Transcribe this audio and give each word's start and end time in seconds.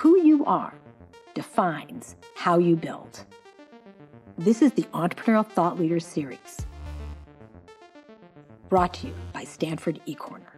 Who 0.00 0.20
you 0.20 0.44
are 0.44 0.74
defines 1.32 2.16
how 2.34 2.58
you 2.58 2.76
build. 2.76 3.24
This 4.36 4.60
is 4.60 4.72
the 4.72 4.82
Entrepreneurial 4.92 5.46
Thought 5.46 5.78
Leaders 5.80 6.04
Series, 6.04 6.66
brought 8.68 8.92
to 8.94 9.06
you 9.06 9.14
by 9.32 9.44
Stanford 9.44 9.98
eCorner. 10.06 10.55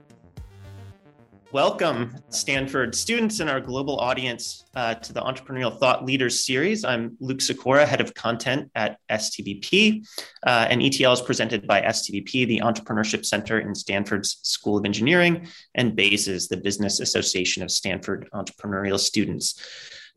Welcome, 1.51 2.15
Stanford 2.29 2.95
students 2.95 3.41
and 3.41 3.49
our 3.49 3.59
global 3.59 3.99
audience 4.01 4.67
uh, 4.77 4.97
to 4.97 5.15
the 5.15 5.23
Entrepreneurial 5.23 5.75
Thought 5.79 6.05
Leaders 6.05 6.45
Series. 6.45 6.85
I'm 6.85 7.17
Luke 7.21 7.41
Sikora, 7.41 7.87
Head 7.87 8.03
of 8.03 8.13
Content 8.13 8.71
at 8.75 8.99
STVP, 9.11 10.07
uh, 10.47 10.67
and 10.69 10.83
ETL 10.83 11.15
is 11.15 11.23
presented 11.23 11.67
by 11.67 11.81
STVP, 11.81 12.47
the 12.47 12.61
Entrepreneurship 12.63 13.25
Center 13.25 13.61
in 13.61 13.75
Stanford's 13.75 14.41
School 14.43 14.77
of 14.77 14.85
Engineering, 14.85 15.49
and 15.75 15.97
BASES, 15.97 16.49
the 16.49 16.59
Business 16.59 17.01
Association 17.01 17.63
of 17.63 17.71
Stanford 17.71 18.29
Entrepreneurial 18.35 19.01
Students. 19.01 19.59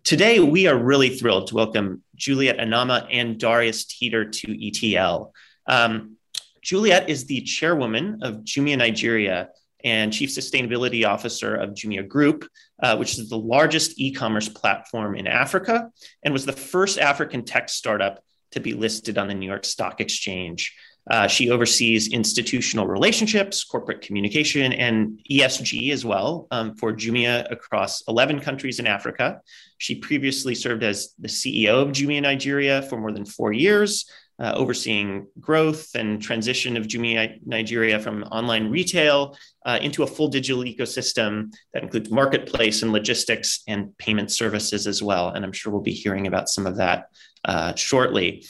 Today, 0.04 0.42
we 0.42 0.68
are 0.68 0.78
really 0.78 1.16
thrilled 1.16 1.48
to 1.48 1.56
welcome 1.56 2.04
Juliet 2.14 2.60
Anammah 2.60 3.08
and 3.10 3.40
Darius 3.40 3.86
Teter 3.86 4.26
to 4.26 4.68
ETL. 4.68 5.34
Um, 5.66 6.18
Juliet 6.62 7.10
is 7.10 7.26
the 7.26 7.40
chairwoman 7.42 8.20
of 8.22 8.40
Jumia 8.44 8.78
Nigeria 8.78 9.50
and 9.84 10.14
Chief 10.14 10.30
Sustainability 10.30 11.06
Officer 11.06 11.56
of 11.56 11.72
Jumia 11.72 12.08
Group, 12.08 12.48
uh, 12.82 12.98
which 12.98 13.18
is 13.18 13.30
the 13.30 13.38
largest 13.38 14.00
e 14.00 14.12
commerce 14.12 14.50
platform 14.50 15.16
in 15.16 15.28
Africa 15.28 15.90
and 16.24 16.34
was 16.34 16.46
the 16.46 16.54
first 16.54 17.00
African 17.00 17.46
tech 17.46 17.70
startup 17.70 18.24
to 18.52 18.60
be 18.60 18.74
listed 18.74 19.18
on 19.18 19.28
the 19.28 19.34
New 19.34 19.48
York 19.48 19.66
Stock 19.66 20.02
Exchange. 20.02 20.76
Uh, 21.10 21.28
she 21.28 21.50
oversees 21.50 22.10
institutional 22.10 22.86
relationships, 22.86 23.64
corporate 23.64 24.02
communication, 24.02 24.72
and 24.72 25.20
ESG 25.30 25.92
as 25.92 26.06
well 26.06 26.48
um, 26.52 26.76
for 26.76 26.94
Jumia 26.94 27.52
across 27.52 28.04
11 28.08 28.40
countries 28.42 28.80
in 28.80 28.86
Africa. 28.86 29.42
She 29.80 29.96
previously 29.96 30.54
served 30.54 30.84
as 30.84 31.14
the 31.18 31.28
CEO 31.28 31.82
of 31.82 31.90
Jumia 31.90 32.22
Nigeria 32.22 32.84
for 32.84 33.00
more 33.00 33.12
than 33.12 33.26
four 33.26 33.52
years, 33.52 34.08
uh, 34.42 34.54
overseeing 34.56 35.28
growth 35.40 35.94
and 35.94 36.20
transition 36.20 36.76
of 36.76 36.88
Jumia 36.88 37.40
Nigeria 37.46 38.00
from 38.00 38.24
online 38.24 38.72
retail 38.72 39.38
uh, 39.68 39.78
into 39.80 40.02
a 40.02 40.08
full 40.08 40.30
digital 40.30 40.64
ecosystem 40.64 41.54
that 41.74 41.84
includes 41.84 42.10
marketplace 42.10 42.82
and 42.82 42.92
logistics 42.92 43.62
and 43.68 43.96
payment 44.00 44.32
services 44.32 44.88
as 44.88 45.04
well. 45.04 45.30
And 45.30 45.46
I'm 45.46 45.52
sure 45.52 45.72
we'll 45.72 45.84
be 45.84 45.94
hearing 45.94 46.26
about 46.26 46.50
some 46.50 46.66
of 46.66 46.78
that 46.78 47.06
uh, 47.46 47.76
shortly. 47.76 48.44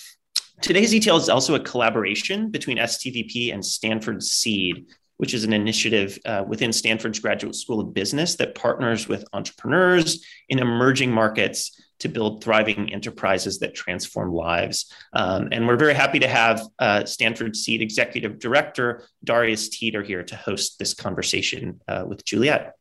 Today's 0.61 0.93
ETL 0.93 1.17
is 1.17 1.27
also 1.27 1.55
a 1.55 1.59
collaboration 1.59 2.51
between 2.51 2.77
STVP 2.77 3.53
and 3.53 3.65
Stanford 3.65 4.23
Seed, 4.23 4.85
which 5.17 5.33
is 5.33 5.43
an 5.43 5.51
initiative 5.51 6.17
uh, 6.25 6.45
within 6.47 6.71
Stanford's 6.71 7.19
Graduate 7.19 7.55
School 7.55 7.81
of 7.81 7.93
Business 7.93 8.35
that 8.35 8.55
partners 8.55 9.09
with 9.09 9.25
entrepreneurs 9.33 10.25
in 10.47 10.59
emerging 10.59 11.11
markets 11.11 11.81
to 12.01 12.09
build 12.09 12.43
thriving 12.43 12.91
enterprises 12.91 13.59
that 13.59 13.75
transform 13.75 14.33
lives. 14.33 14.91
Um, 15.13 15.49
and 15.51 15.67
we're 15.67 15.77
very 15.77 15.93
happy 15.93 16.19
to 16.19 16.27
have 16.27 16.61
uh, 16.79 17.05
Stanford 17.05 17.55
Seed 17.55 17.81
Executive 17.81 18.39
Director 18.39 19.03
Darius 19.23 19.69
Teter 19.69 20.03
here 20.03 20.23
to 20.23 20.35
host 20.35 20.79
this 20.79 20.93
conversation 20.93 21.79
uh, 21.87 22.03
with 22.07 22.25
Juliet. 22.25 22.75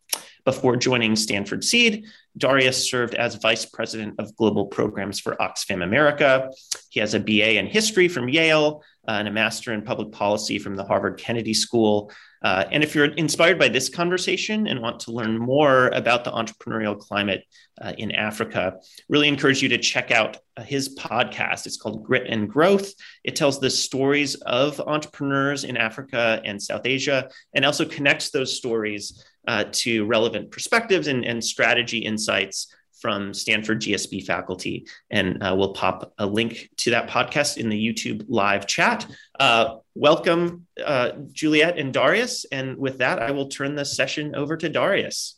Before 0.45 0.77
joining 0.77 1.17
Stanford 1.17 1.65
Seed, 1.65 2.07
Darius 2.37 2.89
served 2.91 3.15
as 3.15 3.35
Vice 3.37 3.65
President 3.65 4.15
of 4.19 4.35
Global 4.37 4.67
Programs 4.67 5.21
for 5.21 5.37
Oxfam 5.37 5.83
America. 5.83 6.51
He 6.89 7.01
has 7.01 7.15
a 7.15 7.21
BA 7.21 7.59
in 7.59 7.67
History 7.67 8.09
from 8.09 8.29
Yale 8.29 8.83
uh, 9.09 9.13
and 9.13 9.29
a 9.29 9.31
Master 9.31 9.73
in 9.73 9.83
Public 9.83 10.13
Policy 10.13 10.59
from 10.59 10.77
the 10.77 10.85
Harvard 10.85 11.19
Kennedy 11.19 11.55
School. 11.55 12.13
Uh, 12.43 12.65
and 12.71 12.83
if 12.83 12.95
you're 12.95 13.07
inspired 13.07 13.59
by 13.59 13.69
this 13.69 13.89
conversation 13.89 14.67
and 14.67 14.81
want 14.81 15.01
to 15.01 15.13
learn 15.13 15.37
more 15.37 15.89
about 15.89 16.25
the 16.25 16.31
entrepreneurial 16.31 16.99
climate 16.99 17.45
uh, 17.83 17.93
in 17.99 18.13
Africa, 18.13 18.79
really 19.09 19.29
encourage 19.29 19.63
you 19.63 19.69
to 19.69 19.79
check 19.79 20.11
out 20.11 20.39
uh, 20.57 20.63
his 20.63 20.95
podcast. 20.97 21.67
It's 21.67 21.77
called 21.77 22.05
Grit 22.05 22.27
and 22.29 22.49
Growth. 22.49 22.93
It 23.25 23.37
tells 23.37 23.61
the 23.61 23.69
stories 23.69 24.37
of 24.37 24.81
entrepreneurs 24.81 25.65
in 25.65 25.77
Africa 25.77 26.41
and 26.45 26.63
South 26.63 26.83
Asia 26.87 27.29
and 27.55 27.65
also 27.65 27.85
connects 27.85 28.31
those 28.31 28.57
stories 28.57 29.23
uh, 29.51 29.65
to 29.73 30.05
relevant 30.05 30.49
perspectives 30.53 31.09
and, 31.09 31.25
and 31.25 31.43
strategy 31.43 31.99
insights 31.99 32.73
from 33.01 33.35
Stanford 33.35 33.81
GSB 33.81 34.25
faculty. 34.25 34.87
And 35.11 35.43
uh, 35.43 35.57
we'll 35.59 35.73
pop 35.73 36.13
a 36.19 36.27
link 36.27 36.71
to 36.77 36.91
that 36.91 37.11
podcast 37.11 37.57
in 37.57 37.69
the 37.69 37.77
YouTube 37.77 38.27
live 38.29 38.69
chat. 38.69 39.07
Uh, 39.41 39.79
welcome, 39.97 40.69
uh, 40.85 41.13
Juliet 41.33 41.79
and 41.79 41.93
Darius. 41.93 42.45
And 42.53 42.77
with 42.77 42.99
that, 42.99 43.19
I 43.19 43.33
will 43.33 43.49
turn 43.49 43.75
the 43.75 43.85
session 43.85 44.37
over 44.37 44.57
to 44.57 44.69
Darius. 44.69 45.37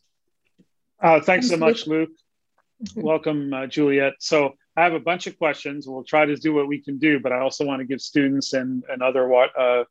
Uh, 1.00 1.20
thanks 1.20 1.48
so 1.48 1.56
much, 1.56 1.86
Luke. 1.86 2.10
welcome, 2.96 3.54
uh, 3.54 3.66
Juliet. 3.66 4.12
So 4.18 4.52
I 4.76 4.82
have 4.84 4.92
a 4.92 5.00
bunch 5.00 5.26
of 5.26 5.38
questions. 5.38 5.88
We'll 5.88 6.04
try 6.04 6.26
to 6.26 6.36
do 6.36 6.52
what 6.52 6.68
we 6.68 6.82
can 6.82 6.98
do, 6.98 7.18
but 7.18 7.32
I 7.32 7.40
also 7.40 7.64
want 7.64 7.80
to 7.80 7.86
give 7.86 8.02
students 8.02 8.52
and, 8.52 8.84
and 8.90 9.02
other 9.02 9.32
uh, 9.32 9.84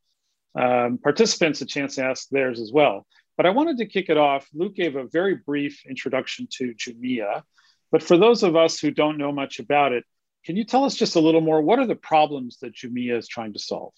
um, 0.53 1.00
participants 1.00 1.62
a 1.62 1.66
chance 1.66 1.96
to 1.96 2.03
ask 2.03 2.30
theirs 2.30 2.59
as 2.59 2.72
well. 2.72 3.08
But 3.38 3.46
I 3.46 3.50
wanted 3.50 3.78
to 3.78 3.86
kick 3.86 4.09
it 4.09 4.18
off. 4.18 4.47
Luke 4.53 4.75
gave 4.75 4.96
a 4.96 5.08
very 5.08 5.36
brief 5.36 5.84
introduction 5.88 6.47
to 6.58 6.74
Jumia. 6.74 7.44
But 7.92 8.03
for 8.03 8.18
those 8.18 8.44
of 8.44 8.56
us 8.56 8.80
who 8.80 8.92
don't 8.92 9.18
know 9.18 9.31
much 9.31 9.59
about 9.59 9.92
it, 9.92 10.06
can 10.46 10.58
you 10.58 10.64
tell 10.64 10.84
us 10.84 10.96
just 10.96 11.16
a 11.16 11.19
little 11.19 11.41
more? 11.41 11.62
What 11.62 11.80
are 11.80 11.88
the 11.88 11.96
problems 11.96 12.58
that 12.59 12.74
Jumia 12.74 13.18
is 13.18 13.28
trying 13.28 13.53
to 13.53 13.59
solve? 13.59 13.94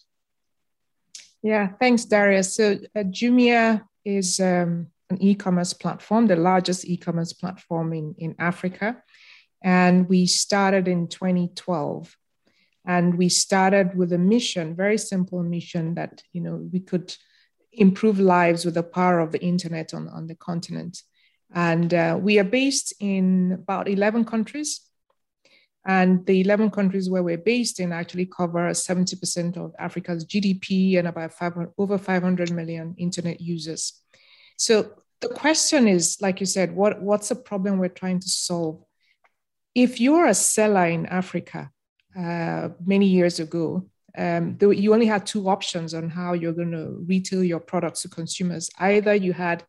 Yeah, 1.42 1.70
thanks, 1.80 2.06
Darius. 2.06 2.56
So 2.56 2.80
uh, 2.96 3.00
Jumia 3.04 3.84
is 4.06 4.40
um, 4.40 4.88
an 5.10 5.22
e-commerce 5.22 5.74
platform, 5.74 6.28
the 6.28 6.36
largest 6.36 6.86
e-commerce 6.86 7.34
platform 7.34 7.94
in, 7.94 8.16
in 8.18 8.36
Africa. 8.40 9.02
And 9.64 10.10
we 10.10 10.26
started 10.26 10.88
in 10.88 11.08
2012. 11.08 12.16
And 12.86 13.18
we 13.18 13.30
started 13.30 13.96
with 13.96 14.12
a 14.12 14.18
mission, 14.18 14.76
very 14.76 14.98
simple 14.98 15.42
mission 15.42 15.96
that, 15.96 16.22
you 16.34 16.42
know, 16.42 16.68
we 16.72 16.82
could 16.82 17.16
improve 17.74 18.20
lives 18.20 18.66
with 18.66 18.76
the 18.76 18.84
power 18.84 19.20
of 19.20 19.32
the 19.32 19.42
internet 19.42 19.94
on, 19.94 20.08
on 20.10 20.28
the 20.28 20.36
continent. 20.36 21.02
And 21.54 21.94
uh, 21.94 22.18
we 22.20 22.40
are 22.40 22.44
based 22.44 22.94
in 23.00 23.52
about 23.54 23.88
11 23.88 24.26
countries. 24.26 24.82
And 25.86 26.26
the 26.26 26.42
11 26.42 26.72
countries 26.72 27.10
where 27.10 27.24
we're 27.24 27.38
based 27.38 27.80
in 27.80 27.92
actually 27.92 28.26
cover 28.26 28.70
70% 28.70 29.58
of 29.58 29.74
Africa's 29.78 30.26
GDP 30.26 30.98
and 30.98 31.08
about 31.08 31.34
five, 31.34 31.54
over 31.78 31.98
500 31.98 32.52
million 32.52 32.96
internet 32.98 33.42
users. 33.42 34.02
So 34.56 34.94
the 35.20 35.28
question 35.28 35.88
is, 35.88 36.18
like 36.22 36.40
you 36.40 36.46
said, 36.46 36.74
what, 36.74 37.02
what's 37.02 37.30
the 37.30 37.36
problem 37.36 37.80
we're 37.80 37.90
trying 37.90 38.20
to 38.20 38.30
solve? 38.30 38.84
If 39.76 40.00
you're 40.00 40.28
a 40.28 40.34
seller 40.34 40.86
in 40.86 41.06
Africa 41.06 41.70
uh, 42.18 42.70
many 42.86 43.08
years 43.08 43.40
ago, 43.40 43.86
um, 44.18 44.58
you 44.62 44.94
only 44.94 45.08
had 45.08 45.26
two 45.26 45.50
options 45.50 45.94
on 45.94 46.10
how 46.10 46.34
you're 46.34 46.54
going 46.54 46.72
to 46.72 47.04
retail 47.08 47.44
your 47.44 47.60
products 47.60 48.04
to 48.04 48.10
consumers. 48.10 48.70
Either 48.80 49.16
you 49.16 49.34
had 49.34 49.64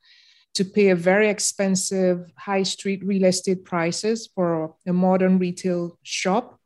to 0.55 0.65
pay 0.65 0.91
a 0.91 0.97
very 0.97 1.29
expensive 1.29 2.31
high 2.37 2.63
street 2.63 3.05
real 3.05 3.25
estate 3.25 3.65
prices 3.65 4.29
for 4.35 4.75
a 4.87 4.93
modern 4.93 5.39
retail 5.39 5.99
shop 6.03 6.61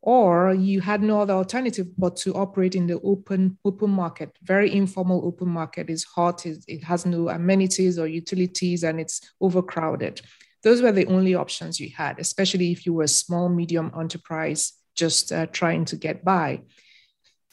or 0.00 0.54
you 0.54 0.80
had 0.80 1.02
no 1.02 1.22
other 1.22 1.32
alternative 1.32 1.88
but 1.96 2.14
to 2.14 2.34
operate 2.34 2.74
in 2.74 2.86
the 2.86 3.00
open 3.00 3.58
open 3.64 3.90
market. 3.90 4.30
Very 4.42 4.72
informal 4.72 5.24
open 5.24 5.48
market. 5.48 5.88
Is 5.90 6.04
hot. 6.04 6.44
It 6.46 6.84
has 6.84 7.06
no 7.06 7.30
amenities 7.30 7.98
or 7.98 8.06
utilities 8.06 8.84
and 8.84 9.00
it's 9.00 9.20
overcrowded. 9.40 10.20
Those 10.62 10.82
were 10.82 10.92
the 10.92 11.06
only 11.06 11.34
options 11.34 11.80
you 11.80 11.90
had 11.94 12.18
especially 12.18 12.70
if 12.70 12.86
you 12.86 12.94
were 12.94 13.04
a 13.04 13.08
small 13.08 13.48
medium 13.48 13.92
enterprise 13.98 14.72
just 14.94 15.32
uh, 15.32 15.46
trying 15.46 15.84
to 15.86 15.96
get 15.96 16.24
by 16.24 16.62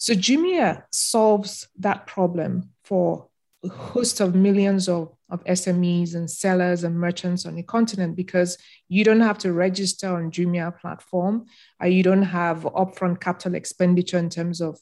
so 0.02 0.14
jumia 0.14 0.84
solves 0.92 1.68
that 1.78 2.08
problem 2.08 2.70
for 2.84 3.28
a 3.64 3.70
host 3.70 4.20
of 4.20 4.34
millions 4.34 4.90
of 4.90 5.16
of 5.32 5.44
SMEs 5.46 6.14
and 6.14 6.30
sellers 6.30 6.84
and 6.84 7.00
merchants 7.00 7.46
on 7.46 7.56
the 7.56 7.64
continent 7.64 8.16
because 8.18 8.58
you 8.90 9.04
don't 9.04 9.22
have 9.22 9.38
to 9.40 9.54
register 9.54 10.14
on 10.14 10.30
Jumia 10.30 10.78
platform. 10.78 11.46
You 11.84 12.04
don't 12.04 12.22
have 12.24 12.64
upfront 12.64 13.22
capital 13.22 13.56
expenditure 13.56 14.18
in 14.18 14.30
terms 14.30 14.60
of 14.60 14.78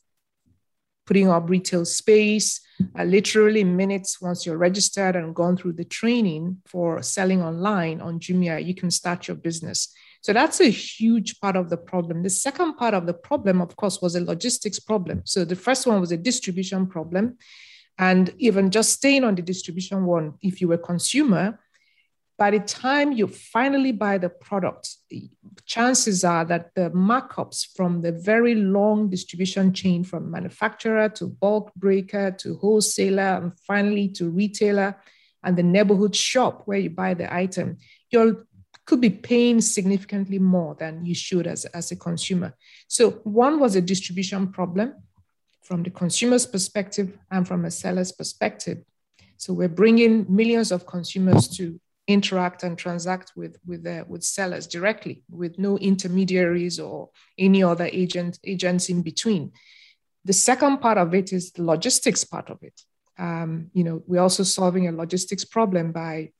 putting 1.05 1.29
up 1.29 1.49
retail 1.49 1.85
space. 1.85 2.61
Uh, 2.97 3.03
literally 3.03 3.63
minutes 3.63 4.21
once 4.21 4.45
you're 4.45 4.57
registered 4.57 5.15
and 5.15 5.35
gone 5.35 5.55
through 5.55 5.73
the 5.73 5.85
training 5.85 6.57
for 6.65 7.03
selling 7.03 7.43
online 7.43 8.01
on 8.01 8.19
Jumia, 8.19 8.63
you 8.65 8.73
can 8.73 8.89
start 8.89 9.27
your 9.27 9.37
business. 9.37 9.93
So 10.21 10.33
that's 10.33 10.59
a 10.59 10.69
huge 10.69 11.39
part 11.39 11.55
of 11.55 11.69
the 11.69 11.77
problem. 11.77 12.23
The 12.23 12.29
second 12.29 12.75
part 12.75 12.93
of 12.93 13.05
the 13.05 13.13
problem, 13.13 13.61
of 13.61 13.75
course, 13.75 14.01
was 14.01 14.15
a 14.15 14.23
logistics 14.23 14.79
problem. 14.79 15.21
So 15.25 15.45
the 15.45 15.55
first 15.55 15.87
one 15.87 15.99
was 16.01 16.11
a 16.11 16.17
distribution 16.17 16.87
problem. 16.87 17.37
And 17.97 18.33
even 18.37 18.71
just 18.71 18.93
staying 18.93 19.23
on 19.23 19.35
the 19.35 19.41
distribution 19.41 20.05
one, 20.05 20.33
if 20.41 20.61
you 20.61 20.67
were 20.67 20.75
a 20.75 20.77
consumer, 20.77 21.59
by 22.37 22.51
the 22.51 22.59
time 22.59 23.11
you 23.11 23.27
finally 23.27 23.91
buy 23.91 24.17
the 24.17 24.29
product, 24.29 24.95
chances 25.65 26.23
are 26.23 26.45
that 26.45 26.73
the 26.73 26.89
markups 26.91 27.67
from 27.75 28.01
the 28.01 28.13
very 28.13 28.55
long 28.55 29.09
distribution 29.09 29.73
chain 29.73 30.05
from 30.05 30.31
manufacturer 30.31 31.09
to 31.09 31.27
bulk 31.27 31.73
breaker 31.75 32.31
to 32.31 32.55
wholesaler 32.55 33.41
and 33.41 33.59
finally 33.59 34.07
to 34.07 34.29
retailer 34.29 34.95
and 35.43 35.57
the 35.57 35.63
neighborhood 35.63 36.15
shop 36.15 36.63
where 36.65 36.77
you 36.77 36.89
buy 36.89 37.13
the 37.13 37.33
item, 37.33 37.77
you're 38.09 38.45
could 38.89 38.99
be 38.99 39.11
paying 39.11 39.61
significantly 39.61 40.39
more 40.39 40.73
than 40.73 41.05
you 41.05 41.13
should 41.13 41.45
as, 41.45 41.63
as 41.65 41.91
a 41.91 41.95
consumer. 41.95 42.55
So, 42.87 43.11
one 43.23 43.59
was 43.59 43.75
a 43.75 43.81
distribution 43.81 44.47
problem 44.47 44.95
from 45.61 45.83
the 45.83 45.91
consumer's 45.91 46.47
perspective 46.47 47.15
and 47.29 47.47
from 47.47 47.65
a 47.65 47.71
seller's 47.71 48.11
perspective. 48.11 48.79
So, 49.37 49.53
we're 49.53 49.69
bringing 49.69 50.25
millions 50.27 50.71
of 50.71 50.87
consumers 50.87 51.47
to 51.57 51.79
interact 52.07 52.63
and 52.63 52.79
transact 52.79 53.33
with 53.35 53.57
with 53.67 53.85
uh, 53.85 54.03
with 54.07 54.23
sellers 54.23 54.65
directly 54.65 55.21
with 55.29 55.59
no 55.59 55.77
intermediaries 55.77 56.79
or 56.79 57.09
any 57.37 57.61
other 57.61 57.87
agent 57.93 58.39
agents 58.43 58.89
in 58.89 59.03
between 59.03 59.51
the 60.25 60.33
second 60.33 60.79
part 60.79 60.97
of 60.97 61.13
it 61.13 61.31
is 61.31 61.51
the 61.51 61.61
logistics 61.61 62.23
part 62.23 62.49
of 62.49 62.57
it 62.63 62.81
um, 63.19 63.69
you 63.73 63.83
know 63.83 64.01
we're 64.07 64.23
also 64.27 64.41
solving 64.41 64.87
a 64.87 64.91
logistics 64.91 65.45
problem 65.45 65.91
by 65.91 66.31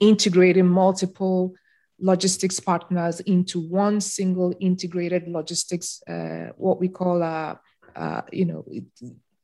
integrating 0.00 0.66
multiple 0.66 1.54
logistics 1.98 2.60
partners 2.60 3.20
into 3.20 3.60
one 3.60 4.00
single 4.00 4.54
integrated 4.60 5.26
logistics 5.28 6.02
uh, 6.08 6.50
what 6.56 6.78
we 6.78 6.88
call 6.88 7.22
a 7.22 7.58
uh, 7.94 8.20
you 8.32 8.44
know 8.44 8.64
it, 8.68 8.84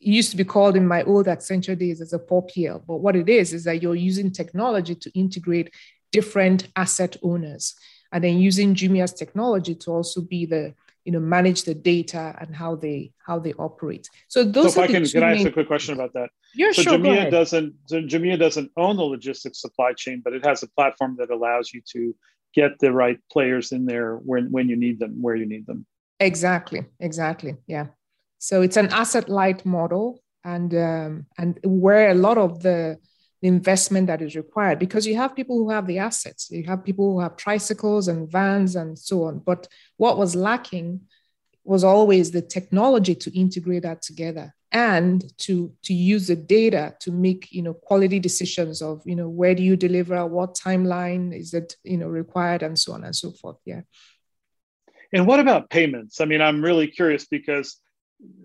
used 0.03 0.31
to 0.31 0.37
be 0.37 0.45
called 0.45 0.77
in 0.77 0.87
my 0.87 1.03
old 1.05 1.27
Accenture 1.27 1.79
days 1.79 2.01
as 2.01 2.13
a 2.13 2.19
4PL. 2.19 2.85
But 2.87 2.99
what 2.99 3.17
it 3.17 3.29
is, 3.29 3.53
is 3.53 3.65
that 3.65 3.83
you're 3.83 3.95
using 3.95 4.31
technology 4.31 4.95
to 4.97 5.11
integrate 5.19 5.73
different 6.11 6.69
asset 6.77 7.17
owners 7.23 7.75
and 8.13 8.23
then 8.23 8.39
using 8.39 8.75
Jumia's 8.75 9.13
technology 9.13 9.75
to 9.77 9.91
also 9.91 10.21
be 10.21 10.45
the, 10.45 10.75
you 11.05 11.13
know, 11.13 11.21
manage 11.21 11.63
the 11.63 11.75
data 11.75 12.37
and 12.39 12.55
how 12.55 12.77
they 12.77 13.13
how 13.27 13.39
they 13.39 13.55
operate. 13.55 14.09
So 14.29 14.45
those 14.45 14.75
so 14.75 14.83
if 14.83 14.91
I 14.91 14.93
can, 14.93 15.07
can 15.07 15.23
I 15.23 15.35
ask 15.35 15.47
a 15.47 15.51
quick 15.51 15.67
question 15.67 15.95
about 15.95 16.13
that? 16.13 16.31
Yeah, 16.55 16.73
so 16.73 16.83
sure. 16.83 16.99
Jumia 16.99 17.31
doesn't 17.31 17.75
so 17.87 18.03
Jumia 18.03 18.39
doesn't 18.39 18.71
own 18.77 18.97
the 18.97 19.05
logistics 19.05 19.61
supply 19.61 19.95
chain, 19.95 20.21
but 20.23 20.35
it 20.35 20.45
has 20.45 20.63
a 20.63 20.69
platform 20.69 21.17
that 21.19 21.31
allows 21.31 21.73
you 21.73 21.81
to 21.93 22.15
get 22.55 22.79
the 22.79 22.93
right 22.93 23.19
players 23.31 23.73
in 23.73 23.87
there 23.87 24.17
when 24.17 24.51
when 24.51 24.69
you 24.69 24.77
need 24.77 24.99
them, 24.99 25.21
where 25.21 25.37
you 25.37 25.47
need 25.47 25.67
them. 25.67 25.87
Exactly. 26.21 26.85
Exactly. 27.01 27.57
Yeah. 27.67 27.87
So 28.39 28.63
it's 28.63 28.77
an 28.77 28.89
asset 28.89 29.29
light 29.29 29.65
model, 29.65 30.23
and 30.45 30.75
um, 30.75 31.27
and 31.39 31.59
where 31.65 32.11
a 32.11 32.15
lot 32.15 32.39
of 32.39 32.63
the 32.63 32.99
investment 33.43 34.07
that 34.07 34.23
is 34.23 34.37
required 34.37 34.79
because 34.79 35.05
you 35.05 35.17
have 35.17 35.35
people 35.35 35.57
who 35.59 35.71
have 35.71 35.87
the 35.87 35.99
assets, 35.99 36.49
you 36.51 36.65
have 36.65 36.85
people 36.85 37.13
who 37.13 37.21
have 37.21 37.37
tricycles 37.37 38.07
and 38.07 38.31
vans 38.31 38.77
and 38.77 38.97
so 38.97 39.25
on. 39.25 39.41
But 39.41 39.67
what 39.97 40.17
was 40.17 40.37
lacking 40.37 41.01
was 41.65 41.83
always 41.83 42.31
the 42.31 42.43
technology 42.43 43.17
to 43.17 43.37
integrate 43.39 43.83
that 43.83 44.03
together 44.03 44.55
and 44.73 45.37
to 45.39 45.73
to 45.83 45.93
use 45.93 46.27
the 46.27 46.37
data 46.37 46.95
to 47.01 47.13
make 47.13 47.53
you 47.53 47.63
know 47.63 47.75
quality 47.75 48.19
decisions 48.19 48.81
of 48.83 49.03
you 49.05 49.15
know 49.15 49.29
where 49.29 49.55
do 49.55 49.63
you 49.63 49.77
deliver 49.77 50.27
what 50.27 50.55
timeline 50.55 51.37
is 51.37 51.55
it 51.55 51.77
you 51.85 51.99
know 51.99 52.09
required 52.09 52.63
and 52.63 52.79
so 52.79 52.93
on 52.93 53.05
and 53.05 53.15
so 53.15 53.31
forth 53.31 53.59
yeah 53.65 53.83
and 55.13 55.27
what 55.27 55.41
about 55.41 55.71
payments 55.71 56.21
i 56.21 56.25
mean 56.25 56.41
i'm 56.41 56.63
really 56.63 56.87
curious 56.87 57.27
because 57.27 57.79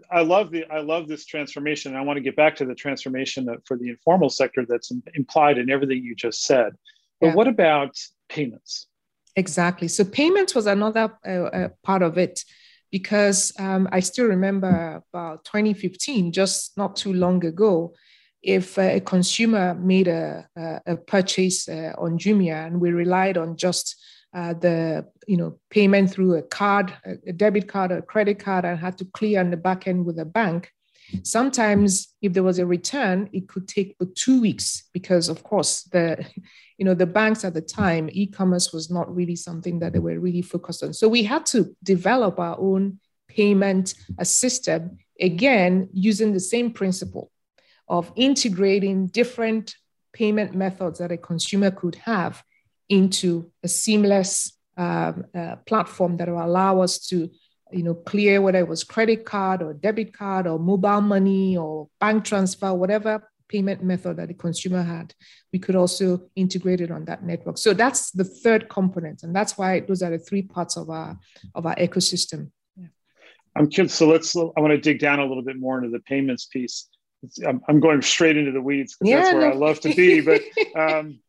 I 0.09 0.21
love 0.21 0.51
the 0.51 0.65
I 0.71 0.79
love 0.79 1.07
this 1.07 1.25
transformation. 1.25 1.95
I 1.95 2.01
want 2.01 2.17
to 2.17 2.21
get 2.21 2.35
back 2.35 2.55
to 2.55 2.65
the 2.65 2.75
transformation 2.75 3.47
for 3.65 3.77
the 3.77 3.89
informal 3.89 4.29
sector 4.29 4.65
that's 4.67 4.91
implied 5.13 5.57
in 5.57 5.69
everything 5.69 6.03
you 6.03 6.15
just 6.15 6.45
said. 6.45 6.73
But 7.19 7.27
yeah. 7.27 7.33
what 7.35 7.47
about 7.47 7.95
payments? 8.29 8.87
Exactly. 9.35 9.87
So 9.87 10.03
payments 10.03 10.55
was 10.55 10.65
another 10.65 11.15
uh, 11.25 11.29
uh, 11.29 11.69
part 11.83 12.01
of 12.01 12.17
it 12.17 12.43
because 12.97 13.53
um, 13.59 13.87
I 13.91 13.99
still 13.99 14.25
remember 14.25 15.03
about 15.13 15.45
2015, 15.45 16.31
just 16.31 16.75
not 16.77 16.95
too 16.95 17.13
long 17.13 17.45
ago, 17.45 17.93
if 18.41 18.77
a 18.79 18.99
consumer 19.01 19.75
made 19.75 20.07
a, 20.07 20.47
a, 20.55 20.81
a 20.93 20.97
purchase 20.97 21.69
uh, 21.69 21.93
on 21.97 22.17
Jumia 22.17 22.65
and 22.65 22.81
we 22.81 22.91
relied 22.91 23.37
on 23.37 23.55
just 23.55 23.95
uh, 24.33 24.53
the 24.53 25.05
you 25.27 25.37
know 25.37 25.59
payment 25.69 26.09
through 26.11 26.35
a 26.35 26.41
card, 26.41 26.93
a 27.05 27.33
debit 27.33 27.67
card 27.67 27.91
or 27.91 27.99
a 27.99 28.01
credit 28.13 28.39
card, 28.39 28.65
and 28.65 28.79
had 28.79 28.97
to 28.97 29.05
clear 29.05 29.39
on 29.39 29.51
the 29.51 29.57
back 29.57 29.87
end 29.87 30.05
with 30.05 30.17
a 30.19 30.25
bank. 30.25 30.71
Sometimes, 31.23 32.15
if 32.21 32.33
there 32.33 32.43
was 32.43 32.59
a 32.59 32.65
return, 32.65 33.29
it 33.33 33.47
could 33.47 33.67
take 33.67 33.95
but 33.99 34.15
two 34.15 34.41
weeks 34.41 34.89
because, 34.93 35.29
of 35.29 35.43
course, 35.43 35.83
the 35.83 36.25
you 36.77 36.85
know 36.85 36.93
the 36.93 37.05
banks 37.05 37.43
at 37.43 37.53
the 37.53 37.61
time, 37.61 38.09
e-commerce 38.11 38.73
was 38.73 38.89
not 38.91 39.13
really 39.13 39.35
something 39.35 39.79
that 39.79 39.93
they 39.93 39.99
were 39.99 40.19
really 40.19 40.41
focused 40.41 40.83
on. 40.83 40.93
So 40.93 41.07
we 41.07 41.23
had 41.23 41.45
to 41.47 41.75
develop 41.83 42.39
our 42.39 42.57
own 42.59 42.99
payment 43.27 43.93
system 44.23 44.97
again 45.19 45.89
using 45.93 46.33
the 46.33 46.39
same 46.39 46.71
principle 46.71 47.31
of 47.87 48.11
integrating 48.15 49.07
different 49.07 49.75
payment 50.13 50.55
methods 50.55 50.99
that 50.99 51.11
a 51.11 51.17
consumer 51.17 51.71
could 51.71 51.95
have 51.95 52.43
into 52.89 53.51
a 53.63 53.67
seamless 53.67 54.53
uh, 54.77 55.13
uh, 55.35 55.55
platform 55.65 56.17
that 56.17 56.27
will 56.27 56.43
allow 56.43 56.81
us 56.81 56.99
to 57.07 57.29
you 57.71 57.83
know 57.83 57.93
clear 57.93 58.41
whether 58.41 58.59
it 58.59 58.67
was 58.67 58.83
credit 58.83 59.25
card 59.25 59.61
or 59.61 59.73
debit 59.73 60.13
card 60.13 60.47
or 60.47 60.59
mobile 60.59 61.01
money 61.01 61.57
or 61.57 61.87
bank 61.99 62.23
transfer 62.23 62.73
whatever 62.73 63.29
payment 63.49 63.83
method 63.83 64.17
that 64.17 64.27
the 64.27 64.33
consumer 64.33 64.83
had 64.83 65.13
we 65.53 65.59
could 65.59 65.75
also 65.75 66.21
integrate 66.35 66.81
it 66.81 66.91
on 66.91 67.05
that 67.05 67.23
network 67.23 67.57
so 67.57 67.73
that's 67.73 68.11
the 68.11 68.23
third 68.23 68.67
component 68.69 69.23
and 69.23 69.35
that's 69.35 69.57
why 69.57 69.79
those 69.81 70.01
are 70.01 70.11
the 70.11 70.19
three 70.19 70.41
parts 70.41 70.77
of 70.77 70.89
our 70.89 71.17
of 71.55 71.65
our 71.65 71.75
ecosystem 71.75 72.49
yeah. 72.75 72.87
i'm 73.55 73.69
curious 73.69 73.93
so 73.93 74.07
let's 74.07 74.35
i 74.35 74.59
want 74.59 74.71
to 74.71 74.77
dig 74.77 74.99
down 74.99 75.19
a 75.19 75.25
little 75.25 75.43
bit 75.43 75.57
more 75.57 75.77
into 75.77 75.89
the 75.89 76.01
payments 76.01 76.45
piece 76.45 76.87
I'm, 77.45 77.61
I'm 77.67 77.79
going 77.79 78.01
straight 78.01 78.37
into 78.37 78.51
the 78.51 78.61
weeds 78.61 78.95
because 78.95 79.09
yeah, 79.09 79.21
that's 79.21 79.33
where 79.33 79.49
no. 79.49 79.51
i 79.51 79.55
love 79.55 79.79
to 79.81 79.93
be 79.93 80.21
but 80.21 80.41
um, 80.75 81.19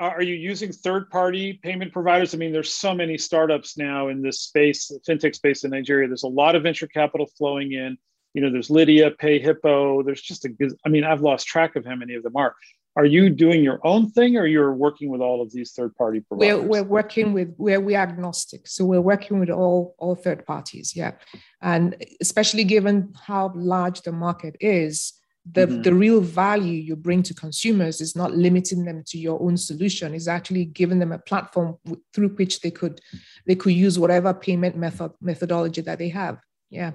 Uh, 0.00 0.06
are 0.06 0.22
you 0.22 0.34
using 0.34 0.72
third 0.72 1.08
party 1.08 1.60
payment 1.62 1.92
providers? 1.92 2.34
I 2.34 2.38
mean, 2.38 2.52
there's 2.52 2.72
so 2.72 2.94
many 2.94 3.16
startups 3.16 3.78
now 3.78 4.08
in 4.08 4.22
this 4.22 4.40
space, 4.40 4.90
fintech 5.08 5.36
space 5.36 5.62
in 5.62 5.70
Nigeria. 5.70 6.08
There's 6.08 6.24
a 6.24 6.28
lot 6.28 6.56
of 6.56 6.64
venture 6.64 6.88
capital 6.88 7.26
flowing 7.38 7.72
in. 7.72 7.96
You 8.34 8.42
know, 8.42 8.50
there's 8.50 8.68
Lidya, 8.68 9.16
PayHippo. 9.16 10.04
There's 10.04 10.20
just 10.20 10.44
a 10.44 10.48
good, 10.48 10.72
I 10.84 10.88
mean, 10.88 11.04
I've 11.04 11.20
lost 11.20 11.46
track 11.46 11.76
of 11.76 11.84
how 11.84 11.94
many 11.94 12.14
of 12.14 12.24
them 12.24 12.34
are. 12.34 12.56
Are 12.96 13.04
you 13.04 13.28
doing 13.30 13.62
your 13.62 13.80
own 13.84 14.10
thing 14.10 14.36
or 14.36 14.46
you're 14.46 14.74
working 14.74 15.10
with 15.10 15.20
all 15.20 15.42
of 15.42 15.52
these 15.52 15.72
third 15.72 15.94
party 15.96 16.20
providers? 16.20 16.60
We're, 16.60 16.66
we're 16.66 16.82
working 16.82 17.32
with, 17.32 17.54
we're, 17.56 17.80
we're 17.80 17.98
agnostic. 17.98 18.66
So 18.66 18.84
we're 18.84 19.00
working 19.00 19.38
with 19.38 19.50
all, 19.50 19.94
all 19.98 20.16
third 20.16 20.44
parties. 20.46 20.94
Yeah. 20.96 21.12
And 21.60 21.96
especially 22.20 22.64
given 22.64 23.12
how 23.20 23.52
large 23.54 24.02
the 24.02 24.12
market 24.12 24.56
is, 24.60 25.12
the, 25.52 25.66
mm-hmm. 25.66 25.82
the 25.82 25.94
real 25.94 26.20
value 26.20 26.72
you 26.72 26.96
bring 26.96 27.22
to 27.22 27.34
consumers 27.34 28.00
is 28.00 28.16
not 28.16 28.34
limiting 28.34 28.84
them 28.84 29.02
to 29.08 29.18
your 29.18 29.40
own 29.42 29.56
solution. 29.56 30.14
Is 30.14 30.26
actually 30.26 30.64
giving 30.64 30.98
them 30.98 31.12
a 31.12 31.18
platform 31.18 31.76
w- 31.84 32.02
through 32.14 32.30
which 32.30 32.60
they 32.60 32.70
could 32.70 33.00
they 33.46 33.54
could 33.54 33.74
use 33.74 33.98
whatever 33.98 34.32
payment 34.32 34.76
method 34.76 35.12
methodology 35.20 35.82
that 35.82 35.98
they 35.98 36.08
have. 36.08 36.38
Yeah. 36.70 36.92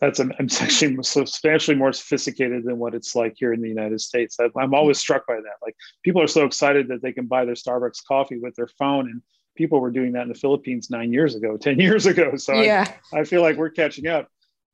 That's 0.00 0.20
it's 0.20 0.60
actually 0.60 1.02
substantially 1.02 1.76
more 1.76 1.92
sophisticated 1.92 2.64
than 2.64 2.78
what 2.78 2.94
it's 2.94 3.14
like 3.14 3.34
here 3.36 3.52
in 3.52 3.60
the 3.60 3.68
united 3.68 4.00
states. 4.00 4.38
I'm 4.40 4.74
always 4.74 4.98
struck 4.98 5.26
by 5.26 5.36
that. 5.36 5.56
Like 5.62 5.76
people 6.02 6.22
are 6.22 6.26
so 6.26 6.44
excited 6.44 6.88
that 6.88 7.02
they 7.02 7.12
can 7.12 7.26
buy 7.26 7.44
their 7.44 7.54
starbucks 7.54 8.04
coffee 8.06 8.38
with 8.38 8.54
their 8.56 8.68
phone 8.78 9.08
and 9.10 9.22
people 9.54 9.80
were 9.80 9.92
doing 9.92 10.12
that 10.12 10.22
in 10.22 10.28
the 10.28 10.34
philippines 10.34 10.90
nine 10.90 11.12
years 11.12 11.36
ago 11.36 11.56
10 11.60 11.78
years 11.78 12.06
ago. 12.06 12.36
So 12.36 12.54
yeah. 12.54 12.90
I, 13.12 13.20
I 13.20 13.24
feel 13.24 13.42
like 13.42 13.56
we're 13.56 13.70
catching 13.70 14.06
up 14.06 14.28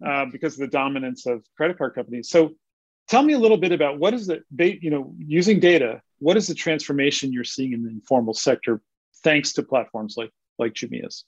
uh, 0.04 0.26
because 0.26 0.54
of 0.54 0.60
the 0.60 0.66
dominance 0.66 1.26
of 1.26 1.44
credit 1.56 1.78
card 1.78 1.94
companies. 1.94 2.28
So 2.28 2.50
tell 3.08 3.22
me 3.22 3.34
a 3.34 3.38
little 3.38 3.56
bit 3.56 3.72
about 3.72 3.98
what 3.98 4.14
is 4.14 4.26
the, 4.26 4.42
you 4.58 4.90
know, 4.90 5.14
using 5.18 5.60
data, 5.60 6.00
what 6.18 6.36
is 6.36 6.46
the 6.46 6.54
transformation 6.54 7.32
you're 7.32 7.44
seeing 7.44 7.72
in 7.72 7.82
the 7.82 7.90
informal 7.90 8.34
sector 8.34 8.80
thanks 9.22 9.52
to 9.54 9.62
platforms 9.62 10.14
like, 10.16 10.30
like 10.58 10.74
Jumia's? 10.74 11.24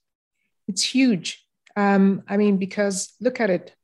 It's 0.68 0.82
huge. 0.82 1.44
Um, 1.76 2.22
I 2.28 2.36
mean, 2.36 2.58
because 2.58 3.14
look 3.20 3.40
at 3.40 3.50
it, 3.50 3.74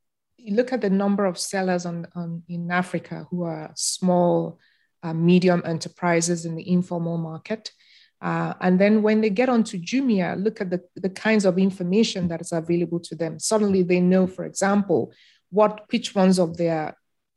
look 0.49 0.73
at 0.73 0.81
the 0.81 0.91
number 0.91 1.25
of 1.25 1.39
sellers 1.39 1.87
on, 1.87 2.07
on 2.15 2.43
in 2.49 2.71
Africa 2.71 3.27
who 3.31 3.43
are 3.43 3.73
small, 3.75 4.59
uh, 5.03 5.15
medium 5.15 5.63
enterprises 5.65 6.45
in 6.45 6.57
the 6.57 6.69
informal 6.69 7.19
market. 7.19 7.71
Uh, 8.21 8.55
and 8.61 8.81
then 8.81 9.03
when 9.03 9.21
they 9.21 9.31
get 9.31 9.49
onto 9.49 9.79
Jumia, 9.79 10.43
look 10.43 10.61
at 10.61 10.71
the, 10.71 10.83
the 10.97 11.09
kinds 11.09 11.45
of 11.45 11.59
information 11.59 12.29
that 12.29 12.41
is 12.41 12.53
available 12.53 12.99
to 13.01 13.15
them. 13.15 13.39
Suddenly 13.39 13.83
they 13.83 14.01
know, 14.01 14.27
for 14.27 14.45
example, 14.45 15.13
what 15.51 15.85
which 15.91 16.15
ones 16.15 16.39
of 16.39 16.57
their 16.57 16.97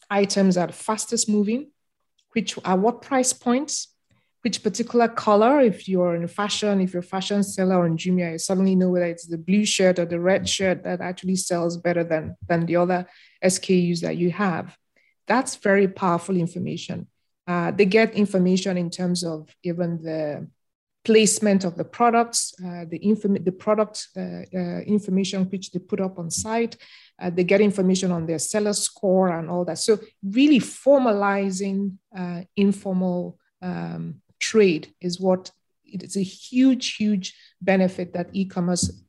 items 0.10 0.58
are 0.58 0.72
fastest 0.72 1.30
moving, 1.30 1.72
which 2.34 2.58
are 2.66 2.78
what 2.78 3.02
price 3.02 3.32
points, 3.32 3.96
which 4.42 4.64
particular 4.64 5.08
color. 5.08 5.62
If 5.62 5.88
you're 5.88 6.16
in 6.16 6.28
fashion, 6.28 6.82
if 6.82 6.94
you're 6.94 7.02
a 7.02 7.06
fashion 7.06 7.44
seller 7.44 7.86
on 7.86 7.98
Jumia, 7.98 8.34
you 8.34 8.38
suddenly 8.40 8.76
know 8.76 8.90
whether 8.90 9.06
it's 9.06 9.28
the 9.28 9.38
blue 9.38 9.66
shirt 9.66 10.00
or 10.00 10.06
the 10.06 10.20
red 10.20 10.50
shirt 10.50 10.84
that 10.84 11.00
actually 11.00 11.36
sells 11.36 11.78
better 11.78 12.04
than, 12.04 12.36
than 12.48 12.66
the 12.66 12.78
other 12.78 13.08
SKUs 13.44 14.02
that 14.02 14.18
you 14.18 14.32
have. 14.32 14.76
That's 15.28 15.56
very 15.58 15.88
powerful 15.88 16.36
information. 16.36 17.08
Uh, 17.48 17.72
they 17.72 17.86
get 17.86 18.16
information 18.16 18.78
in 18.78 18.90
terms 18.90 19.24
of 19.24 19.48
even 19.64 20.02
the 20.02 20.48
placement 21.04 21.64
of 21.64 21.76
the 21.76 21.84
products, 21.84 22.54
uh, 22.64 22.86
the, 22.88 23.00
inform- 23.02 23.44
the 23.44 23.52
product 23.52 24.08
uh, 24.16 24.44
uh, 24.54 24.82
information 24.82 25.46
which 25.46 25.72
they 25.72 25.80
put 25.80 26.00
up 26.00 26.20
on 26.20 26.30
site. 26.30 26.78
Uh, 27.20 27.30
they 27.30 27.44
get 27.44 27.62
information 27.62 28.12
on 28.12 28.26
their 28.26 28.40
seller 28.40 28.74
score 28.74 29.30
and 29.30 29.50
all 29.50 29.66
that. 29.66 29.80
So 29.80 30.00
really 30.24 30.60
formalizing 30.60 31.98
uh, 32.16 32.42
informal 32.56 33.38
um, 33.62 34.22
trade 34.40 34.94
is 35.02 35.20
what 35.20 35.52
it's 35.86 36.16
a 36.16 36.24
huge, 36.24 36.96
huge 36.96 37.36
benefit 37.62 38.14
that 38.14 38.30
e-commerce, 38.34 39.04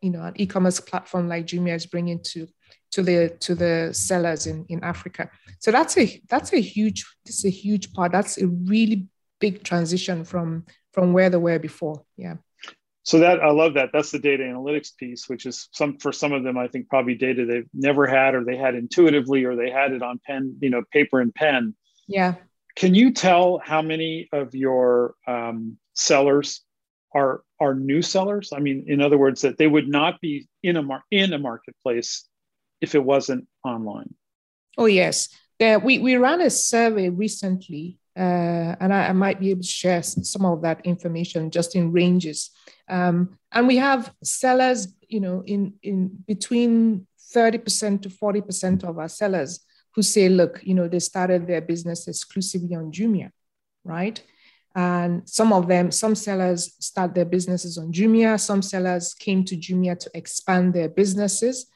you 0.00 0.10
know, 0.10 0.22
an 0.22 0.34
e-commerce 0.36 0.80
platform 0.80 1.28
like 1.28 1.46
Jumia 1.46 1.74
is 1.74 1.86
bringing 1.86 2.22
to 2.24 2.46
to 2.92 3.02
the 3.02 3.36
to 3.40 3.54
the 3.54 3.90
sellers 3.92 4.46
in 4.46 4.64
in 4.68 4.82
Africa. 4.82 5.30
So 5.58 5.70
that's 5.70 5.96
a 5.96 6.20
that's 6.28 6.52
a 6.52 6.60
huge 6.60 7.04
this 7.24 7.38
is 7.38 7.44
a 7.46 7.50
huge 7.50 7.92
part. 7.92 8.12
That's 8.12 8.38
a 8.38 8.46
really 8.46 9.08
big 9.40 9.62
transition 9.62 10.24
from 10.24 10.66
from 10.92 11.12
where 11.12 11.30
they 11.30 11.36
were 11.36 11.58
before. 11.58 12.04
Yeah. 12.16 12.36
So 13.02 13.18
that 13.20 13.40
I 13.40 13.50
love 13.50 13.74
that. 13.74 13.90
That's 13.92 14.10
the 14.10 14.18
data 14.18 14.44
analytics 14.44 14.96
piece, 14.96 15.28
which 15.28 15.46
is 15.46 15.68
some 15.72 15.98
for 15.98 16.12
some 16.12 16.32
of 16.32 16.44
them, 16.44 16.58
I 16.58 16.68
think 16.68 16.88
probably 16.88 17.14
data 17.14 17.46
they've 17.46 17.68
never 17.72 18.06
had, 18.06 18.34
or 18.34 18.44
they 18.44 18.56
had 18.56 18.74
intuitively, 18.74 19.44
or 19.44 19.56
they 19.56 19.70
had 19.70 19.92
it 19.92 20.02
on 20.02 20.20
pen, 20.24 20.56
you 20.60 20.70
know, 20.70 20.82
paper 20.92 21.20
and 21.20 21.34
pen. 21.34 21.74
Yeah. 22.06 22.34
Can 22.76 22.94
you 22.94 23.12
tell 23.12 23.58
how 23.58 23.82
many 23.82 24.28
of 24.32 24.54
your 24.54 25.14
um, 25.26 25.78
sellers 25.94 26.62
are 27.14 27.42
are 27.58 27.74
new 27.74 28.02
sellers? 28.02 28.52
I 28.54 28.60
mean, 28.60 28.84
in 28.86 29.00
other 29.00 29.18
words, 29.18 29.40
that 29.42 29.58
they 29.58 29.66
would 29.66 29.88
not 29.88 30.20
be 30.20 30.48
in 30.62 30.76
a 30.76 30.82
mar- 30.82 31.04
in 31.10 31.32
a 31.32 31.38
marketplace 31.38 32.28
if 32.80 32.94
it 32.94 33.04
wasn't 33.04 33.46
online. 33.64 34.14
Oh 34.76 34.86
yes, 34.86 35.28
there, 35.58 35.78
we 35.78 35.98
we 35.98 36.16
ran 36.16 36.40
a 36.40 36.50
survey 36.50 37.08
recently 37.08 37.98
uh, 38.16 38.76
and 38.80 38.92
I, 38.92 39.08
I, 39.08 39.12
might 39.12 39.38
be 39.38 39.50
able 39.50 39.62
to 39.62 39.68
share 39.68 40.02
some 40.02 40.44
of 40.44 40.62
that 40.62 40.84
information 40.84 41.50
just 41.50 41.76
in 41.76 41.92
ranges. 41.92 42.50
Um, 42.88 43.38
and 43.52 43.68
we 43.68 43.76
have 43.76 44.12
sellers, 44.24 44.88
you 45.08 45.20
know, 45.20 45.44
in, 45.46 45.74
in 45.82 46.18
between 46.26 47.06
30% 47.34 48.02
to 48.02 48.08
40% 48.08 48.84
of 48.84 48.98
our 48.98 49.08
sellers 49.08 49.60
who 49.94 50.02
say, 50.02 50.28
look, 50.28 50.60
you 50.64 50.74
know, 50.74 50.88
they 50.88 50.98
started 50.98 51.46
their 51.46 51.60
business 51.60 52.08
exclusively 52.08 52.74
on 52.74 52.90
Jumia, 52.90 53.30
right? 53.84 54.20
And 54.74 55.28
some 55.28 55.52
of 55.52 55.66
them, 55.66 55.90
some 55.90 56.14
sellers 56.14 56.74
start 56.78 57.14
their 57.14 57.24
businesses 57.24 57.76
on 57.76 57.92
Jumia, 57.92 58.38
some 58.38 58.62
sellers 58.62 59.14
came 59.14 59.44
to 59.44 59.56
Jumia 59.56 59.98
to 59.98 60.10
expand 60.14 60.74
their 60.74 60.88
businesses. 60.88 61.66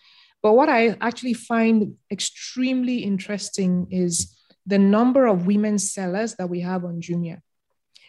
But 0.43 0.53
what 0.53 0.69
I 0.69 0.97
actually 1.01 1.35
find 1.35 1.95
extremely 2.11 2.99
interesting 2.99 3.89
is 3.91 4.34
the 4.67 4.79
number 4.79 5.27
of 5.27 5.47
women 5.47 5.79
sellers 5.79 6.35
that 6.37 6.49
we 6.49 6.61
have 6.61 6.85
on 6.85 7.01
Jumia. 7.01 7.41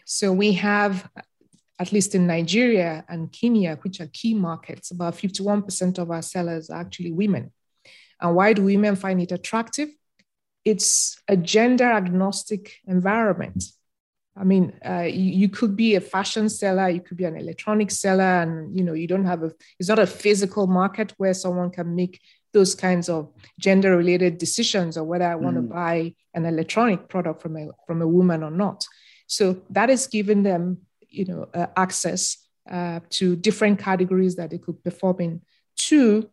So 0.06 0.32
we 0.32 0.54
have, 0.54 1.10
at 1.80 1.92
least 1.92 2.16
in 2.16 2.28
Nigeria 2.28 3.04
and 3.10 3.32
Kenya, 3.32 3.78
which 3.82 4.00
are 4.00 4.08
key 4.08 4.34
markets, 4.34 4.92
about 4.92 5.16
51% 5.16 5.98
of 5.98 6.12
our 6.12 6.22
sellers 6.22 6.70
are 6.70 6.80
actually 6.80 7.12
women. 7.12 7.52
And 8.22 8.36
why 8.36 8.54
do 8.54 8.64
women 8.64 8.96
find 8.96 9.22
it 9.22 9.32
attractive? 9.32 9.90
It's 10.64 11.22
a 11.28 11.36
gender 11.36 11.86
agnostic 11.86 12.80
environment. 12.88 13.64
I 14.38 14.44
mean, 14.44 14.74
uh, 14.86 15.04
you, 15.04 15.32
you, 15.32 15.50
could 15.50 15.76
be 15.78 15.96
a 15.96 16.02
fashion 16.02 16.50
seller, 16.50 16.90
you 16.90 17.00
could 17.00 17.16
be 17.16 17.24
an 17.24 17.38
electronic 17.38 17.90
seller, 17.90 18.42
and 18.42 18.78
you 18.78 18.84
know, 18.84 18.94
you 18.94 19.08
don't 19.08 19.26
have 19.26 19.44
a. 19.44 19.54
It's 19.80 19.88
not 19.88 20.00
a 20.00 20.08
physical 20.08 20.68
market 20.68 21.14
where 21.18 21.34
someone 21.34 21.70
can 21.70 21.96
make 21.96 22.20
those 22.56 22.74
kinds 22.74 23.10
of 23.10 23.32
gender 23.60 23.96
related 23.96 24.40
decisions 24.40 24.98
or 24.98 25.04
whether 25.04 25.26
I 25.26 25.36
want 25.36 25.58
mm. 25.58 25.62
to 25.62 25.74
buy 25.74 26.16
an 26.34 26.46
electronic 26.46 27.10
product 27.10 27.42
from 27.42 27.58
a, 27.58 27.68
from 27.86 28.02
a 28.02 28.08
woman 28.08 28.42
or 28.44 28.50
not. 28.50 28.88
So 29.28 29.62
that 29.70 29.90
is 29.90 30.08
giving 30.08 30.42
them, 30.44 30.80
you 31.08 31.26
know, 31.26 31.50
uh, 31.54 31.68
access 31.76 32.38
uh, 32.70 33.02
to 33.12 33.36
different 33.36 33.80
categories 33.80 34.38
that 34.38 34.50
they 34.52 34.58
could 34.58 34.84
perform 34.84 35.18
in. 35.20 35.42
Two, 35.76 36.30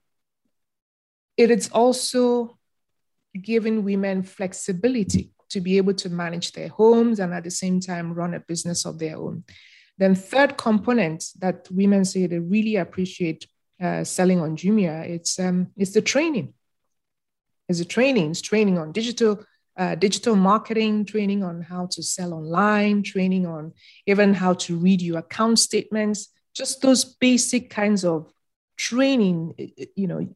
it 1.37 1.51
is 1.51 1.69
also 1.73 2.57
giving 3.41 3.85
women 3.85 4.23
flexibility 4.23 5.33
to 5.51 5.61
be 5.61 5.77
able 5.77 5.95
to 5.95 6.09
manage 6.09 6.53
their 6.53 6.69
homes 6.69 7.19
and 7.19 7.35
at 7.35 7.45
the 7.45 7.51
same 7.51 7.81
time 7.81 8.15
run 8.15 8.35
a 8.35 8.41
business 8.41 8.87
of 8.87 8.99
their 8.99 9.17
own. 9.17 9.45
Then 9.99 10.15
third 10.15 10.57
component 10.57 11.25
that 11.41 11.69
women 11.71 12.05
say 12.05 12.27
they 12.27 12.39
really 12.39 12.77
appreciate 12.77 13.47
uh, 13.83 14.05
selling 14.05 14.41
on 14.41 14.57
Jumia, 14.57 15.09
it's 15.09 15.39
um, 15.39 15.69
it's 15.77 15.93
the 15.93 16.03
training. 16.03 16.55
It's 17.69 17.81
the 17.81 17.85
training. 17.85 18.31
It's 18.31 18.41
training 18.41 18.79
on 18.79 18.93
digital 18.93 19.45
uh, 19.77 19.95
digital 19.97 20.37
marketing, 20.37 21.05
training 21.05 21.43
on 21.43 21.63
how 21.63 21.87
to 21.87 22.03
sell 22.03 22.33
online, 22.33 23.03
training 23.03 23.47
on 23.47 23.73
even 24.07 24.35
how 24.35 24.55
to 24.55 24.77
read 24.77 25.03
your 25.03 25.19
account 25.19 25.59
statements. 25.59 26.29
Just 26.55 26.83
those 26.83 27.05
basic 27.05 27.71
kinds 27.71 28.05
of 28.05 28.33
training. 28.77 29.55
You 29.97 30.07
know, 30.07 30.29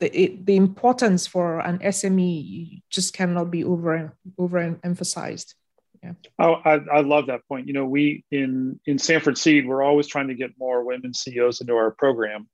the 0.00 0.20
it, 0.22 0.44
the 0.44 0.56
importance 0.56 1.26
for 1.26 1.60
an 1.60 1.78
SME 1.78 2.82
just 2.90 3.14
cannot 3.14 3.50
be 3.50 3.64
over 3.64 4.14
overemphasized. 4.38 5.54
Yeah. 6.02 6.12
Oh, 6.38 6.54
I, 6.64 6.80
I 6.92 7.00
love 7.02 7.26
that 7.26 7.46
point. 7.46 7.66
You 7.66 7.74
know, 7.74 7.84
we 7.84 8.24
in 8.30 8.80
in 8.84 8.98
Stanford 8.98 9.38
Seed, 9.38 9.66
we're 9.66 9.82
always 9.82 10.06
trying 10.06 10.28
to 10.28 10.34
get 10.34 10.50
more 10.58 10.84
women 10.84 11.14
CEOs 11.14 11.60
into 11.60 11.74
our 11.74 11.92
program 11.92 12.48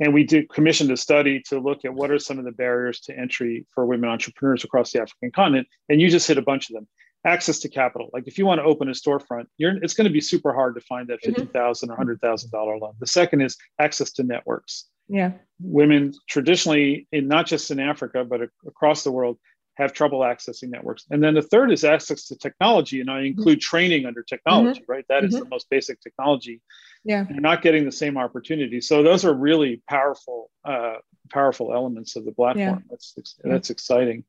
and 0.00 0.14
we 0.14 0.24
did 0.24 0.48
commissioned 0.48 0.90
a 0.90 0.96
study 0.96 1.42
to 1.48 1.58
look 1.58 1.84
at 1.84 1.94
what 1.94 2.10
are 2.10 2.18
some 2.18 2.38
of 2.38 2.44
the 2.44 2.52
barriers 2.52 3.00
to 3.00 3.18
entry 3.18 3.66
for 3.74 3.86
women 3.86 4.08
entrepreneurs 4.08 4.64
across 4.64 4.92
the 4.92 5.00
African 5.00 5.30
continent. 5.32 5.66
And 5.88 6.00
you 6.00 6.08
just 6.10 6.28
hit 6.28 6.38
a 6.38 6.42
bunch 6.42 6.70
of 6.70 6.74
them. 6.74 6.88
Access 7.26 7.58
to 7.60 7.68
capital. 7.68 8.08
Like 8.12 8.28
if 8.28 8.38
you 8.38 8.46
want 8.46 8.60
to 8.60 8.64
open 8.64 8.88
a 8.88 8.92
storefront, 8.92 9.46
you're, 9.56 9.76
it's 9.82 9.94
going 9.94 10.06
to 10.06 10.12
be 10.12 10.20
super 10.20 10.54
hard 10.54 10.76
to 10.76 10.80
find 10.82 11.08
that 11.08 11.20
mm-hmm. 11.20 11.34
fifty 11.34 11.52
thousand 11.52 11.88
mm-hmm. 11.88 11.94
or 11.94 11.96
hundred 11.96 12.20
thousand 12.20 12.50
dollar 12.52 12.78
loan. 12.78 12.94
The 13.00 13.08
second 13.08 13.40
is 13.40 13.56
access 13.80 14.12
to 14.12 14.22
networks. 14.22 14.84
Yeah, 15.08 15.32
women 15.60 16.12
traditionally, 16.28 17.08
in 17.10 17.26
not 17.26 17.46
just 17.46 17.70
in 17.72 17.80
Africa 17.80 18.24
but 18.24 18.42
across 18.66 19.02
the 19.02 19.10
world, 19.10 19.38
have 19.78 19.92
trouble 19.92 20.20
accessing 20.20 20.70
networks. 20.70 21.06
And 21.10 21.22
then 21.22 21.34
the 21.34 21.42
third 21.42 21.70
is 21.70 21.84
access 21.84 22.24
to 22.26 22.36
technology. 22.36 23.00
And 23.00 23.10
I 23.10 23.22
include 23.22 23.58
mm-hmm. 23.58 23.76
training 23.76 24.06
under 24.06 24.22
technology, 24.22 24.80
mm-hmm. 24.80 24.92
right? 24.92 25.04
That 25.08 25.24
is 25.24 25.34
mm-hmm. 25.34 25.44
the 25.44 25.48
most 25.48 25.70
basic 25.70 26.00
technology. 26.00 26.60
Yeah. 27.04 27.24
You're 27.30 27.40
not 27.40 27.62
getting 27.62 27.84
the 27.84 27.92
same 27.92 28.18
opportunity. 28.18 28.80
So 28.80 29.04
those 29.04 29.24
are 29.24 29.32
really 29.32 29.82
powerful, 29.88 30.50
uh, 30.64 30.96
powerful 31.30 31.72
elements 31.72 32.16
of 32.16 32.24
the 32.24 32.32
platform. 32.32 32.84
Yeah. 32.84 32.88
That's 32.90 33.14
that's 33.44 33.70
exciting. 33.70 34.24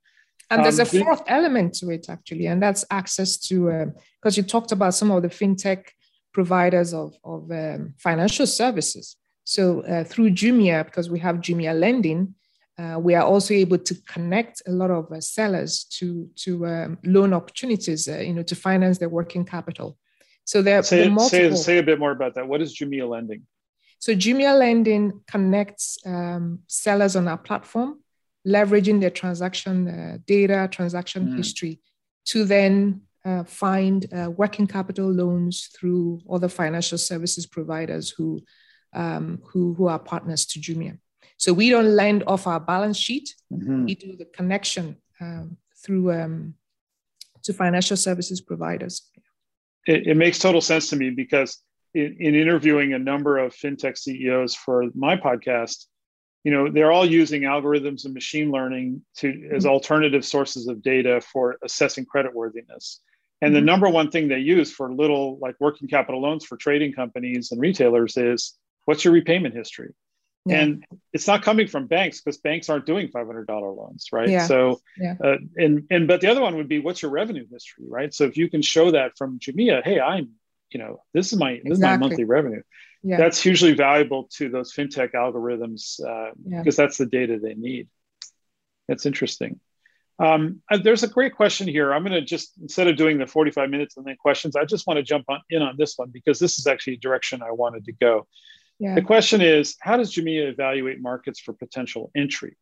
And 0.51 0.63
there's 0.63 0.79
um, 0.79 0.87
a 0.87 1.03
fourth 1.03 1.23
element 1.27 1.73
to 1.75 1.89
it 1.91 2.09
actually, 2.09 2.47
and 2.47 2.61
that's 2.61 2.83
access 2.89 3.37
to 3.47 3.91
because 4.19 4.37
uh, 4.37 4.41
you 4.41 4.43
talked 4.43 4.71
about 4.71 4.95
some 4.95 5.11
of 5.11 5.21
the 5.21 5.29
fintech 5.29 5.81
providers 6.33 6.93
of, 6.93 7.15
of 7.23 7.51
um, 7.51 7.93
financial 7.97 8.47
services. 8.47 9.15
So 9.43 9.81
uh, 9.81 10.03
through 10.03 10.31
Jumia, 10.31 10.85
because 10.85 11.09
we 11.09 11.19
have 11.19 11.37
Jumia 11.37 11.79
Lending, 11.79 12.35
uh, 12.79 12.97
we 12.97 13.13
are 13.13 13.23
also 13.23 13.53
able 13.53 13.77
to 13.77 13.95
connect 14.03 14.61
a 14.65 14.71
lot 14.71 14.89
of 14.89 15.11
uh, 15.11 15.19
sellers 15.19 15.83
to 15.83 16.29
to 16.35 16.65
um, 16.65 16.97
loan 17.03 17.33
opportunities, 17.33 18.07
uh, 18.07 18.19
you 18.19 18.33
know, 18.33 18.43
to 18.43 18.55
finance 18.55 18.97
their 18.99 19.09
working 19.09 19.43
capital. 19.43 19.97
So 20.45 20.61
there 20.61 20.81
say, 20.83 21.07
are 21.07 21.11
multiple. 21.11 21.57
Say, 21.57 21.63
say 21.63 21.77
a 21.79 21.83
bit 21.83 21.99
more 21.99 22.11
about 22.11 22.35
that. 22.35 22.47
What 22.47 22.61
is 22.61 22.77
Jumia 22.77 23.07
Lending? 23.07 23.45
So 23.99 24.13
Jumia 24.13 24.57
Lending 24.57 25.21
connects 25.27 25.97
um, 26.05 26.59
sellers 26.67 27.17
on 27.17 27.27
our 27.27 27.37
platform, 27.37 27.99
leveraging 28.47 29.01
their 29.01 29.09
transaction 29.09 29.87
uh, 29.87 30.17
data, 30.25 30.69
transaction 30.71 31.27
mm. 31.27 31.37
history, 31.37 31.81
to 32.25 32.45
then 32.45 33.01
uh, 33.25 33.43
find 33.43 34.07
uh, 34.13 34.29
working 34.31 34.67
capital 34.67 35.11
loans 35.11 35.69
through 35.77 36.21
other 36.31 36.47
financial 36.47 36.97
services 36.97 37.45
providers 37.45 38.09
who 38.09 38.41
um, 38.93 39.39
who 39.43 39.73
who 39.73 39.87
are 39.87 39.99
partners 39.99 40.45
to 40.45 40.59
Jumia. 40.59 40.97
So 41.39 41.53
we 41.53 41.69
don't 41.69 41.95
lend 41.95 42.25
off 42.27 42.47
our 42.47 42.59
balance 42.59 42.97
sheet. 42.97 43.33
Mm-hmm. 43.51 43.85
We 43.85 43.95
do 43.95 44.17
the 44.17 44.25
connection 44.25 44.97
um, 45.21 45.55
through 45.81 46.11
um, 46.11 46.53
to 47.43 47.53
financial 47.53 47.95
services 47.95 48.41
providers. 48.41 49.09
It, 49.87 50.07
it, 50.07 50.17
makes 50.17 50.37
total 50.37 50.59
sense 50.59 50.89
to 50.89 50.97
me 50.97 51.11
because 51.11 51.61
in, 51.93 52.17
in 52.19 52.35
interviewing 52.35 52.93
a 52.93 52.99
number 52.99 53.37
of 53.37 53.55
fintech 53.55 53.97
CEOs 53.97 54.53
for 54.53 54.83
my 54.93 55.15
podcast, 55.15 55.85
you 56.43 56.51
know 56.51 56.69
they're 56.69 56.91
all 56.91 57.05
using 57.05 57.43
algorithms 57.43 58.03
and 58.03 58.13
machine 58.13 58.51
learning 58.51 59.01
to 59.17 59.29
as 59.53 59.63
mm-hmm. 59.63 59.71
alternative 59.71 60.25
sources 60.25 60.67
of 60.67 60.81
data 60.81 61.21
for 61.21 61.57
assessing 61.63 62.05
creditworthiness. 62.05 62.97
And 63.41 63.55
the 63.55 63.59
mm-hmm. 63.59 63.65
number 63.65 63.89
one 63.89 64.11
thing 64.11 64.27
they 64.27 64.39
use 64.39 64.73
for 64.73 64.91
little 64.91 65.39
like 65.39 65.55
working 65.61 65.87
capital 65.87 66.21
loans 66.21 66.45
for 66.45 66.57
trading 66.57 66.91
companies 66.91 67.53
and 67.53 67.61
retailers 67.61 68.17
is 68.17 68.57
what's 68.83 69.05
your 69.05 69.13
repayment 69.13 69.55
history? 69.55 69.93
Yeah. 70.45 70.61
And 70.61 70.85
it's 71.13 71.27
not 71.27 71.43
coming 71.43 71.67
from 71.67 71.87
banks 71.87 72.21
because 72.21 72.37
banks 72.37 72.69
aren't 72.69 72.85
doing 72.85 73.09
$500 73.09 73.47
loans, 73.47 74.07
right? 74.11 74.29
Yeah. 74.29 74.47
So, 74.47 74.81
yeah. 74.97 75.15
Uh, 75.23 75.37
and 75.57 75.85
and 75.91 76.07
but 76.07 76.21
the 76.21 76.27
other 76.27 76.41
one 76.41 76.55
would 76.55 76.69
be 76.69 76.79
what's 76.79 77.01
your 77.01 77.11
revenue 77.11 77.45
history, 77.51 77.85
right? 77.87 78.13
So 78.13 78.23
if 78.23 78.37
you 78.37 78.49
can 78.49 78.61
show 78.61 78.91
that 78.91 79.17
from 79.17 79.39
Jumia, 79.39 79.83
hey, 79.83 79.99
I'm, 79.99 80.31
you 80.71 80.79
know, 80.79 81.01
this 81.13 81.33
is 81.33 81.39
my 81.39 81.51
exactly. 81.51 81.69
this 81.69 81.77
is 81.77 81.83
my 81.83 81.97
monthly 81.97 82.23
revenue. 82.23 82.61
Yeah. 83.03 83.17
That's 83.17 83.41
hugely 83.41 83.73
valuable 83.73 84.29
to 84.33 84.49
those 84.49 84.73
fintech 84.73 85.13
algorithms 85.13 86.03
uh, 86.03 86.31
yeah. 86.45 86.59
because 86.59 86.75
that's 86.75 86.97
the 86.97 87.05
data 87.05 87.39
they 87.39 87.53
need. 87.53 87.87
That's 88.87 89.05
interesting. 89.05 89.59
Um, 90.19 90.61
uh, 90.69 90.77
there's 90.83 91.03
a 91.03 91.07
great 91.07 91.33
question 91.33 91.67
here. 91.67 91.93
I'm 91.93 92.03
going 92.03 92.19
to 92.19 92.21
just 92.21 92.57
instead 92.61 92.87
of 92.87 92.97
doing 92.97 93.17
the 93.17 93.27
45 93.27 93.69
minutes 93.69 93.95
and 93.95 94.05
then 94.05 94.17
questions, 94.17 94.55
I 94.55 94.65
just 94.65 94.85
want 94.85 94.97
to 94.97 95.03
jump 95.03 95.25
on, 95.29 95.39
in 95.49 95.61
on 95.61 95.75
this 95.77 95.97
one 95.97 96.09
because 96.11 96.39
this 96.39 96.59
is 96.59 96.67
actually 96.67 96.95
a 96.95 96.99
direction 96.99 97.41
I 97.41 97.51
wanted 97.51 97.85
to 97.85 97.93
go. 97.93 98.27
Yeah. 98.79 98.95
The 98.95 99.01
question 99.01 99.41
is, 99.41 99.75
how 99.81 99.97
does 99.97 100.13
Jumia 100.13 100.49
evaluate 100.49 101.01
markets 101.01 101.39
for 101.39 101.53
potential 101.53 102.11
entry? 102.15 102.55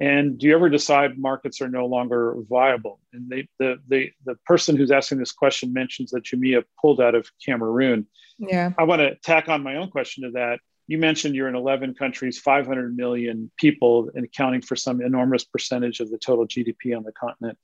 And 0.00 0.38
do 0.38 0.46
you 0.46 0.54
ever 0.54 0.70
decide 0.70 1.18
markets 1.18 1.60
are 1.60 1.68
no 1.68 1.84
longer 1.84 2.34
viable? 2.48 3.00
And 3.12 3.28
they, 3.28 3.48
the, 3.58 3.76
the, 3.86 4.10
the 4.24 4.36
person 4.46 4.76
who's 4.76 4.90
asking 4.90 5.18
this 5.18 5.32
question 5.32 5.74
mentions 5.74 6.12
that 6.12 6.24
Jumia 6.24 6.64
pulled 6.80 7.02
out 7.02 7.14
of 7.14 7.28
Cameroon. 7.44 8.06
Yeah. 8.38 8.70
I 8.78 8.84
want 8.84 9.00
to 9.00 9.16
tack 9.16 9.50
on 9.50 9.62
my 9.62 9.76
own 9.76 9.90
question 9.90 10.24
to 10.24 10.30
that. 10.30 10.60
You 10.86 10.96
mentioned 10.96 11.34
you're 11.34 11.48
in 11.48 11.54
11 11.54 11.94
countries, 11.94 12.38
500 12.38 12.96
million 12.96 13.50
people, 13.58 14.10
and 14.14 14.24
accounting 14.24 14.62
for 14.62 14.74
some 14.74 15.02
enormous 15.02 15.44
percentage 15.44 16.00
of 16.00 16.10
the 16.10 16.18
total 16.18 16.48
GDP 16.48 16.96
on 16.96 17.04
the 17.04 17.12
continent. 17.12 17.58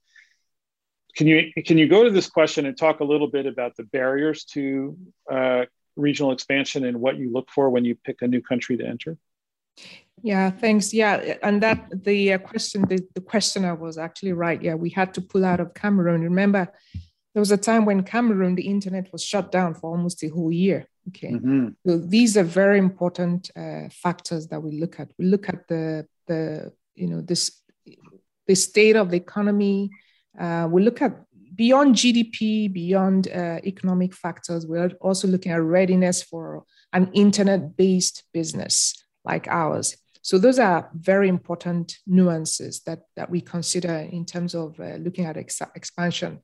Can 1.17 1.27
you 1.27 1.51
can 1.65 1.79
you 1.79 1.89
go 1.89 2.05
to 2.05 2.11
this 2.11 2.29
question 2.29 2.67
and 2.67 2.77
talk 2.77 3.01
a 3.01 3.05
little 3.05 3.27
bit 3.27 3.47
about 3.47 3.75
the 3.75 3.85
barriers 3.85 4.45
to 4.53 4.99
uh, 5.33 5.65
regional 5.97 6.33
expansion 6.33 6.85
and 6.85 7.01
what 7.01 7.17
you 7.17 7.33
look 7.33 7.51
for 7.51 7.71
when 7.71 7.85
you 7.85 7.95
pick 7.95 8.23
a 8.23 8.29
new 8.29 8.43
country 8.43 8.77
to 8.77 8.87
enter? 8.87 9.17
Yeah, 10.23 10.51
thanks. 10.51 10.95
Yeah, 10.95 11.37
and 11.43 11.63
that 11.63 12.05
the 12.05 12.35
uh, 12.35 12.39
question, 12.39 12.83
the, 12.89 13.07
the 13.15 13.21
questioner 13.21 13.75
was 13.75 13.99
actually 13.99 14.33
right. 14.33 14.61
Yeah, 14.61 14.75
we 14.75 14.91
had 14.91 15.13
to 15.15 15.21
pull 15.21 15.45
out 15.45 15.61
of 15.61 15.75
Cameroon. 15.75 16.23
Remember, 16.23 16.73
there 17.35 17.41
was 17.41 17.53
a 17.53 17.59
time 17.59 17.85
when 17.85 18.03
Cameroon, 18.03 18.55
the 18.55 18.67
internet 18.67 19.13
was 19.13 19.23
shut 19.23 19.53
down 19.53 19.75
for 19.75 19.91
almost 19.91 20.25
a 20.25 20.29
whole 20.29 20.51
year. 20.51 20.87
Okay, 21.09 21.33
mm-hmm. 21.33 21.69
so 21.87 21.99
these 21.99 22.37
are 22.37 22.43
very 22.43 22.79
important 22.79 23.51
uh, 23.55 23.89
factors 23.91 24.49
that 24.49 24.63
we 24.63 24.81
look 24.81 24.99
at. 24.99 25.11
We 25.19 25.27
look 25.27 25.49
at 25.49 25.69
the 25.69 26.07
the 26.27 26.73
you 26.95 27.09
know 27.09 27.21
this 27.21 27.61
the 28.47 28.55
state 28.55 28.97
of 28.97 29.11
the 29.11 29.19
economy. 29.19 29.91
Uh, 30.39 30.67
we 30.71 30.83
look 30.83 31.03
at 31.03 31.26
beyond 31.57 31.97
GDP, 31.97 32.73
beyond 32.73 33.29
uh, 33.29 33.59
economic 33.65 34.15
factors. 34.15 34.67
We're 34.67 34.91
also 35.01 35.27
looking 35.27 35.53
at 35.53 35.63
readiness 35.63 36.23
for 36.23 36.65
an 36.93 37.11
internet-based 37.13 38.25
business 38.33 38.95
like 39.25 39.49
ours. 39.49 39.97
So 40.23 40.39
those 40.39 40.59
are 40.59 40.91
very 40.93 41.29
important 41.29 41.99
nuances 42.07 42.81
that, 42.81 43.03
that 43.15 43.31
we 43.31 43.41
consider 43.41 43.95
in 43.95 44.25
terms 44.25 44.55
of 44.55 44.79
uh, 44.81 44.97
looking 44.97 45.25
at 45.25 45.37
ex- 45.37 45.63
expansion. 45.75 46.41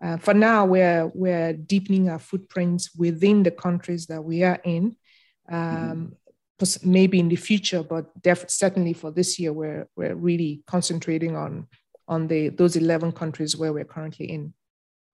Uh, 0.00 0.16
for 0.16 0.32
now, 0.32 0.64
we're, 0.64 1.10
we're 1.14 1.52
deepening 1.52 2.08
our 2.08 2.18
footprints 2.18 2.94
within 2.96 3.42
the 3.42 3.50
countries 3.50 4.06
that 4.06 4.22
we 4.22 4.44
are 4.44 4.58
in. 4.64 4.96
Um, 5.50 6.14
mm-hmm. 6.60 6.90
Maybe 6.90 7.20
in 7.20 7.28
the 7.28 7.36
future, 7.36 7.82
but 7.82 8.06
def- 8.20 8.50
certainly 8.50 8.92
for 8.92 9.12
this 9.12 9.38
year, 9.38 9.52
we're, 9.52 9.88
we're 9.96 10.16
really 10.16 10.62
concentrating 10.66 11.36
on, 11.36 11.68
on 12.08 12.26
the, 12.26 12.48
those 12.48 12.76
11 12.76 13.12
countries 13.12 13.56
where 13.56 13.72
we're 13.72 13.84
currently 13.84 14.30
in. 14.30 14.52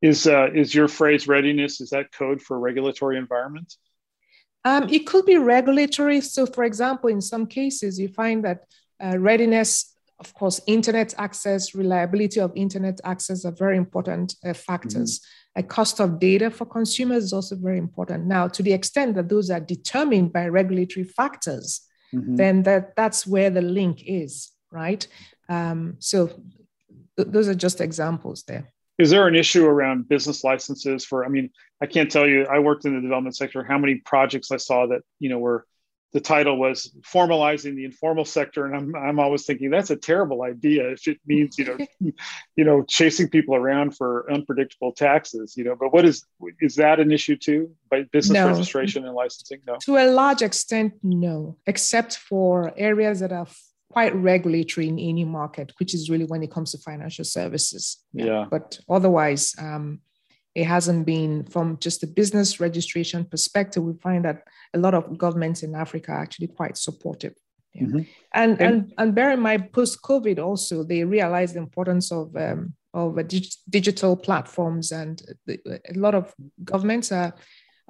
Is, 0.00 0.26
uh, 0.26 0.50
is 0.54 0.74
your 0.74 0.88
phrase 0.88 1.26
readiness, 1.26 1.80
is 1.80 1.90
that 1.90 2.12
code 2.12 2.40
for 2.40 2.58
regulatory 2.58 3.16
environment? 3.16 3.74
Um, 4.64 4.88
it 4.88 5.06
could 5.06 5.26
be 5.26 5.36
regulatory. 5.36 6.20
So, 6.20 6.46
for 6.46 6.64
example, 6.64 7.10
in 7.10 7.20
some 7.20 7.46
cases, 7.46 7.98
you 7.98 8.08
find 8.08 8.44
that 8.44 8.64
uh, 9.02 9.18
readiness, 9.18 9.94
of 10.18 10.32
course, 10.34 10.60
internet 10.66 11.14
access, 11.18 11.74
reliability 11.74 12.40
of 12.40 12.52
internet 12.54 13.00
access 13.04 13.44
are 13.44 13.52
very 13.52 13.76
important 13.76 14.36
uh, 14.44 14.54
factors. 14.54 15.18
Mm-hmm. 15.18 15.60
A 15.60 15.62
cost 15.62 16.00
of 16.00 16.18
data 16.18 16.50
for 16.50 16.64
consumers 16.64 17.24
is 17.24 17.32
also 17.32 17.56
very 17.56 17.78
important. 17.78 18.26
Now, 18.26 18.48
to 18.48 18.62
the 18.62 18.72
extent 18.72 19.14
that 19.16 19.28
those 19.28 19.50
are 19.50 19.60
determined 19.60 20.32
by 20.32 20.48
regulatory 20.48 21.04
factors, 21.04 21.82
mm-hmm. 22.14 22.36
then 22.36 22.62
that, 22.62 22.96
that's 22.96 23.26
where 23.26 23.50
the 23.50 23.62
link 23.62 24.02
is, 24.06 24.50
right? 24.70 25.06
Um, 25.48 25.96
so, 25.98 26.30
th- 27.16 27.28
those 27.28 27.48
are 27.48 27.54
just 27.54 27.80
examples 27.80 28.44
there. 28.44 28.72
Is 28.98 29.10
there 29.10 29.26
an 29.26 29.34
issue 29.34 29.66
around 29.66 30.08
business 30.08 30.44
licenses 30.44 31.04
for 31.04 31.24
i 31.24 31.28
mean 31.28 31.50
i 31.82 31.86
can't 31.86 32.10
tell 32.10 32.28
you 32.28 32.46
i 32.46 32.58
worked 32.58 32.84
in 32.84 32.94
the 32.94 33.00
development 33.00 33.36
sector 33.36 33.64
how 33.64 33.78
many 33.78 33.96
projects 33.96 34.50
i 34.52 34.56
saw 34.56 34.86
that 34.86 35.02
you 35.18 35.28
know 35.28 35.38
were 35.38 35.66
the 36.12 36.20
title 36.20 36.56
was 36.56 36.96
formalizing 37.02 37.74
the 37.74 37.84
informal 37.84 38.24
sector 38.24 38.66
and 38.66 38.76
i'm, 38.76 38.94
I'm 38.94 39.18
always 39.18 39.44
thinking 39.46 39.68
that's 39.68 39.90
a 39.90 39.96
terrible 39.96 40.42
idea. 40.42 40.90
If 40.92 41.08
it 41.08 41.18
means 41.26 41.58
you 41.58 41.64
know 41.64 41.78
you 42.56 42.64
know 42.64 42.84
chasing 42.84 43.28
people 43.28 43.56
around 43.56 43.96
for 43.96 44.30
unpredictable 44.32 44.92
taxes 44.92 45.56
you 45.56 45.64
know 45.64 45.74
but 45.74 45.92
what 45.92 46.04
is 46.04 46.24
is 46.60 46.76
that 46.76 47.00
an 47.00 47.10
issue 47.10 47.36
too 47.36 47.74
by 47.90 48.04
business 48.12 48.34
no. 48.34 48.48
registration 48.48 49.04
and 49.04 49.14
licensing? 49.14 49.60
No. 49.66 49.76
To 49.86 49.96
a 49.96 50.06
large 50.08 50.42
extent 50.42 50.94
no 51.02 51.56
except 51.66 52.16
for 52.16 52.72
areas 52.76 53.18
that 53.18 53.32
are 53.32 53.48
quite 53.94 54.14
regulatory 54.32 54.86
in 54.88 54.98
any 54.98 55.24
market, 55.24 55.72
which 55.78 55.92
is 55.94 56.10
really 56.10 56.28
when 56.32 56.42
it 56.42 56.50
comes 56.54 56.72
to 56.72 56.78
financial 56.78 57.24
services. 57.24 57.84
Yeah. 58.12 58.24
yeah. 58.26 58.44
But 58.54 58.78
otherwise, 58.96 59.54
um, 59.66 60.00
it 60.60 60.66
hasn't 60.76 61.06
been 61.06 61.44
from 61.54 61.78
just 61.86 62.00
the 62.00 62.10
business 62.20 62.60
registration 62.66 63.20
perspective. 63.24 63.82
We 63.82 63.94
find 64.08 64.24
that 64.24 64.38
a 64.76 64.78
lot 64.78 64.94
of 64.94 65.16
governments 65.24 65.62
in 65.62 65.74
Africa 65.84 66.10
are 66.12 66.22
actually 66.22 66.48
quite 66.48 66.76
supportive. 66.76 67.34
Yeah. 67.72 67.86
Mm-hmm. 67.86 68.02
And, 68.40 68.60
and, 68.60 68.92
and 68.98 69.14
bear 69.14 69.30
in 69.30 69.40
mind, 69.40 69.72
post 69.72 70.02
COVID 70.02 70.38
also 70.48 70.82
they 70.82 71.04
realized 71.04 71.54
the 71.54 71.64
importance 71.68 72.06
of 72.12 72.26
um, 72.36 72.74
of 72.94 73.10
dig- 73.28 73.58
digital 73.68 74.16
platforms, 74.16 74.92
and 74.92 75.14
the, 75.46 75.56
a 75.94 75.98
lot 76.04 76.14
of 76.14 76.32
governments 76.62 77.10
are, 77.10 77.34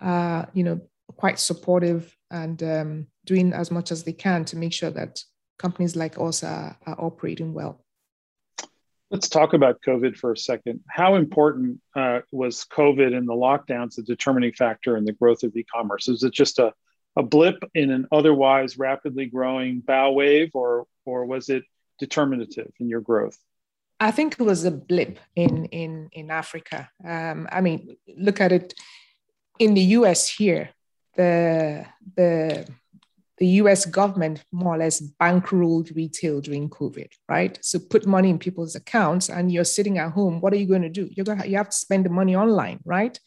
uh, 0.00 0.42
you 0.56 0.64
know, 0.64 0.78
quite 1.22 1.38
supportive 1.38 2.02
and 2.30 2.62
um, 2.62 3.06
doing 3.24 3.52
as 3.52 3.70
much 3.70 3.92
as 3.92 4.02
they 4.02 4.16
can 4.26 4.44
to 4.46 4.56
make 4.56 4.72
sure 4.72 4.90
that 4.90 5.12
companies 5.58 5.96
like 5.96 6.18
us 6.18 6.42
are, 6.44 6.76
are 6.86 6.96
operating 6.98 7.52
well. 7.52 7.80
Let's 9.10 9.28
talk 9.28 9.52
about 9.52 9.82
COVID 9.82 10.16
for 10.16 10.32
a 10.32 10.36
second. 10.36 10.80
How 10.88 11.14
important 11.14 11.80
uh, 11.94 12.20
was 12.32 12.64
COVID 12.64 13.16
and 13.16 13.28
the 13.28 13.34
lockdowns 13.34 13.98
a 13.98 14.02
determining 14.02 14.52
factor 14.52 14.96
in 14.96 15.04
the 15.04 15.12
growth 15.12 15.44
of 15.44 15.56
e-commerce? 15.56 16.08
Is 16.08 16.24
it 16.24 16.32
just 16.32 16.58
a, 16.58 16.72
a 17.14 17.22
blip 17.22 17.62
in 17.74 17.90
an 17.90 18.08
otherwise 18.10 18.76
rapidly 18.76 19.26
growing 19.26 19.80
bow 19.80 20.12
wave, 20.12 20.50
or 20.54 20.86
or 21.04 21.26
was 21.26 21.48
it 21.48 21.64
determinative 21.98 22.72
in 22.80 22.88
your 22.88 23.02
growth? 23.02 23.38
I 24.00 24.10
think 24.10 24.34
it 24.34 24.40
was 24.40 24.64
a 24.64 24.70
blip 24.70 25.20
in 25.36 25.66
in 25.66 26.08
in 26.12 26.30
Africa. 26.30 26.90
Um, 27.04 27.46
I 27.52 27.60
mean, 27.60 27.96
look 28.16 28.40
at 28.40 28.52
it 28.52 28.74
in 29.58 29.74
the 29.74 29.82
U.S. 29.98 30.28
here. 30.28 30.70
The 31.16 31.86
the 32.16 32.66
the 33.38 33.46
US 33.62 33.84
government 33.84 34.44
more 34.52 34.74
or 34.74 34.78
less 34.78 35.00
bankrolled 35.20 35.94
retail 35.94 36.40
during 36.40 36.70
COVID, 36.70 37.08
right? 37.28 37.58
So 37.62 37.78
put 37.78 38.06
money 38.06 38.30
in 38.30 38.38
people's 38.38 38.74
accounts 38.76 39.28
and 39.28 39.50
you're 39.50 39.64
sitting 39.64 39.98
at 39.98 40.12
home. 40.12 40.40
What 40.40 40.52
are 40.52 40.56
you 40.56 40.66
going 40.66 40.82
to 40.82 40.88
do? 40.88 41.08
You're 41.10 41.24
going 41.24 41.40
to, 41.40 41.48
you 41.48 41.56
have 41.56 41.70
to 41.70 41.76
spend 41.76 42.04
the 42.04 42.10
money 42.10 42.36
online, 42.36 42.80
right? 42.84 43.18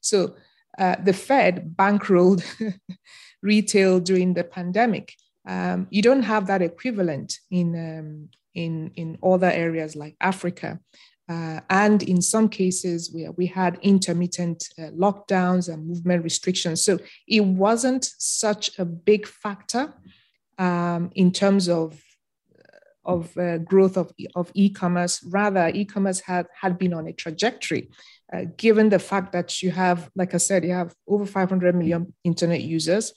So 0.00 0.36
uh, 0.78 0.96
the 1.02 1.12
Fed 1.12 1.74
bankrolled 1.76 2.44
retail 3.42 3.98
during 4.00 4.34
the 4.34 4.44
pandemic. 4.44 5.14
Um, 5.48 5.88
you 5.90 6.02
don't 6.02 6.22
have 6.22 6.46
that 6.46 6.62
equivalent 6.62 7.38
in, 7.50 7.74
um, 7.74 8.28
in, 8.54 8.92
in 8.94 9.18
other 9.22 9.50
areas 9.50 9.96
like 9.96 10.16
Africa. 10.20 10.80
Uh, 11.28 11.60
and 11.70 12.02
in 12.04 12.22
some 12.22 12.48
cases, 12.48 13.12
we, 13.12 13.28
we 13.30 13.46
had 13.46 13.78
intermittent 13.82 14.68
uh, 14.78 14.90
lockdowns 14.90 15.72
and 15.72 15.86
movement 15.86 16.22
restrictions. 16.22 16.82
So 16.82 16.98
it 17.26 17.44
wasn't 17.44 18.08
such 18.18 18.78
a 18.78 18.84
big 18.84 19.26
factor 19.26 19.92
um, 20.58 21.10
in 21.14 21.32
terms 21.32 21.68
of, 21.68 22.00
of 23.04 23.36
uh, 23.36 23.58
growth 23.58 23.96
of, 23.96 24.12
of 24.36 24.52
e-commerce. 24.54 25.22
Rather, 25.24 25.70
e-commerce 25.74 26.20
had, 26.20 26.46
had 26.60 26.78
been 26.78 26.94
on 26.94 27.08
a 27.08 27.12
trajectory, 27.12 27.90
uh, 28.32 28.44
given 28.56 28.88
the 28.88 29.00
fact 29.00 29.32
that 29.32 29.62
you 29.62 29.72
have, 29.72 30.10
like 30.14 30.32
I 30.32 30.38
said, 30.38 30.64
you 30.64 30.72
have 30.72 30.94
over 31.08 31.26
500 31.26 31.74
million 31.74 32.14
internet 32.22 32.62
users. 32.62 33.12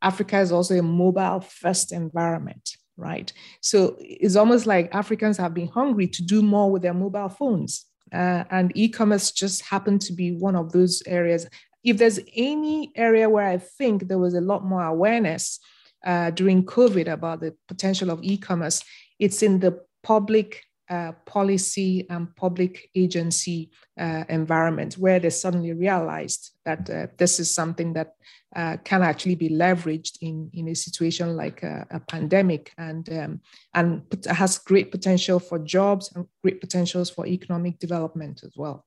Africa 0.00 0.40
is 0.40 0.52
also 0.52 0.74
a 0.78 0.82
mobile 0.82 1.40
first 1.40 1.92
environment 1.92 2.76
right? 2.96 3.32
So 3.60 3.96
it's 4.00 4.36
almost 4.36 4.66
like 4.66 4.94
Africans 4.94 5.36
have 5.38 5.54
been 5.54 5.68
hungry 5.68 6.06
to 6.08 6.22
do 6.22 6.42
more 6.42 6.70
with 6.70 6.82
their 6.82 6.94
mobile 6.94 7.28
phones. 7.28 7.86
Uh, 8.12 8.44
and 8.50 8.72
e-commerce 8.74 9.32
just 9.32 9.62
happened 9.62 10.00
to 10.02 10.12
be 10.12 10.32
one 10.32 10.54
of 10.54 10.72
those 10.72 11.02
areas. 11.06 11.46
If 11.82 11.96
there's 11.96 12.20
any 12.36 12.92
area 12.94 13.28
where 13.28 13.46
I 13.46 13.58
think 13.58 14.08
there 14.08 14.18
was 14.18 14.34
a 14.34 14.40
lot 14.40 14.64
more 14.64 14.84
awareness 14.84 15.58
uh, 16.04 16.30
during 16.30 16.64
COVID 16.64 17.10
about 17.10 17.40
the 17.40 17.54
potential 17.68 18.10
of 18.10 18.22
e-commerce, 18.22 18.82
it's 19.18 19.42
in 19.42 19.60
the 19.60 19.80
public 20.02 20.62
uh, 20.90 21.12
policy 21.24 22.06
and 22.10 22.34
public 22.36 22.90
agency 22.94 23.70
uh, 23.98 24.24
environment 24.28 24.94
where 24.98 25.18
they 25.18 25.30
suddenly 25.30 25.72
realized 25.72 26.50
that 26.66 26.90
uh, 26.90 27.06
this 27.16 27.40
is 27.40 27.54
something 27.54 27.94
that 27.94 28.14
uh, 28.54 28.76
can 28.84 29.02
actually 29.02 29.34
be 29.34 29.48
leveraged 29.48 30.18
in, 30.20 30.50
in 30.52 30.68
a 30.68 30.74
situation 30.74 31.36
like 31.36 31.62
a, 31.62 31.86
a 31.90 32.00
pandemic 32.00 32.72
and, 32.78 33.08
um, 33.12 33.40
and 33.74 34.02
has 34.28 34.58
great 34.58 34.90
potential 34.90 35.38
for 35.38 35.58
jobs 35.58 36.12
and 36.14 36.26
great 36.42 36.60
potentials 36.60 37.10
for 37.10 37.26
economic 37.26 37.78
development 37.78 38.42
as 38.44 38.52
well. 38.56 38.84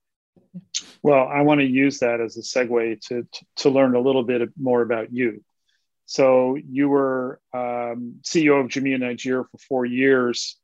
Well, 1.02 1.28
I 1.28 1.42
want 1.42 1.60
to 1.60 1.66
use 1.66 1.98
that 1.98 2.20
as 2.20 2.36
a 2.36 2.40
segue 2.40 3.00
to, 3.08 3.26
to, 3.56 3.70
learn 3.70 3.94
a 3.94 4.00
little 4.00 4.22
bit 4.22 4.48
more 4.58 4.80
about 4.82 5.12
you. 5.12 5.44
So 6.06 6.56
you 6.56 6.88
were 6.88 7.40
um, 7.52 8.20
CEO 8.22 8.64
of 8.64 8.68
Jumia 8.68 8.98
Nigeria 8.98 9.44
for 9.50 9.58
four 9.58 9.84
years 9.84 10.56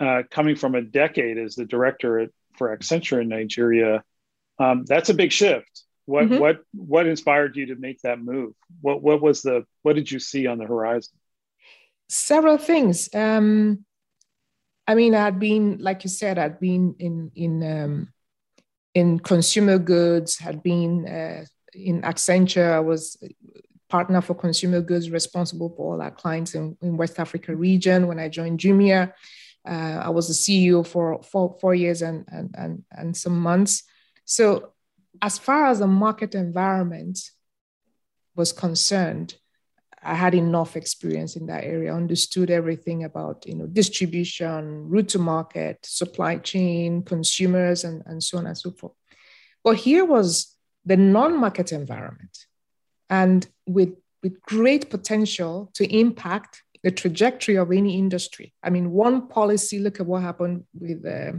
uh, 0.00 0.22
coming 0.30 0.56
from 0.56 0.74
a 0.74 0.82
decade 0.82 1.38
as 1.38 1.56
the 1.56 1.64
director 1.64 2.20
at, 2.20 2.30
for 2.56 2.76
Accenture 2.76 3.20
in 3.20 3.28
Nigeria, 3.28 4.04
um, 4.58 4.84
that's 4.84 5.10
a 5.10 5.14
big 5.14 5.32
shift. 5.32 5.84
What 6.08 6.24
mm-hmm. 6.24 6.38
what 6.38 6.60
what 6.72 7.06
inspired 7.06 7.54
you 7.54 7.66
to 7.66 7.76
make 7.76 8.00
that 8.00 8.18
move? 8.18 8.54
What 8.80 9.02
what 9.02 9.20
was 9.20 9.42
the 9.42 9.66
what 9.82 9.94
did 9.94 10.10
you 10.10 10.18
see 10.18 10.46
on 10.46 10.56
the 10.56 10.64
horizon? 10.64 11.12
Several 12.08 12.56
things. 12.56 13.14
Um, 13.14 13.84
I 14.86 14.94
mean, 14.94 15.14
I'd 15.14 15.38
been, 15.38 15.76
like 15.82 16.04
you 16.04 16.08
said, 16.08 16.38
I'd 16.38 16.58
been 16.60 16.94
in 16.98 17.30
in 17.34 17.62
um, 17.62 18.08
in 18.94 19.18
consumer 19.18 19.78
goods, 19.78 20.38
had 20.38 20.62
been 20.62 21.06
uh, 21.06 21.44
in 21.74 22.00
Accenture. 22.00 22.72
I 22.72 22.80
was 22.80 23.18
partner 23.90 24.22
for 24.22 24.34
consumer 24.34 24.80
goods, 24.80 25.10
responsible 25.10 25.68
for 25.76 25.92
all 25.92 26.00
our 26.00 26.10
clients 26.10 26.54
in, 26.54 26.74
in 26.80 26.96
West 26.96 27.20
Africa 27.20 27.54
region. 27.54 28.06
When 28.06 28.18
I 28.18 28.30
joined 28.30 28.60
Jumia, 28.60 29.12
uh, 29.68 30.00
I 30.04 30.08
was 30.08 30.28
the 30.28 30.34
CEO 30.34 30.86
for 30.86 31.22
four, 31.22 31.54
four 31.60 31.74
years 31.74 32.00
and, 32.00 32.24
and, 32.28 32.54
and, 32.56 32.84
and 32.92 33.14
some 33.14 33.38
months. 33.38 33.82
So 34.24 34.72
as 35.22 35.38
far 35.38 35.66
as 35.66 35.78
the 35.78 35.86
market 35.86 36.34
environment 36.34 37.18
was 38.34 38.52
concerned, 38.52 39.34
I 40.02 40.14
had 40.14 40.34
enough 40.34 40.76
experience 40.76 41.36
in 41.36 41.46
that 41.46 41.64
area, 41.64 41.92
understood 41.94 42.50
everything 42.50 43.04
about 43.04 43.46
you 43.46 43.54
know 43.54 43.66
distribution, 43.66 44.88
route 44.88 45.08
to 45.10 45.18
market, 45.18 45.78
supply 45.84 46.36
chain, 46.38 47.02
consumers, 47.02 47.84
and, 47.84 48.02
and 48.06 48.22
so 48.22 48.38
on 48.38 48.46
and 48.46 48.56
so 48.56 48.70
forth. 48.70 48.92
But 49.64 49.76
here 49.76 50.04
was 50.04 50.56
the 50.84 50.96
non-market 50.96 51.72
environment, 51.72 52.46
and 53.10 53.46
with 53.66 53.94
with 54.22 54.40
great 54.42 54.90
potential 54.90 55.70
to 55.74 55.84
impact 55.94 56.62
the 56.82 56.90
trajectory 56.90 57.56
of 57.56 57.72
any 57.72 57.98
industry. 57.98 58.54
I 58.62 58.70
mean, 58.70 58.90
one 58.92 59.28
policy. 59.28 59.80
Look 59.80 60.00
at 60.00 60.06
what 60.06 60.22
happened 60.22 60.64
with 60.72 61.04
uh, 61.04 61.38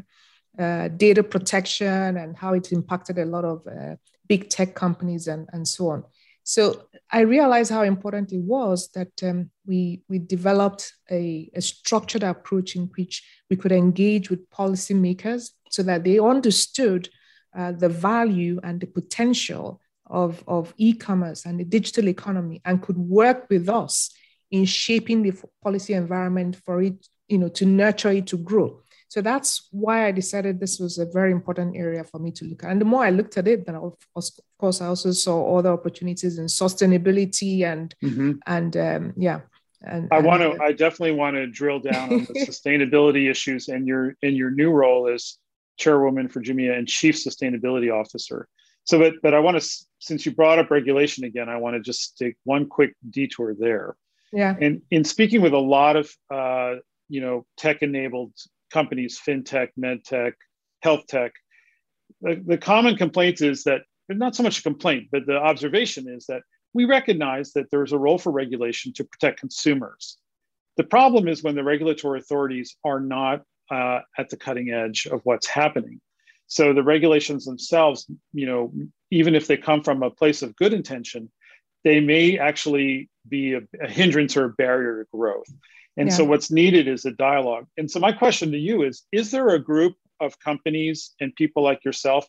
uh, 0.59 0.89
data 0.89 1.23
protection 1.23 2.17
and 2.17 2.35
how 2.35 2.53
it 2.53 2.71
impacted 2.71 3.17
a 3.17 3.25
lot 3.25 3.45
of 3.45 3.65
uh, 3.67 3.95
big 4.27 4.49
tech 4.49 4.75
companies 4.75 5.27
and, 5.27 5.47
and 5.53 5.67
so 5.67 5.89
on. 5.89 6.03
So 6.43 6.87
I 7.11 7.21
realized 7.21 7.71
how 7.71 7.83
important 7.83 8.31
it 8.31 8.41
was 8.41 8.89
that 8.93 9.11
um, 9.23 9.51
we, 9.65 10.01
we 10.09 10.19
developed 10.19 10.93
a, 11.09 11.49
a 11.53 11.61
structured 11.61 12.23
approach 12.23 12.75
in 12.75 12.89
which 12.97 13.23
we 13.49 13.55
could 13.55 13.71
engage 13.71 14.29
with 14.29 14.49
policymakers 14.49 15.51
so 15.69 15.83
that 15.83 16.03
they 16.03 16.19
understood 16.19 17.09
uh, 17.55 17.71
the 17.71 17.89
value 17.89 18.59
and 18.63 18.79
the 18.79 18.87
potential 18.87 19.79
of, 20.07 20.43
of 20.47 20.73
e-commerce 20.77 21.45
and 21.45 21.59
the 21.59 21.63
digital 21.63 22.07
economy 22.07 22.61
and 22.65 22.81
could 22.81 22.97
work 22.97 23.47
with 23.49 23.69
us 23.69 24.11
in 24.51 24.65
shaping 24.65 25.21
the 25.21 25.33
policy 25.63 25.93
environment 25.93 26.55
for 26.65 26.81
it, 26.81 27.07
you 27.27 27.37
know, 27.37 27.49
to 27.49 27.65
nurture 27.65 28.09
it 28.09 28.27
to 28.27 28.37
grow. 28.37 28.81
So 29.09 29.21
that's 29.21 29.67
why 29.71 30.05
I 30.05 30.11
decided 30.11 30.59
this 30.59 30.79
was 30.79 30.99
a 30.99 31.05
very 31.05 31.31
important 31.31 31.75
area 31.75 32.03
for 32.03 32.19
me 32.19 32.31
to 32.33 32.45
look 32.45 32.63
at. 32.63 32.69
And 32.69 32.79
the 32.79 32.85
more 32.85 33.03
I 33.03 33.09
looked 33.09 33.37
at 33.37 33.47
it, 33.47 33.65
then 33.65 33.75
of 33.75 33.97
course 34.59 34.81
I 34.81 34.85
also 34.85 35.11
saw 35.11 35.57
other 35.57 35.71
opportunities 35.71 36.37
in 36.37 36.45
sustainability 36.45 37.63
and 37.63 37.93
mm-hmm. 38.03 38.33
and 38.45 38.77
um, 38.77 39.13
yeah. 39.17 39.41
And, 39.81 40.09
I 40.11 40.19
want 40.19 40.41
to. 40.41 40.61
I 40.61 40.73
definitely 40.73 41.13
want 41.13 41.37
to 41.37 41.47
drill 41.47 41.79
down 41.79 42.11
on 42.13 42.19
the 42.19 42.33
sustainability 42.47 43.31
issues 43.31 43.67
and 43.69 43.87
your 43.87 44.15
in 44.21 44.35
your 44.35 44.51
new 44.51 44.71
role 44.71 45.07
as 45.07 45.37
chairwoman 45.77 46.27
for 46.27 46.41
Jumia 46.41 46.77
and 46.77 46.87
chief 46.87 47.15
sustainability 47.15 47.91
officer. 47.91 48.47
So, 48.83 48.99
but 48.99 49.13
but 49.23 49.33
I 49.33 49.39
want 49.39 49.59
to 49.59 49.85
since 49.99 50.25
you 50.25 50.33
brought 50.33 50.59
up 50.59 50.69
regulation 50.69 51.23
again, 51.23 51.49
I 51.49 51.57
want 51.57 51.77
to 51.77 51.81
just 51.81 52.17
take 52.17 52.35
one 52.43 52.67
quick 52.67 52.93
detour 53.09 53.55
there. 53.57 53.95
Yeah. 54.33 54.55
And 54.59 54.81
in 54.91 55.03
speaking 55.03 55.41
with 55.41 55.53
a 55.53 55.57
lot 55.57 55.95
of 55.95 56.11
uh, 56.29 56.75
you 57.07 57.21
know 57.21 57.45
tech 57.57 57.81
enabled 57.81 58.33
companies, 58.69 59.19
fintech, 59.25 59.69
medtech, 59.79 60.33
health 60.81 61.07
tech, 61.07 61.33
the, 62.21 62.41
the 62.45 62.57
common 62.57 62.95
complaint 62.95 63.41
is 63.41 63.63
that 63.63 63.81
not 64.09 64.35
so 64.35 64.43
much 64.43 64.59
a 64.59 64.63
complaint, 64.63 65.07
but 65.11 65.25
the 65.25 65.37
observation 65.37 66.07
is 66.09 66.25
that 66.27 66.41
we 66.73 66.85
recognize 66.85 67.53
that 67.53 67.65
there's 67.71 67.93
a 67.93 67.97
role 67.97 68.17
for 68.17 68.31
regulation 68.31 68.93
to 68.93 69.03
protect 69.03 69.39
consumers. 69.39 70.17
The 70.77 70.83
problem 70.83 71.27
is 71.27 71.43
when 71.43 71.55
the 71.55 71.63
regulatory 71.63 72.19
authorities 72.19 72.75
are 72.83 72.99
not 72.99 73.43
uh, 73.71 73.99
at 74.17 74.29
the 74.29 74.37
cutting 74.37 74.71
edge 74.71 75.07
of 75.07 75.21
what's 75.23 75.47
happening. 75.47 75.99
So 76.47 76.73
the 76.73 76.83
regulations 76.83 77.45
themselves, 77.45 78.07
you 78.33 78.47
know, 78.47 78.73
even 79.11 79.35
if 79.35 79.45
they 79.45 79.57
come 79.57 79.83
from 79.83 80.01
a 80.01 80.09
place 80.09 80.41
of 80.41 80.55
good 80.55 80.73
intention, 80.73 81.31
they 81.83 81.99
may 81.99 82.39
actually 82.39 83.09
be 83.27 83.53
a, 83.53 83.61
a 83.81 83.87
hindrance 83.87 84.35
or 84.35 84.45
a 84.45 84.49
barrier 84.49 85.03
to 85.03 85.09
growth. 85.15 85.47
And 85.99 86.09
yeah. 86.09 86.15
so 86.15 86.23
what's 86.23 86.49
needed 86.49 86.87
is 86.87 87.05
a 87.05 87.11
dialogue. 87.11 87.67
And 87.77 87.89
so 87.91 87.99
my 87.99 88.11
question 88.11 88.51
to 88.51 88.57
you 88.57 88.83
is 88.83 89.03
is 89.11 89.31
there 89.31 89.49
a 89.49 89.59
group 89.59 89.95
of 90.19 90.39
companies 90.39 91.11
and 91.19 91.35
people 91.35 91.63
like 91.63 91.83
yourself 91.85 92.25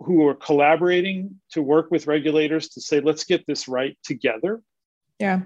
who 0.00 0.26
are 0.26 0.34
collaborating 0.34 1.40
to 1.52 1.62
work 1.62 1.90
with 1.90 2.06
regulators 2.06 2.68
to 2.70 2.80
say 2.80 3.00
let's 3.00 3.24
get 3.24 3.46
this 3.46 3.68
right 3.68 3.96
together? 4.04 4.62
Yeah. 5.18 5.40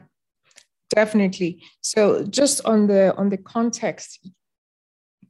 Definitely. 0.90 1.62
So 1.80 2.24
just 2.24 2.64
on 2.64 2.86
the 2.86 3.14
on 3.16 3.28
the 3.28 3.38
context 3.38 4.30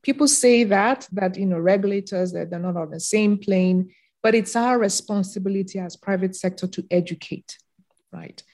people 0.02 0.28
say 0.28 0.62
that 0.62 1.08
that 1.10 1.36
you 1.36 1.44
know 1.44 1.58
regulators 1.58 2.30
that 2.32 2.50
they're 2.50 2.60
not 2.60 2.76
on 2.76 2.90
the 2.90 3.00
same 3.00 3.36
plane 3.36 3.90
but 4.22 4.32
it's 4.32 4.54
our 4.54 4.78
responsibility 4.78 5.80
as 5.80 5.96
private 5.96 6.36
sector 6.36 6.68
to 6.68 6.84
educate 6.88 7.58
right 8.12 8.44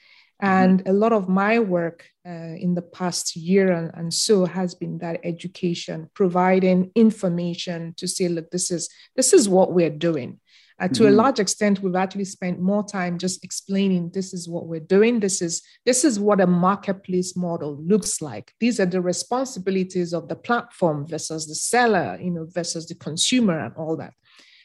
Mm-hmm. 0.41 0.53
And 0.53 0.87
a 0.87 0.93
lot 0.93 1.13
of 1.13 1.29
my 1.29 1.59
work 1.59 2.09
uh, 2.27 2.55
in 2.57 2.73
the 2.73 2.81
past 2.81 3.35
year 3.35 3.71
and, 3.71 3.91
and, 3.93 4.13
so 4.13 4.45
has 4.45 4.73
been 4.73 4.97
that 4.97 5.19
education, 5.23 6.09
providing 6.13 6.91
information 6.95 7.93
to 7.97 8.07
say, 8.07 8.27
look, 8.27 8.49
this 8.49 8.71
is 8.71 8.89
this 9.15 9.33
is 9.33 9.47
what 9.47 9.73
we're 9.73 9.89
doing. 9.89 10.39
Uh, 10.77 10.89
to 10.89 11.03
mm-hmm. 11.03 11.13
a 11.13 11.15
large 11.15 11.39
extent, 11.39 11.81
we've 11.81 11.95
actually 11.95 12.25
spent 12.25 12.59
more 12.59 12.83
time 12.83 13.17
just 13.17 13.45
explaining 13.45 14.09
this 14.09 14.33
is 14.33 14.49
what 14.49 14.67
we're 14.67 14.79
doing. 14.79 15.19
This 15.21 15.41
is 15.41 15.61
this 15.85 16.03
is 16.03 16.19
what 16.19 16.41
a 16.41 16.47
marketplace 16.47 17.37
model 17.37 17.77
looks 17.81 18.21
like. 18.21 18.51
These 18.59 18.79
are 18.81 18.85
the 18.85 19.01
responsibilities 19.01 20.13
of 20.13 20.27
the 20.27 20.35
platform 20.35 21.07
versus 21.07 21.47
the 21.47 21.55
seller, 21.55 22.17
you 22.21 22.31
know, 22.31 22.45
versus 22.49 22.87
the 22.87 22.95
consumer 22.95 23.57
and 23.57 23.73
all 23.75 23.95
that. 23.97 24.13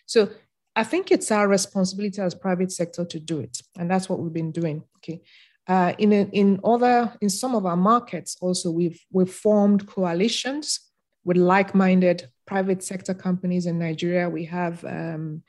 So 0.07 0.31
I 0.75 0.83
think 0.83 1.13
it's 1.13 1.31
our 1.31 1.47
responsibility 1.47 2.21
as 2.21 2.35
private 2.35 2.73
sector 2.73 3.05
to 3.05 3.21
do 3.21 3.39
it, 3.41 3.61
and 3.79 3.89
that's 3.89 4.09
what 4.09 4.19
we've 4.19 4.33
been 4.33 4.53
doing. 4.53 4.83
Okay, 4.97 5.23
uh, 5.71 5.93
in, 5.99 6.13
in 6.13 6.59
other, 6.65 6.97
in 7.21 7.31
some 7.31 7.55
of 7.55 7.65
our 7.65 7.77
markets 7.77 8.37
also, 8.41 8.73
we've, 8.73 9.01
we've 9.13 9.33
formed 9.33 9.87
coalitions 9.87 10.81
with 11.25 11.37
like-minded 11.37 12.29
private 12.45 12.83
sector 12.83 13.15
companies 13.15 13.67
in 13.67 13.79
Nigeria. 13.79 14.29
We 14.29 14.47
have 14.47 14.85
um, 14.85 15.43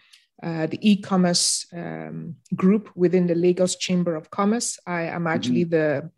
uh, 0.43 0.67
the 0.67 0.77
e-commerce 0.81 1.65
um, 1.73 2.35
group 2.55 2.91
within 2.95 3.25
the 3.25 3.33
Lagos 3.33 3.75
Chamber 3.77 4.15
of 4.15 4.29
Commerce. 4.29 4.77
I 4.85 5.03
am 5.17 5.25
actually 5.25 5.65
mm-hmm. 5.65 6.03
the 6.05 6.11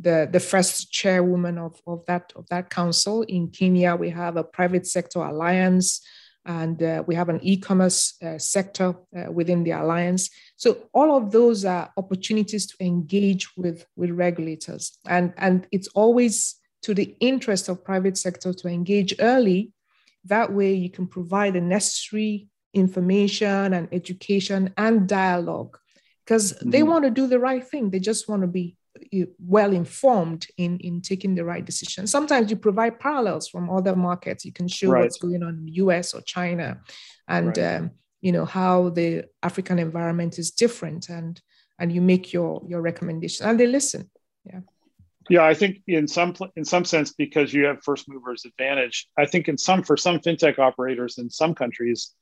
the, 0.00 0.28
the 0.30 0.38
first 0.38 0.92
chairwoman 0.92 1.58
of, 1.58 1.82
of 1.84 2.06
that 2.06 2.32
of 2.36 2.46
that 2.50 2.70
council. 2.70 3.22
In 3.22 3.48
Kenya, 3.48 3.96
we 3.96 4.10
have 4.10 4.36
a 4.36 4.44
private 4.44 4.86
sector 4.86 5.18
alliance 5.18 6.00
and 6.46 6.82
uh, 6.82 7.04
we 7.06 7.14
have 7.14 7.28
an 7.28 7.40
e-commerce 7.42 8.14
uh, 8.22 8.38
sector 8.38 8.94
uh, 9.16 9.30
within 9.30 9.64
the 9.64 9.72
alliance. 9.72 10.30
So 10.56 10.88
all 10.94 11.14
of 11.14 11.30
those 11.30 11.64
are 11.64 11.92
opportunities 11.96 12.66
to 12.68 12.76
engage 12.80 13.54
with 13.56 13.84
with 13.96 14.10
regulators. 14.10 14.98
And 15.06 15.34
and 15.36 15.66
it's 15.70 15.88
always 15.88 16.56
to 16.82 16.94
the 16.94 17.14
interest 17.20 17.68
of 17.68 17.84
private 17.84 18.16
sector 18.16 18.52
to 18.54 18.68
engage 18.68 19.14
early. 19.18 19.72
That 20.24 20.52
way 20.52 20.72
you 20.74 20.90
can 20.90 21.06
provide 21.06 21.54
the 21.54 21.60
necessary 21.60 22.48
information 22.72 23.74
and 23.74 23.88
education 23.92 24.72
and 24.76 25.08
dialogue 25.08 25.76
because 26.24 26.52
mm-hmm. 26.52 26.70
they 26.70 26.82
want 26.82 27.04
to 27.04 27.10
do 27.10 27.26
the 27.26 27.38
right 27.38 27.66
thing. 27.66 27.90
They 27.90 28.00
just 28.00 28.28
want 28.28 28.42
to 28.42 28.48
be 28.48 28.77
well 29.38 29.72
informed 29.72 30.46
in 30.56 30.78
in 30.78 31.00
taking 31.00 31.34
the 31.34 31.44
right 31.44 31.64
decision. 31.64 32.06
Sometimes 32.06 32.50
you 32.50 32.56
provide 32.56 33.00
parallels 33.00 33.48
from 33.48 33.70
other 33.70 33.96
markets. 33.96 34.44
You 34.44 34.52
can 34.52 34.68
show 34.68 34.90
right. 34.90 35.02
what's 35.02 35.18
going 35.18 35.42
on 35.42 35.54
in 35.58 35.66
the 35.66 35.72
us 35.72 36.14
or 36.14 36.20
china 36.22 36.80
and 37.26 37.56
right. 37.56 37.76
um, 37.76 37.90
you 38.20 38.32
know 38.32 38.44
how 38.44 38.90
the 38.90 39.24
african 39.42 39.78
environment 39.78 40.38
is 40.38 40.50
different 40.50 41.08
and 41.08 41.40
and 41.78 41.92
you 41.92 42.00
make 42.00 42.32
your 42.32 42.62
your 42.66 42.80
recommendation. 42.80 43.46
And 43.46 43.58
they 43.58 43.66
listen. 43.66 44.10
Yeah. 44.44 44.60
Yeah 45.30 45.44
i 45.44 45.54
think 45.54 45.82
in 45.86 46.08
some 46.08 46.34
in 46.56 46.64
some 46.64 46.84
sense 46.84 47.12
because 47.12 47.52
you 47.52 47.64
have 47.66 47.82
first 47.82 48.08
movers 48.08 48.44
advantage 48.44 49.08
i 49.18 49.26
think 49.26 49.48
in 49.48 49.58
some 49.58 49.82
for 49.82 49.96
some 49.96 50.18
fintech 50.20 50.58
operators 50.58 51.18
in 51.18 51.28
some 51.28 51.54
countries 51.54 52.14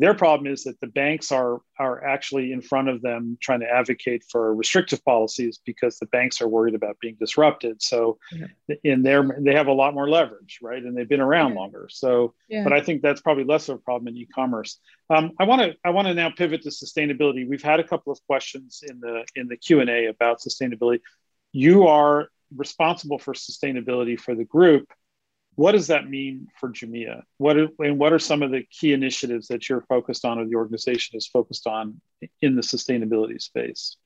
their 0.00 0.14
problem 0.14 0.50
is 0.50 0.64
that 0.64 0.80
the 0.80 0.86
banks 0.86 1.30
are 1.30 1.60
are 1.78 2.02
actually 2.02 2.52
in 2.52 2.62
front 2.62 2.88
of 2.88 3.02
them 3.02 3.36
trying 3.40 3.60
to 3.60 3.70
advocate 3.70 4.24
for 4.30 4.54
restrictive 4.54 5.04
policies 5.04 5.60
because 5.64 5.98
the 5.98 6.06
banks 6.06 6.40
are 6.40 6.48
worried 6.48 6.74
about 6.74 6.98
being 7.00 7.16
disrupted. 7.20 7.82
So 7.82 8.18
yeah. 8.32 8.76
in 8.82 9.02
their 9.02 9.36
they 9.38 9.54
have 9.54 9.66
a 9.66 9.72
lot 9.72 9.92
more 9.92 10.08
leverage, 10.08 10.58
right? 10.62 10.82
And 10.82 10.96
they've 10.96 11.08
been 11.08 11.20
around 11.20 11.52
yeah. 11.52 11.58
longer. 11.58 11.88
So, 11.90 12.32
yeah. 12.48 12.64
but 12.64 12.72
I 12.72 12.80
think 12.80 13.02
that's 13.02 13.20
probably 13.20 13.44
less 13.44 13.68
of 13.68 13.76
a 13.76 13.78
problem 13.78 14.08
in 14.08 14.16
e-commerce. 14.16 14.78
Um, 15.10 15.32
I 15.38 15.44
want 15.44 15.60
to 15.60 15.76
I 15.84 15.90
want 15.90 16.08
to 16.08 16.14
now 16.14 16.30
pivot 16.30 16.62
to 16.62 16.70
sustainability. 16.70 17.46
We've 17.46 17.62
had 17.62 17.78
a 17.78 17.84
couple 17.84 18.10
of 18.10 18.18
questions 18.26 18.82
in 18.88 19.00
the 19.00 19.26
in 19.36 19.48
the 19.48 19.58
Q 19.58 19.80
and 19.80 19.90
A 19.90 20.06
about 20.06 20.40
sustainability. 20.40 21.00
You 21.52 21.88
are 21.88 22.30
responsible 22.56 23.18
for 23.18 23.34
sustainability 23.34 24.18
for 24.18 24.34
the 24.34 24.44
group 24.44 24.90
what 25.60 25.72
does 25.72 25.88
that 25.88 26.08
mean 26.08 26.48
for 26.58 26.70
Jumia? 26.70 27.22
What 27.36 27.58
are, 27.58 27.68
and 27.80 27.98
what 27.98 28.14
are 28.14 28.18
some 28.18 28.42
of 28.42 28.50
the 28.50 28.62
key 28.62 28.94
initiatives 28.94 29.48
that 29.48 29.68
you're 29.68 29.82
focused 29.82 30.24
on 30.24 30.38
or 30.38 30.46
the 30.46 30.54
organization 30.54 31.18
is 31.18 31.26
focused 31.26 31.66
on 31.66 32.00
in 32.40 32.56
the 32.56 32.62
sustainability 32.62 33.38
space? 33.42 33.98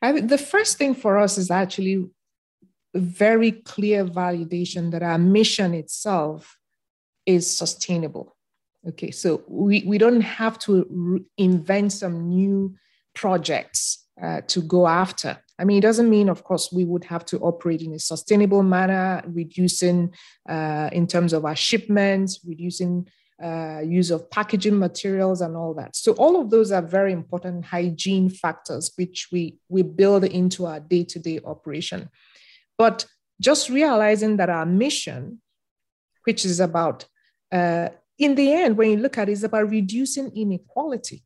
I, 0.00 0.22
the 0.22 0.38
first 0.38 0.78
thing 0.78 0.94
for 0.94 1.18
us 1.18 1.36
is 1.36 1.50
actually 1.50 2.08
very 2.94 3.52
clear 3.52 4.06
validation 4.06 4.90
that 4.92 5.02
our 5.02 5.18
mission 5.18 5.74
itself 5.74 6.56
is 7.26 7.44
sustainable. 7.54 8.34
Okay, 8.88 9.10
so 9.10 9.42
we, 9.46 9.82
we 9.86 9.98
don't 9.98 10.22
have 10.22 10.58
to 10.60 10.86
re- 10.88 11.20
invent 11.36 11.92
some 11.92 12.30
new 12.30 12.74
projects 13.12 14.06
uh, 14.22 14.40
to 14.46 14.62
go 14.62 14.88
after. 14.88 15.38
I 15.62 15.64
mean, 15.64 15.78
it 15.78 15.82
doesn't 15.82 16.10
mean, 16.10 16.28
of 16.28 16.42
course, 16.42 16.72
we 16.72 16.84
would 16.84 17.04
have 17.04 17.24
to 17.26 17.38
operate 17.38 17.82
in 17.82 17.92
a 17.92 17.98
sustainable 18.00 18.64
manner, 18.64 19.22
reducing 19.28 20.12
uh, 20.48 20.90
in 20.92 21.06
terms 21.06 21.32
of 21.32 21.44
our 21.44 21.54
shipments, 21.54 22.40
reducing 22.44 23.06
uh, 23.40 23.80
use 23.80 24.10
of 24.10 24.28
packaging 24.28 24.76
materials 24.76 25.40
and 25.40 25.56
all 25.56 25.72
that. 25.74 25.94
So 25.94 26.14
all 26.14 26.40
of 26.40 26.50
those 26.50 26.72
are 26.72 26.82
very 26.82 27.12
important 27.12 27.64
hygiene 27.64 28.28
factors 28.28 28.92
which 28.96 29.28
we 29.32 29.58
we 29.68 29.82
build 29.82 30.24
into 30.24 30.66
our 30.66 30.80
day-to-day 30.80 31.38
operation. 31.44 32.08
But 32.76 33.06
just 33.40 33.68
realizing 33.68 34.38
that 34.38 34.50
our 34.50 34.66
mission, 34.66 35.40
which 36.24 36.44
is 36.44 36.58
about 36.58 37.06
uh, 37.52 37.90
in 38.18 38.34
the 38.34 38.52
end, 38.52 38.76
when 38.76 38.90
you 38.90 38.96
look 38.96 39.16
at 39.16 39.28
it, 39.28 39.32
is 39.32 39.44
about 39.44 39.70
reducing 39.70 40.32
inequality, 40.36 41.22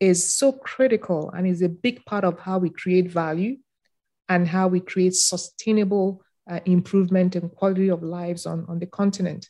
is 0.00 0.24
so 0.24 0.52
critical 0.52 1.30
and 1.30 1.46
is 1.46 1.62
a 1.62 1.68
big 1.68 2.04
part 2.06 2.24
of 2.24 2.40
how 2.40 2.58
we 2.58 2.70
create 2.70 3.10
value 3.10 3.56
and 4.28 4.48
how 4.48 4.66
we 4.66 4.80
create 4.80 5.14
sustainable 5.14 6.22
uh, 6.50 6.60
improvement 6.64 7.36
in 7.36 7.48
quality 7.50 7.88
of 7.88 8.02
lives 8.02 8.46
on, 8.46 8.64
on 8.68 8.78
the 8.78 8.86
continent 8.86 9.48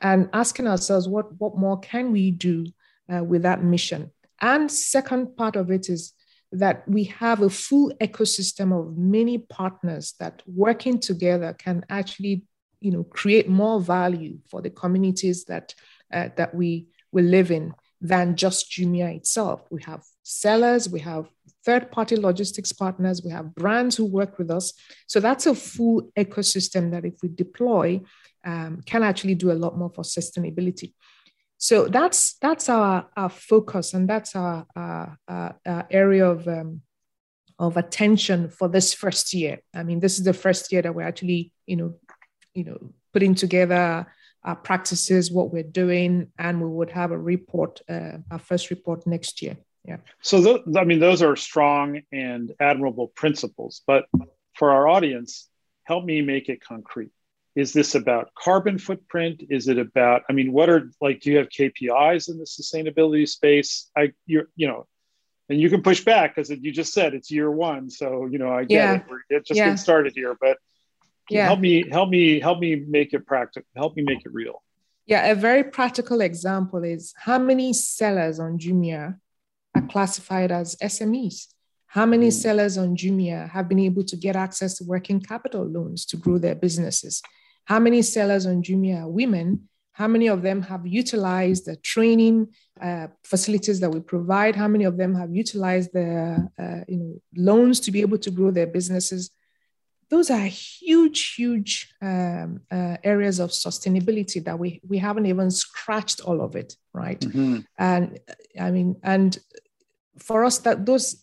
and 0.00 0.28
asking 0.32 0.68
ourselves 0.68 1.08
what, 1.08 1.26
what 1.38 1.56
more 1.56 1.78
can 1.80 2.12
we 2.12 2.30
do 2.30 2.64
uh, 3.12 3.22
with 3.24 3.42
that 3.42 3.62
mission. 3.62 4.10
And 4.40 4.70
second 4.70 5.36
part 5.36 5.56
of 5.56 5.70
it 5.70 5.88
is 5.88 6.12
that 6.52 6.88
we 6.88 7.04
have 7.04 7.42
a 7.42 7.50
full 7.50 7.92
ecosystem 8.00 8.78
of 8.78 8.96
many 8.96 9.38
partners 9.38 10.14
that 10.20 10.42
working 10.46 10.98
together 10.98 11.52
can 11.52 11.84
actually 11.90 12.44
you 12.80 12.92
know 12.92 13.02
create 13.02 13.48
more 13.48 13.80
value 13.80 14.38
for 14.48 14.62
the 14.62 14.70
communities 14.70 15.44
that 15.44 15.74
uh, 16.12 16.28
that 16.36 16.54
we 16.54 16.86
we 17.12 17.22
live 17.22 17.50
in 17.50 17.74
than 18.00 18.36
just 18.36 18.70
Jumia 18.70 19.16
itself. 19.16 19.66
We 19.70 19.82
have 19.82 20.02
sellers, 20.22 20.88
we 20.88 21.00
have 21.00 21.26
third 21.64 21.90
party 21.90 22.16
logistics 22.16 22.72
partners, 22.72 23.22
we 23.24 23.30
have 23.30 23.54
brands 23.54 23.96
who 23.96 24.04
work 24.04 24.38
with 24.38 24.50
us. 24.50 24.72
So 25.06 25.20
that's 25.20 25.46
a 25.46 25.54
full 25.54 26.10
ecosystem 26.16 26.92
that 26.92 27.04
if 27.04 27.14
we 27.22 27.28
deploy, 27.28 28.00
um, 28.44 28.80
can 28.86 29.02
actually 29.02 29.34
do 29.34 29.50
a 29.50 29.60
lot 29.64 29.76
more 29.76 29.90
for 29.90 30.04
sustainability. 30.04 30.94
So 31.58 31.88
that's 31.88 32.34
that's 32.40 32.68
our, 32.68 33.08
our 33.16 33.28
focus 33.28 33.92
and 33.92 34.08
that's 34.08 34.36
our, 34.36 34.64
our, 34.76 35.18
our 35.28 35.86
area 35.90 36.26
of 36.26 36.46
um, 36.46 36.82
of 37.58 37.76
attention 37.76 38.48
for 38.48 38.68
this 38.68 38.94
first 38.94 39.34
year. 39.34 39.58
I 39.74 39.82
mean, 39.82 39.98
this 39.98 40.18
is 40.18 40.24
the 40.24 40.32
first 40.32 40.70
year 40.70 40.82
that 40.82 40.94
we're 40.94 41.02
actually, 41.02 41.52
you 41.66 41.76
know, 41.76 41.94
you 42.54 42.64
know, 42.64 42.92
putting 43.12 43.34
together 43.34 44.06
our 44.48 44.56
practices, 44.56 45.30
what 45.30 45.52
we're 45.52 45.62
doing, 45.62 46.32
and 46.38 46.58
we 46.60 46.66
would 46.66 46.90
have 46.90 47.10
a 47.12 47.18
report, 47.18 47.82
uh, 47.86 48.16
our 48.30 48.38
first 48.38 48.70
report 48.70 49.06
next 49.06 49.42
year. 49.42 49.58
Yeah. 49.84 49.98
So, 50.22 50.42
th- 50.42 50.62
I 50.74 50.84
mean, 50.84 51.00
those 51.00 51.20
are 51.20 51.36
strong 51.36 52.00
and 52.12 52.54
admirable 52.58 53.08
principles. 53.08 53.82
But 53.86 54.06
for 54.54 54.70
our 54.70 54.88
audience, 54.88 55.48
help 55.84 56.04
me 56.06 56.22
make 56.22 56.48
it 56.48 56.64
concrete 56.64 57.10
is 57.56 57.72
this 57.72 57.94
about 57.94 58.30
carbon 58.38 58.78
footprint 58.78 59.42
is 59.48 59.68
it 59.68 59.78
about 59.78 60.22
i 60.28 60.32
mean 60.34 60.52
what 60.52 60.68
are 60.68 60.90
like 61.00 61.18
do 61.20 61.30
you 61.30 61.38
have 61.38 61.48
kpis 61.48 62.28
in 62.28 62.38
the 62.38 62.44
sustainability 62.44 63.26
space 63.26 63.90
i 63.96 64.12
you're 64.26 64.48
you 64.54 64.68
know 64.68 64.86
and 65.48 65.58
you 65.58 65.70
can 65.70 65.82
push 65.82 66.04
back 66.04 66.36
because 66.36 66.50
you 66.50 66.70
just 66.70 66.92
said 66.92 67.14
it's 67.14 67.30
year 67.30 67.50
one 67.50 67.88
so 67.88 68.26
you 68.26 68.38
know 68.38 68.52
i 68.52 68.64
get 68.64 68.74
yeah. 68.74 68.94
it 68.96 69.04
we're 69.08 69.22
just 69.42 69.56
yeah. 69.56 69.64
getting 69.64 69.78
started 69.78 70.12
here 70.14 70.36
but 70.38 70.58
yeah. 71.30 71.46
help 71.46 71.60
me 71.60 71.88
help 71.90 72.08
me 72.08 72.40
help 72.40 72.58
me 72.58 72.76
make 72.88 73.12
it 73.12 73.26
practical 73.26 73.68
help 73.76 73.96
me 73.96 74.02
make 74.02 74.24
it 74.24 74.32
real 74.32 74.62
yeah 75.06 75.26
a 75.26 75.34
very 75.34 75.64
practical 75.64 76.20
example 76.20 76.82
is 76.84 77.14
how 77.16 77.38
many 77.38 77.72
sellers 77.72 78.38
on 78.38 78.58
jumia 78.58 79.16
are 79.74 79.86
classified 79.88 80.50
as 80.50 80.76
smes 80.76 81.48
how 81.88 82.04
many 82.04 82.28
mm. 82.28 82.32
sellers 82.32 82.76
on 82.76 82.96
Jumia 82.96 83.48
have 83.48 83.68
been 83.68 83.78
able 83.78 84.04
to 84.04 84.16
get 84.16 84.36
access 84.36 84.76
to 84.76 84.84
working 84.84 85.20
capital 85.20 85.64
loans 85.64 86.04
to 86.06 86.16
grow 86.16 86.38
their 86.38 86.54
businesses? 86.54 87.22
How 87.64 87.78
many 87.78 88.02
sellers 88.02 88.44
on 88.46 88.62
Jumia 88.62 89.02
are 89.02 89.08
women? 89.08 89.68
How 89.92 90.06
many 90.06 90.28
of 90.28 90.42
them 90.42 90.62
have 90.62 90.86
utilized 90.86 91.64
the 91.64 91.76
training 91.76 92.48
uh, 92.80 93.08
facilities 93.24 93.80
that 93.80 93.90
we 93.90 94.00
provide? 94.00 94.54
How 94.54 94.68
many 94.68 94.84
of 94.84 94.98
them 94.98 95.14
have 95.14 95.34
utilized 95.34 95.90
the 95.94 96.46
uh, 96.58 96.84
you 96.86 96.98
know, 96.98 97.22
loans 97.34 97.80
to 97.80 97.90
be 97.90 98.02
able 98.02 98.18
to 98.18 98.30
grow 98.30 98.50
their 98.50 98.66
businesses? 98.66 99.30
Those 100.10 100.30
are 100.30 100.46
huge, 100.46 101.34
huge 101.34 101.92
um, 102.00 102.60
uh, 102.70 102.96
areas 103.04 103.40
of 103.40 103.50
sustainability 103.50 104.42
that 104.44 104.58
we, 104.58 104.80
we 104.88 104.98
haven't 104.98 105.26
even 105.26 105.50
scratched 105.50 106.20
all 106.20 106.40
of 106.40 106.56
it, 106.56 106.76
right? 106.94 107.20
Mm-hmm. 107.20 107.58
And 107.78 108.18
I 108.58 108.70
mean, 108.70 108.96
and 109.02 109.38
for 110.18 110.44
us, 110.44 110.58
that 110.58 110.86
those 110.86 111.22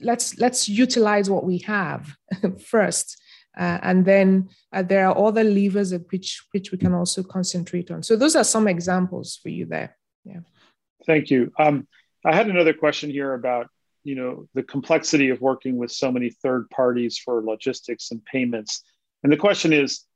let's 0.00 0.38
let's 0.38 0.68
utilize 0.68 1.28
what 1.28 1.44
we 1.44 1.58
have 1.58 2.16
first 2.66 3.20
uh, 3.58 3.78
and 3.82 4.04
then 4.04 4.48
uh, 4.72 4.82
there 4.82 5.08
are 5.08 5.18
other 5.18 5.42
levers 5.42 5.92
at 5.92 6.02
which, 6.12 6.44
which 6.52 6.70
we 6.70 6.78
can 6.78 6.94
also 6.94 7.24
concentrate 7.24 7.90
on. 7.90 8.02
So 8.04 8.14
those 8.14 8.36
are 8.36 8.44
some 8.44 8.68
examples 8.68 9.38
for 9.42 9.48
you 9.48 9.66
there. 9.66 9.96
Yeah. 10.24 10.40
Thank 11.06 11.30
you. 11.30 11.52
Um, 11.58 11.88
I 12.24 12.34
had 12.34 12.48
another 12.48 12.72
question 12.72 13.10
here 13.10 13.34
about, 13.34 13.68
you 14.08 14.14
know, 14.14 14.48
the 14.54 14.62
complexity 14.62 15.28
of 15.28 15.42
working 15.42 15.76
with 15.76 15.92
so 15.92 16.10
many 16.10 16.30
third 16.30 16.70
parties 16.70 17.18
for 17.18 17.44
logistics 17.44 18.10
and 18.10 18.24
payments. 18.24 18.82
And 19.22 19.30
the 19.30 19.36
question 19.36 19.70
is, 19.74 20.06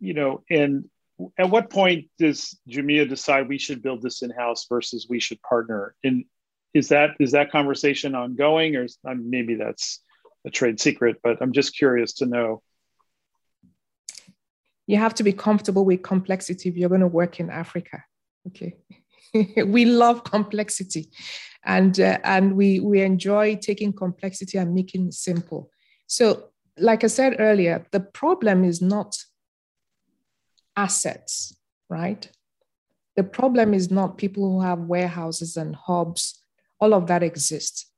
you 0.00 0.14
know, 0.14 0.42
and 0.48 0.88
at 1.36 1.50
what 1.50 1.68
point 1.68 2.06
does 2.18 2.58
Jumia 2.70 3.06
decide 3.06 3.46
we 3.46 3.58
should 3.58 3.82
build 3.82 4.00
this 4.00 4.22
in-house 4.22 4.64
versus 4.66 5.08
we 5.10 5.20
should 5.20 5.42
partner? 5.42 5.94
And 6.02 6.24
is 6.72 6.88
that 6.88 7.10
is 7.20 7.32
that 7.32 7.52
conversation 7.52 8.14
ongoing, 8.14 8.76
or 8.76 8.84
is, 8.84 8.96
maybe 9.04 9.56
that's 9.56 10.00
a 10.46 10.50
trade 10.50 10.80
secret? 10.80 11.16
But 11.22 11.36
I'm 11.42 11.52
just 11.52 11.76
curious 11.76 12.14
to 12.14 12.26
know 12.26 12.62
you 14.86 14.96
have 14.96 15.14
to 15.16 15.22
be 15.22 15.34
comfortable 15.34 15.84
with 15.84 16.02
complexity 16.02 16.70
if 16.70 16.76
you're 16.78 16.88
going 16.88 17.02
to 17.02 17.06
work 17.22 17.40
in 17.40 17.50
Africa. 17.50 18.04
Okay. 18.46 18.76
we 19.66 19.84
love 19.84 20.24
complexity 20.24 21.10
and 21.64 21.98
uh, 21.98 22.18
and 22.24 22.56
we 22.56 22.80
we 22.80 23.00
enjoy 23.00 23.56
taking 23.56 23.92
complexity 23.92 24.58
and 24.58 24.74
making 24.74 25.08
it 25.08 25.14
simple. 25.14 25.70
So 26.06 26.50
like 26.78 27.04
I 27.04 27.08
said 27.08 27.36
earlier, 27.38 27.86
the 27.92 28.00
problem 28.00 28.64
is 28.64 28.82
not 28.82 29.16
assets, 30.76 31.56
right? 31.88 32.28
The 33.16 33.24
problem 33.24 33.74
is 33.74 33.90
not 33.90 34.18
people 34.18 34.50
who 34.50 34.60
have 34.60 34.80
warehouses 34.80 35.56
and 35.56 35.76
hubs. 35.76 36.42
All 36.80 36.92
of 36.94 37.06
that 37.06 37.22
exists. 37.22 37.90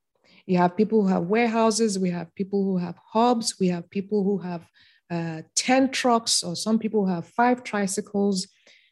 You 0.44 0.58
have 0.58 0.76
people 0.76 1.02
who 1.02 1.08
have 1.08 1.24
warehouses, 1.24 1.98
we 1.98 2.10
have 2.10 2.32
people 2.34 2.62
who 2.62 2.76
have 2.78 2.96
hubs, 3.12 3.56
we 3.58 3.68
have 3.68 3.90
people 3.90 4.22
who 4.22 4.38
have 4.38 4.68
uh, 5.10 5.42
10 5.56 5.90
trucks, 5.90 6.42
or 6.42 6.54
some 6.54 6.78
people 6.78 7.04
who 7.04 7.12
have 7.12 7.26
five 7.26 7.64
tricycles. 7.64 8.46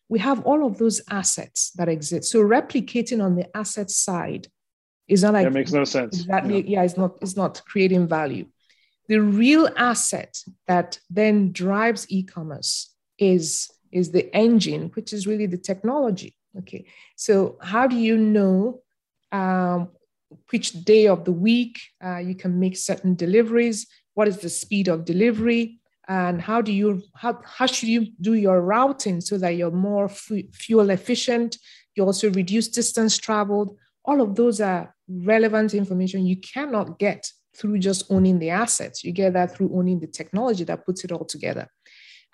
We 0.08 0.18
have 0.18 0.44
all 0.44 0.66
of 0.66 0.78
those 0.78 1.00
assets 1.10 1.70
that 1.76 1.88
exist. 1.88 2.30
So 2.30 2.40
replicating 2.40 3.22
on 3.22 3.36
the 3.36 3.54
asset 3.56 3.90
side 3.90 4.48
is 5.08 5.22
not 5.22 5.34
like 5.34 5.44
that 5.44 5.52
makes 5.52 5.72
no 5.72 5.84
sense. 5.84 6.20
Exactly, 6.20 6.62
yeah. 6.62 6.80
yeah, 6.80 6.82
it's 6.82 6.96
not 6.96 7.16
it's 7.20 7.36
not 7.36 7.62
creating 7.66 8.06
value. 8.06 8.46
The 9.08 9.20
real 9.20 9.68
asset 9.76 10.38
that 10.66 10.98
then 11.10 11.52
drives 11.52 12.06
e-commerce 12.08 12.94
is 13.18 13.70
is 13.92 14.10
the 14.10 14.34
engine, 14.34 14.90
which 14.94 15.12
is 15.12 15.26
really 15.26 15.46
the 15.46 15.58
technology. 15.58 16.36
Okay, 16.58 16.86
so 17.16 17.58
how 17.60 17.86
do 17.86 17.96
you 17.96 18.16
know 18.16 18.82
um, 19.32 19.88
which 20.50 20.72
day 20.84 21.06
of 21.08 21.24
the 21.24 21.32
week 21.32 21.80
uh, 22.04 22.18
you 22.18 22.34
can 22.34 22.58
make 22.58 22.76
certain 22.76 23.14
deliveries? 23.14 23.86
What 24.14 24.28
is 24.28 24.38
the 24.38 24.48
speed 24.48 24.88
of 24.88 25.04
delivery? 25.04 25.80
and 26.06 26.40
how 26.40 26.60
do 26.60 26.72
you 26.72 27.02
how, 27.14 27.40
how 27.44 27.66
should 27.66 27.88
you 27.88 28.08
do 28.20 28.34
your 28.34 28.60
routing 28.60 29.20
so 29.20 29.38
that 29.38 29.56
you're 29.56 29.70
more 29.70 30.04
f- 30.04 30.30
fuel 30.52 30.90
efficient 30.90 31.56
you 31.94 32.04
also 32.04 32.30
reduce 32.32 32.68
distance 32.68 33.16
traveled 33.16 33.76
all 34.04 34.20
of 34.20 34.34
those 34.34 34.60
are 34.60 34.94
relevant 35.08 35.74
information 35.74 36.26
you 36.26 36.36
cannot 36.36 36.98
get 36.98 37.30
through 37.56 37.78
just 37.78 38.10
owning 38.10 38.38
the 38.38 38.50
assets. 38.50 39.04
You 39.04 39.12
get 39.12 39.32
that 39.34 39.54
through 39.54 39.70
owning 39.74 40.00
the 40.00 40.06
technology 40.06 40.64
that 40.64 40.84
puts 40.84 41.04
it 41.04 41.12
all 41.12 41.24
together. 41.24 41.68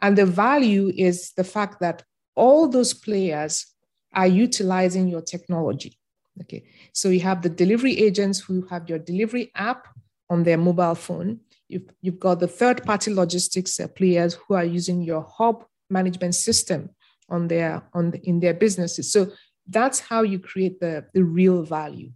And 0.00 0.16
the 0.16 0.26
value 0.26 0.92
is 0.96 1.32
the 1.36 1.44
fact 1.44 1.80
that 1.80 2.02
all 2.34 2.68
those 2.68 2.94
players 2.94 3.66
are 4.14 4.26
utilizing 4.26 5.08
your 5.08 5.20
technology. 5.20 5.98
Okay. 6.40 6.64
So 6.94 7.10
you 7.10 7.20
have 7.20 7.42
the 7.42 7.50
delivery 7.50 7.98
agents 7.98 8.40
who 8.40 8.66
have 8.68 8.88
your 8.88 8.98
delivery 8.98 9.50
app 9.54 9.88
on 10.30 10.42
their 10.44 10.56
mobile 10.56 10.94
phone. 10.94 11.40
You've, 11.68 11.90
you've 12.00 12.18
got 12.18 12.40
the 12.40 12.48
third 12.48 12.82
party 12.84 13.12
logistics 13.12 13.78
uh, 13.78 13.88
players 13.88 14.34
who 14.34 14.54
are 14.54 14.64
using 14.64 15.02
your 15.02 15.26
hub 15.36 15.64
management 15.90 16.34
system 16.34 16.90
on 17.28 17.48
their 17.48 17.82
on 17.94 18.10
the, 18.10 18.20
in 18.28 18.40
their 18.40 18.54
businesses. 18.54 19.12
So 19.12 19.30
that's 19.70 20.00
how 20.00 20.22
you 20.22 20.38
create 20.38 20.80
the, 20.80 21.06
the 21.14 21.24
real 21.24 21.62
value. 21.62 22.10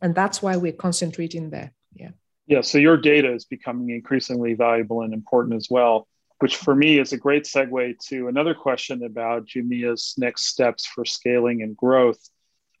And 0.00 0.14
that's 0.14 0.40
why 0.40 0.56
we're 0.56 0.72
concentrating 0.72 1.50
there. 1.50 1.72
Yeah. 1.92 2.10
Yeah. 2.46 2.62
So 2.62 2.78
your 2.78 2.96
data 2.96 3.32
is 3.32 3.44
becoming 3.44 3.90
increasingly 3.90 4.54
valuable 4.54 5.02
and 5.02 5.12
important 5.12 5.56
as 5.56 5.68
well. 5.70 6.06
which 6.40 6.56
for 6.56 6.74
me 6.74 6.98
is 6.98 7.12
a 7.12 7.16
great 7.16 7.44
segue 7.44 7.98
to 8.08 8.28
another 8.28 8.54
question 8.54 9.04
about 9.04 9.46
Jumia's 9.46 10.14
next 10.18 10.46
steps 10.46 10.84
for 10.86 11.04
scaling 11.04 11.62
and 11.62 11.76
growth. 11.76 12.18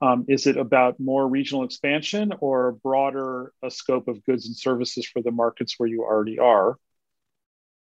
Um, 0.02 0.26
is 0.28 0.46
it 0.46 0.56
about 0.56 1.00
more 1.00 1.26
regional 1.26 1.64
expansion 1.64 2.32
or 2.40 2.72
broader 2.72 3.52
a 3.62 3.70
scope 3.70 4.08
of 4.08 4.22
goods 4.24 4.46
and 4.46 4.56
services 4.56 5.06
for 5.06 5.22
the 5.22 5.30
markets 5.30 5.76
where 5.78 5.88
you 5.88 6.02
already 6.02 6.38
are? 6.38 6.76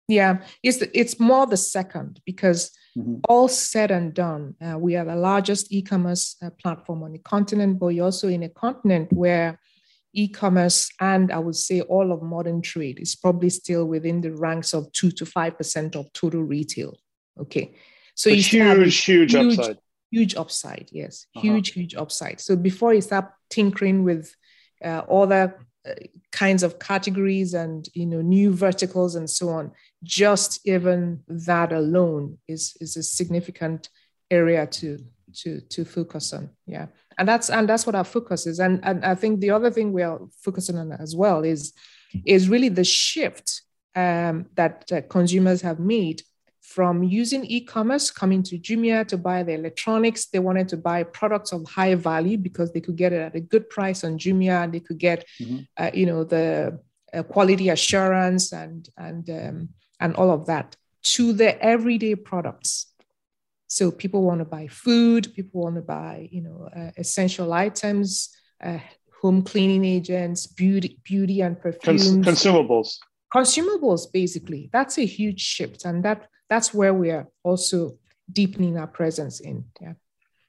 Yeah, 0.08 0.44
it's 0.62 0.82
it's 0.94 1.20
more 1.20 1.48
the 1.48 1.58
second 1.58 2.22
because 2.26 2.72
mm-hmm. 2.98 3.16
all 3.28 3.48
said 3.48 3.92
and 3.92 4.14
done, 4.14 4.56
uh, 4.62 4.78
we 4.78 4.96
are 4.96 5.06
the 5.06 5.16
largest 5.16 5.72
e-commerce 5.72 6.36
uh, 6.44 6.50
platform 6.62 7.04
on 7.04 7.14
the 7.14 7.20
continent, 7.20 7.80
but 7.80 7.88
we're 7.88 8.04
also 8.04 8.28
in 8.28 8.44
a 8.44 8.50
continent 8.50 9.12
where 9.12 9.60
e-commerce 10.16 10.90
and 11.00 11.32
I 11.32 11.40
would 11.40 11.56
say 11.56 11.82
all 11.82 12.12
of 12.12 12.24
modern 12.24 12.62
trade 12.62 13.00
is 13.00 13.16
probably 13.16 13.50
still 13.50 13.86
within 13.86 14.22
the 14.22 14.32
ranks 14.32 14.74
of 14.74 14.92
two 14.94 15.12
to 15.12 15.26
five 15.26 15.58
percent 15.58 15.96
of 15.96 16.12
total 16.14 16.42
retail. 16.42 16.98
Okay, 17.40 17.76
so 18.16 18.30
huge, 18.30 18.48
huge, 18.48 19.04
huge 19.04 19.36
upside. 19.36 19.78
Huge 20.12 20.36
upside, 20.36 20.90
yes, 20.92 21.28
uh-huh. 21.36 21.42
huge, 21.42 21.74
huge 21.74 21.96
upside. 21.96 22.40
So 22.40 22.56
before 22.56 22.94
you 22.94 23.02
start 23.02 23.32
tinkering 23.50 24.04
with 24.04 24.34
uh, 24.84 25.02
other 25.10 25.60
uh, 25.86 25.94
kinds 26.32 26.64
of 26.64 26.80
categories 26.80 27.54
and 27.54 27.88
you 27.94 28.06
know 28.06 28.22
new 28.22 28.54
verticals 28.54 29.16
and 29.16 29.30
so 29.30 29.50
on, 29.50 29.72
just 30.06 30.66
even 30.68 31.24
that 31.28 31.74
alone 31.74 32.38
is 32.48 32.78
is 32.80 32.96
a 32.96 33.04
significant 33.04 33.90
area 34.30 34.66
to 34.68 35.00
to 35.34 35.60
to 35.62 35.84
focus 35.84 36.34
on. 36.34 36.50
Yeah 36.66 36.88
and 37.18 37.28
that's 37.28 37.50
and 37.50 37.68
that's 37.68 37.86
what 37.86 37.96
our 37.96 38.04
focus 38.04 38.46
is 38.48 38.60
and 38.60 38.80
and 38.84 39.06
i 39.06 39.16
think 39.16 39.40
the 39.40 39.50
other 39.50 39.72
thing 39.72 39.92
we 39.92 40.04
are 40.04 40.20
focusing 40.42 40.78
on 40.78 40.92
as 40.94 41.16
well 41.16 41.44
is 41.44 41.74
is 42.26 42.50
really 42.50 42.70
the 42.70 42.84
shift 42.84 43.62
um, 43.96 44.46
that 44.56 44.90
consumers 45.10 45.62
have 45.62 45.80
made 45.80 46.22
from 46.62 47.04
using 47.04 47.46
e-commerce 47.46 48.12
coming 48.12 48.44
to 48.44 48.58
jumia 48.58 49.08
to 49.08 49.18
buy 49.18 49.44
the 49.44 49.54
electronics 49.54 50.28
they 50.28 50.40
wanted 50.40 50.68
to 50.68 50.78
buy 50.78 51.04
products 51.04 51.52
of 51.52 51.66
high 51.70 51.96
value 51.96 52.38
because 52.38 52.72
they 52.74 52.82
could 52.82 52.96
get 52.96 53.14
it 53.14 53.22
at 53.22 53.36
a 53.36 53.40
good 53.40 53.70
price 53.70 54.04
on 54.04 54.18
jumia 54.18 54.64
and 54.64 54.74
they 54.74 54.80
could 54.80 54.98
get 54.98 55.26
mm-hmm. 55.40 55.60
uh, 55.78 55.92
you 55.94 56.06
know 56.06 56.24
the 56.24 56.78
uh, 57.14 57.24
quality 57.24 57.70
assurance 57.70 58.52
and 58.52 58.90
and 58.98 59.30
um, 59.30 59.70
and 60.00 60.16
all 60.16 60.32
of 60.32 60.46
that 60.48 60.76
to 61.04 61.34
the 61.34 61.62
everyday 61.64 62.16
products 62.16 62.88
so 63.68 63.92
people 63.92 64.24
want 64.24 64.40
to 64.40 64.46
buy 64.46 64.68
food, 64.68 65.34
people 65.36 65.64
want 65.64 65.76
to 65.76 65.82
buy, 65.82 66.30
you 66.32 66.42
know, 66.42 66.70
uh, 66.76 66.92
essential 66.98 67.52
items, 67.52 68.30
uh, 68.64 68.78
home 69.22 69.42
cleaning 69.42 69.84
agents, 69.84 70.48
beauty, 70.48 71.00
beauty 71.04 71.42
and 71.42 71.60
perfumes, 71.60 72.12
Cons- 72.12 72.26
consumables, 72.26 72.98
consumables. 73.34 74.12
Basically, 74.12 74.70
that's 74.72 74.98
a 74.98 75.06
huge 75.06 75.42
shift, 75.42 75.86
and 75.86 76.06
that 76.06 76.30
that's 76.50 76.74
where 76.74 76.94
we 76.94 77.10
are 77.12 77.28
also 77.44 77.98
deepening 78.32 78.78
our 78.78 78.88
presence 78.88 79.40
in. 79.40 79.66
Yeah. 79.82 79.94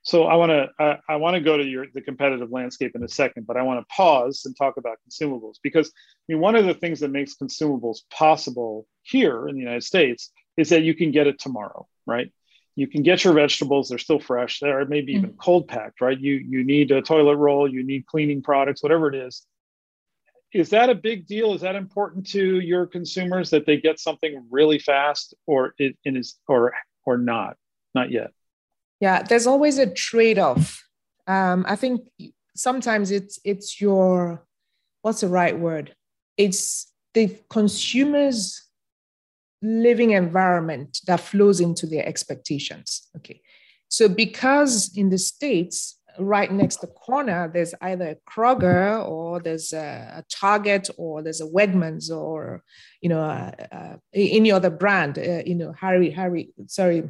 So 0.06 0.22
I 0.26 0.36
want 0.36 0.50
to 0.50 0.68
uh, 0.78 0.96
I 1.08 1.16
want 1.16 1.34
to 1.34 1.40
go 1.40 1.56
to 1.56 1.64
your 1.64 1.86
the 1.92 2.00
competitive 2.00 2.52
landscape 2.52 2.94
in 2.94 3.02
a 3.02 3.08
second, 3.08 3.44
but 3.44 3.56
I 3.56 3.62
want 3.62 3.80
to 3.80 3.86
pause 3.92 4.44
and 4.46 4.56
talk 4.56 4.76
about 4.76 4.98
consumables 5.08 5.56
because 5.64 5.88
I 5.88 6.32
mean 6.32 6.40
one 6.40 6.54
of 6.54 6.64
the 6.64 6.74
things 6.74 7.00
that 7.00 7.10
makes 7.10 7.34
consumables 7.34 7.98
possible 8.08 8.86
here 9.02 9.48
in 9.48 9.56
the 9.56 9.60
United 9.60 9.82
States 9.82 10.30
is 10.56 10.68
that 10.68 10.84
you 10.84 10.94
can 10.94 11.10
get 11.10 11.26
it 11.26 11.40
tomorrow, 11.40 11.88
right? 12.06 12.32
you 12.78 12.86
can 12.86 13.02
get 13.02 13.24
your 13.24 13.32
vegetables 13.32 13.88
they're 13.88 13.96
still 13.96 14.20
fresh 14.20 14.60
they're 14.60 14.84
maybe 14.84 15.14
mm-hmm. 15.14 15.24
even 15.24 15.36
cold 15.38 15.66
packed 15.66 16.02
right? 16.02 16.20
You 16.20 16.34
you 16.34 16.62
need 16.62 16.92
a 16.92 17.00
toilet 17.02 17.36
roll 17.36 17.66
you 17.66 17.82
need 17.82 18.06
cleaning 18.06 18.42
products 18.42 18.82
whatever 18.82 19.08
it 19.08 19.14
is. 19.14 19.44
Is 20.52 20.70
that 20.70 20.90
a 20.90 20.94
big 20.94 21.26
deal? 21.26 21.54
Is 21.54 21.62
that 21.62 21.74
important 21.74 22.28
to 22.28 22.60
your 22.60 22.86
consumers 22.86 23.50
that 23.50 23.66
they 23.66 23.78
get 23.78 23.98
something 23.98 24.46
really 24.50 24.78
fast 24.78 25.34
or 25.46 25.74
it, 25.78 25.96
it 26.04 26.16
is 26.16 26.38
or 26.46 26.74
or 27.04 27.18
not? 27.18 27.56
Not 27.94 28.12
yet 28.12 28.30
yeah 29.00 29.22
there's 29.22 29.46
always 29.46 29.78
a 29.78 29.86
trade-off 29.86 30.84
um, 31.26 31.64
i 31.68 31.76
think 31.76 32.08
sometimes 32.54 33.10
it's 33.10 33.38
it's 33.44 33.80
your 33.80 34.44
what's 35.02 35.20
the 35.20 35.28
right 35.28 35.58
word 35.58 35.94
it's 36.36 36.92
the 37.14 37.34
consumers 37.48 38.66
living 39.62 40.10
environment 40.10 41.00
that 41.06 41.20
flows 41.20 41.60
into 41.60 41.86
their 41.86 42.06
expectations. 42.06 43.08
Okay. 43.16 43.40
So 43.88 44.08
because 44.08 44.92
in 44.96 45.10
the 45.10 45.18
States, 45.18 45.98
right 46.18 46.50
next 46.50 46.76
to 46.76 46.86
corner, 46.86 47.50
there's 47.52 47.74
either 47.80 48.10
a 48.10 48.30
Kroger 48.30 49.06
or 49.06 49.40
there's 49.40 49.72
a, 49.72 50.18
a 50.18 50.24
Target 50.30 50.88
or 50.96 51.22
there's 51.22 51.40
a 51.40 51.46
Wegmans 51.46 52.10
or, 52.10 52.62
you 53.00 53.08
know, 53.08 53.20
uh, 53.20 53.50
uh, 53.72 53.96
any 54.14 54.50
other 54.50 54.70
brand, 54.70 55.18
uh, 55.18 55.42
you 55.44 55.54
know, 55.54 55.72
Harry, 55.72 56.10
Harry, 56.10 56.50
sorry, 56.66 57.08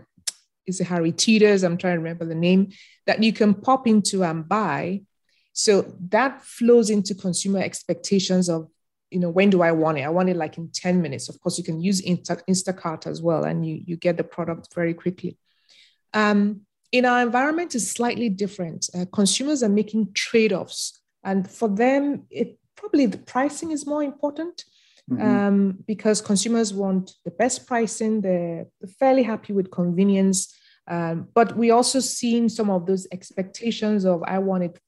is 0.67 0.79
Harry 0.81 1.13
Teeters? 1.13 1.65
I'm 1.65 1.77
trying 1.77 1.95
to 1.95 1.99
remember 1.99 2.25
the 2.25 2.35
name 2.35 2.73
that 3.07 3.23
you 3.23 3.33
can 3.33 3.55
pop 3.55 3.87
into 3.87 4.25
and 4.25 4.49
buy. 4.49 5.03
So 5.53 5.95
that 6.11 6.43
flows 6.45 6.91
into 6.91 7.15
consumer 7.15 7.61
expectations 7.61 8.49
of 8.49 8.69
you 9.11 9.21
know, 9.21 9.31
when 9.31 9.51
do 9.51 9.63
I 9.63 9.73
want 9.73 9.99
it? 9.99 10.03
I 10.03 10.09
want 10.09 10.29
it 10.29 10.37
like 10.37 10.59
in 10.59 10.71
10 10.73 11.01
minutes. 11.01 11.29
Of 11.29 11.41
course, 11.41 11.59
you 11.59 11.65
can 11.65 11.81
use 11.81 12.03
Insta- 12.03 12.43
Instacart 12.49 13.07
as 13.07 13.23
well, 13.23 13.45
and 13.45 13.67
you, 13.67 13.83
you 13.87 13.97
get 13.97 14.17
the 14.17 14.25
product 14.25 14.75
very 14.75 14.95
quickly. 14.95 15.39
Um, 16.13 16.63
in 16.93 17.05
our 17.05 17.23
environment, 17.23 17.75
is 17.75 17.91
slightly 17.91 18.29
different. 18.29 18.89
Uh, 18.95 19.05
consumers 19.13 19.63
are 19.63 19.69
making 19.69 20.13
trade 20.13 20.53
offs, 20.53 21.01
and 21.23 21.49
for 21.49 21.69
them, 21.69 22.27
it 22.31 22.59
probably 22.77 23.07
the 23.07 23.19
pricing 23.19 23.71
is 23.71 23.87
more 23.87 24.03
important. 24.03 24.65
Mm-hmm. 25.11 25.23
Um, 25.23 25.79
because 25.87 26.21
consumers 26.21 26.75
want 26.75 27.15
the 27.25 27.31
best 27.31 27.67
pricing, 27.67 28.21
they're 28.23 28.67
fairly 28.99 29.23
happy 29.23 29.53
with 29.53 29.71
convenience. 29.71 30.53
Um, 30.89 31.29
but 31.33 31.57
we 31.57 31.71
also 31.71 32.01
seen 32.01 32.49
some 32.49 32.71
of 32.71 32.87
those 32.87 33.07
expectations 33.13 34.05
of 34.05 34.23
I 34.25 34.39
want 34.39 34.65
it 34.65 34.81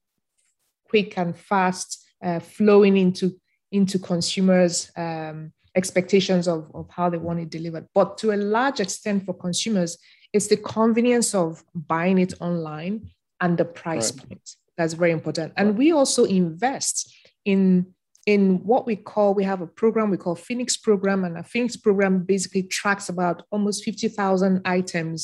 quick 0.89 1.17
and 1.17 1.37
fast 1.37 2.05
uh, 2.23 2.39
flowing 2.39 2.97
into 2.97 3.39
into 3.71 3.99
consumers' 3.99 4.91
um, 4.97 5.53
expectations 5.75 6.47
of, 6.47 6.69
of 6.73 6.89
how 6.89 7.09
they 7.09 7.17
want 7.17 7.39
it 7.39 7.49
delivered. 7.49 7.87
But 7.93 8.17
to 8.19 8.31
a 8.31 8.35
large 8.35 8.79
extent, 8.79 9.25
for 9.25 9.33
consumers, 9.33 9.97
it's 10.33 10.47
the 10.47 10.57
convenience 10.57 11.35
of 11.35 11.63
buying 11.73 12.17
it 12.17 12.33
online 12.41 13.11
and 13.39 13.57
the 13.57 13.65
price 13.65 14.11
right. 14.11 14.27
point. 14.27 14.55
That's 14.77 14.93
very 14.93 15.11
important. 15.11 15.53
And 15.55 15.77
we 15.77 15.91
also 15.91 16.25
invest 16.25 17.13
in 17.45 17.93
in 18.31 18.41
what 18.71 18.83
we 18.85 18.95
call 18.95 19.29
we 19.33 19.43
have 19.51 19.61
a 19.61 19.71
program 19.81 20.09
we 20.09 20.17
call 20.25 20.35
phoenix 20.35 20.77
program 20.87 21.23
and 21.23 21.37
a 21.37 21.43
phoenix 21.43 21.75
program 21.85 22.13
basically 22.33 22.63
tracks 22.63 23.09
about 23.09 23.43
almost 23.51 23.85
50000 23.85 24.61
items 24.65 25.17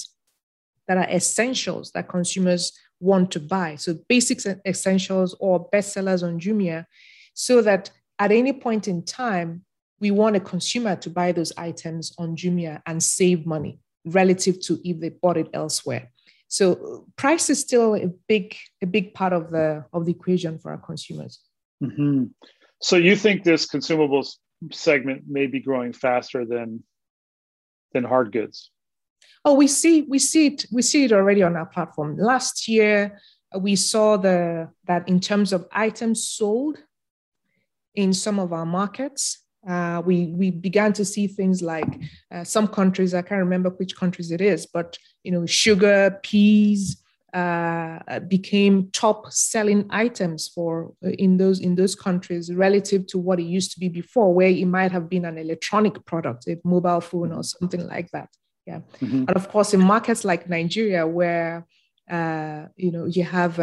that 0.88 0.98
are 0.98 1.10
essentials 1.10 1.92
that 1.92 2.10
consumers 2.10 2.64
want 3.00 3.32
to 3.32 3.40
buy 3.40 3.76
so 3.76 3.90
basics 4.08 4.46
and 4.46 4.62
essentials 4.66 5.36
or 5.40 5.70
bestsellers 5.72 6.24
on 6.24 6.40
jumia 6.40 6.86
so 7.36 7.62
that 7.62 7.92
at 8.18 8.32
any 8.32 8.54
point 8.54 8.88
in 8.88 9.04
time, 9.04 9.64
we 10.00 10.12
want 10.12 10.36
a 10.36 10.40
consumer 10.40 10.96
to 10.96 11.10
buy 11.10 11.32
those 11.32 11.54
items 11.58 12.14
on 12.18 12.36
Jumia 12.36 12.82
and 12.86 13.02
save 13.02 13.46
money 13.46 13.80
relative 14.06 14.60
to 14.62 14.80
if 14.84 15.00
they 15.00 15.10
bought 15.10 15.38
it 15.38 15.50
elsewhere. 15.54 16.12
So 16.48 17.08
price 17.16 17.50
is 17.50 17.60
still 17.60 17.96
a 17.96 18.08
big 18.28 18.56
a 18.82 18.88
big 18.88 19.14
part 19.14 19.34
of 19.34 19.52
the 19.52 19.86
of 19.94 20.06
the 20.06 20.12
equation 20.12 20.60
for 20.60 20.72
our 20.72 20.78
consumers. 20.78 21.40
Mm-hmm. 21.84 22.26
So 22.86 22.98
you 22.98 23.16
think 23.16 23.44
this 23.44 23.66
consumables 23.66 24.36
segment 24.72 25.24
may 25.28 25.48
be 25.48 25.60
growing 25.60 25.92
faster 25.92 26.46
than 26.46 26.84
than 27.94 28.04
hard 28.04 28.32
goods? 28.32 28.70
Oh, 29.44 29.56
we 29.56 29.66
see 29.66 30.04
we 30.04 30.20
see 30.20 30.46
it 30.46 30.68
we 30.72 30.84
see 30.84 31.06
it 31.06 31.12
already 31.12 31.42
on 31.42 31.56
our 31.56 31.66
platform. 31.66 32.16
Last 32.16 32.68
year 32.68 33.20
we 33.58 33.76
saw 33.76 34.18
the 34.18 34.70
that 34.86 35.10
in 35.10 35.20
terms 35.20 35.52
of 35.52 35.68
items 35.72 36.28
sold 36.28 36.78
in 37.96 38.14
some 38.14 38.38
of 38.38 38.54
our 38.54 38.68
markets. 38.68 39.42
Uh, 39.68 40.04
we 40.06 40.28
we 40.28 40.52
began 40.52 40.94
to 40.94 41.06
see 41.06 41.26
things 41.26 41.64
like 41.64 41.92
uh, 42.32 42.44
some 42.44 42.68
countries 42.68 43.16
I 43.16 43.24
can't 43.24 43.40
remember 43.40 43.72
which 43.72 43.96
countries 43.96 44.30
it 44.30 44.42
is, 44.42 44.68
but 44.68 44.96
you 45.24 45.32
know 45.32 45.48
sugar, 45.48 46.20
peas 46.22 47.02
uh, 47.36 48.20
became 48.22 48.90
top 48.92 49.32
selling 49.32 49.86
items 49.90 50.48
for 50.48 50.94
uh, 51.06 51.10
in 51.10 51.38
those 51.38 51.60
in 51.60 51.76
those 51.76 51.94
countries 51.94 52.54
relative 52.54 53.06
to 53.08 53.18
what 53.18 53.40
it 53.40 53.44
used 53.44 53.72
to 53.74 53.80
be 53.80 53.90
before, 53.90 54.34
where 54.34 54.48
it 54.48 54.66
might 54.66 54.92
have 54.92 55.10
been 55.10 55.26
an 55.26 55.38
electronic 55.38 56.04
product, 56.06 56.48
a 56.48 56.58
mobile 56.64 57.02
phone 57.02 57.32
or 57.32 57.44
something 57.44 57.86
like 57.88 58.10
that. 58.12 58.30
Yeah, 58.66 58.80
mm-hmm. 59.02 59.26
and 59.28 59.36
of 59.36 59.50
course 59.50 59.74
in 59.74 59.82
markets 59.82 60.24
like 60.26 60.50
Nigeria, 60.50 61.06
where 61.06 61.68
uh, 62.10 62.66
you 62.78 62.92
know 62.92 63.06
you 63.06 63.24
have 63.24 63.60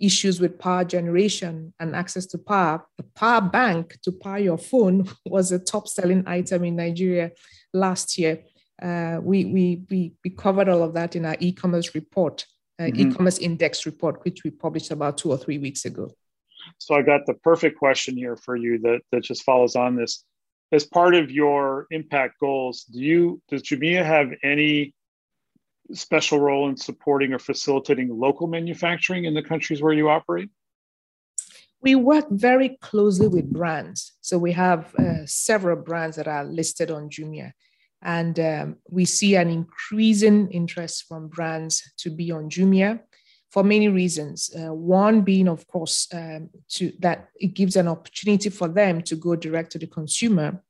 issues 0.00 0.40
with 0.40 0.58
power 0.58 0.84
generation 0.84 1.72
and 1.78 1.94
access 1.94 2.26
to 2.26 2.38
power, 2.38 2.84
a 2.98 3.02
power 3.14 3.40
bank 3.40 3.98
to 4.02 4.10
power 4.10 4.38
your 4.38 4.58
phone 4.58 5.08
was 5.26 5.52
a 5.52 5.58
top 5.58 5.86
selling 5.86 6.24
item 6.26 6.64
in 6.64 6.76
Nigeria 6.76 7.30
last 7.72 8.18
year. 8.18 8.40
Uh, 8.82 9.20
we, 9.22 9.44
we, 9.44 9.82
we, 9.90 10.12
we 10.24 10.30
covered 10.30 10.68
all 10.68 10.82
of 10.82 10.94
that 10.94 11.14
in 11.14 11.26
our 11.26 11.36
e 11.38 11.52
commerce 11.52 11.94
report, 11.94 12.46
uh, 12.80 12.84
mm-hmm. 12.84 13.10
e 13.10 13.14
commerce 13.14 13.38
index 13.38 13.84
report, 13.84 14.24
which 14.24 14.42
we 14.42 14.50
published 14.50 14.90
about 14.90 15.18
two 15.18 15.30
or 15.30 15.36
three 15.38 15.58
weeks 15.58 15.84
ago. 15.84 16.10
So 16.78 16.94
I 16.94 17.02
got 17.02 17.26
the 17.26 17.34
perfect 17.34 17.78
question 17.78 18.16
here 18.16 18.36
for 18.36 18.56
you 18.56 18.78
that, 18.80 19.00
that 19.12 19.22
just 19.22 19.42
follows 19.42 19.76
on 19.76 19.96
this. 19.96 20.24
as 20.72 20.84
part 20.86 21.14
of 21.14 21.30
your 21.30 21.86
impact 21.90 22.38
goals, 22.40 22.84
do 22.84 23.00
you 23.00 23.42
does 23.48 23.62
Jumia 23.62 24.04
have 24.04 24.28
any 24.42 24.94
special 25.92 26.38
role 26.38 26.68
in 26.68 26.76
supporting 26.76 27.32
or 27.32 27.38
facilitating 27.38 28.08
local 28.26 28.46
manufacturing 28.46 29.24
in 29.24 29.34
the 29.34 29.42
countries 29.42 29.82
where 29.82 29.92
you 29.92 30.08
operate? 30.08 30.48
We 31.82 31.94
work 31.94 32.26
very 32.30 32.76
closely 32.80 33.26
with 33.26 33.50
brands. 33.50 34.12
So 34.20 34.38
we 34.38 34.52
have 34.52 34.94
uh, 34.94 35.26
several 35.26 35.76
brands 35.76 36.16
that 36.16 36.28
are 36.28 36.44
listed 36.44 36.90
on 36.90 37.08
Jumia. 37.08 37.52
And 38.02 38.38
um, 38.40 38.76
we 38.88 39.04
see 39.04 39.36
an 39.36 39.48
increasing 39.48 40.50
interest 40.50 41.06
from 41.06 41.28
brands 41.28 41.92
to 41.98 42.10
be 42.10 42.30
on 42.30 42.48
Jumia 42.48 43.00
for 43.50 43.62
many 43.62 43.88
reasons. 43.88 44.50
Uh, 44.56 44.72
one 44.72 45.22
being, 45.22 45.48
of 45.48 45.66
course, 45.66 46.08
um, 46.14 46.48
to 46.70 46.92
that 47.00 47.28
it 47.36 47.54
gives 47.54 47.76
an 47.76 47.88
opportunity 47.88 48.48
for 48.48 48.68
them 48.68 49.02
to 49.02 49.16
go 49.16 49.36
direct 49.36 49.72
to 49.72 49.78
the 49.78 49.86
consumer 49.86 50.62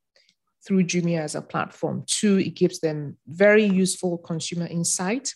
through 0.66 0.85
Jumia 0.85 1.20
as 1.20 1.35
a 1.35 1.43
platform. 1.43 2.05
Two, 2.07 2.39
it 2.39 2.55
gives 2.55 2.81
them 2.81 3.16
very 3.26 3.64
useful 3.64 4.18
consumer 4.18 4.66
insight. 4.66 5.35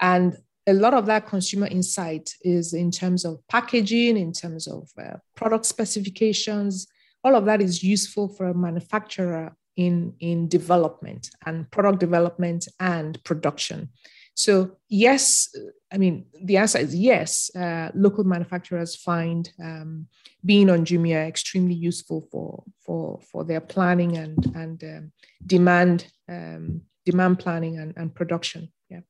And 0.00 0.36
a 0.66 0.72
lot 0.72 0.94
of 0.94 1.06
that 1.06 1.26
consumer 1.26 1.66
insight 1.66 2.34
is 2.42 2.74
in 2.74 2.90
terms 2.90 3.24
of 3.24 3.40
packaging, 3.48 4.16
in 4.16 4.32
terms 4.32 4.66
of 4.66 4.88
uh, 5.02 5.16
product 5.34 5.66
specifications. 5.66 6.86
All 7.24 7.34
of 7.34 7.46
that 7.46 7.60
is 7.60 7.82
useful 7.82 8.28
for 8.28 8.48
a 8.48 8.54
manufacturer 8.54 9.56
in, 9.78 10.12
in 10.18 10.48
development 10.48 11.30
and 11.46 11.70
product 11.70 12.00
development 12.00 12.66
and 12.80 13.22
production. 13.22 13.88
So, 14.34 14.72
yes, 14.88 15.48
I 15.92 15.98
mean, 15.98 16.26
the 16.42 16.56
answer 16.56 16.78
is 16.78 16.94
yes. 16.94 17.50
Uh, 17.54 17.90
local 17.94 18.24
manufacturers 18.24 18.96
find 18.96 19.48
um, 19.62 20.08
being 20.44 20.68
on 20.68 20.84
Jumia 20.84 21.26
extremely 21.26 21.74
useful 21.74 22.26
for, 22.30 22.64
for, 22.84 23.20
for 23.30 23.44
their 23.44 23.60
planning 23.60 24.16
and, 24.16 24.38
and 24.56 24.84
um, 24.84 25.12
demand, 25.46 26.06
um, 26.28 26.82
demand 27.06 27.38
planning 27.38 27.78
and, 27.78 27.94
and 27.96 28.14
production. 28.14 28.72
Yeah. 28.90 29.00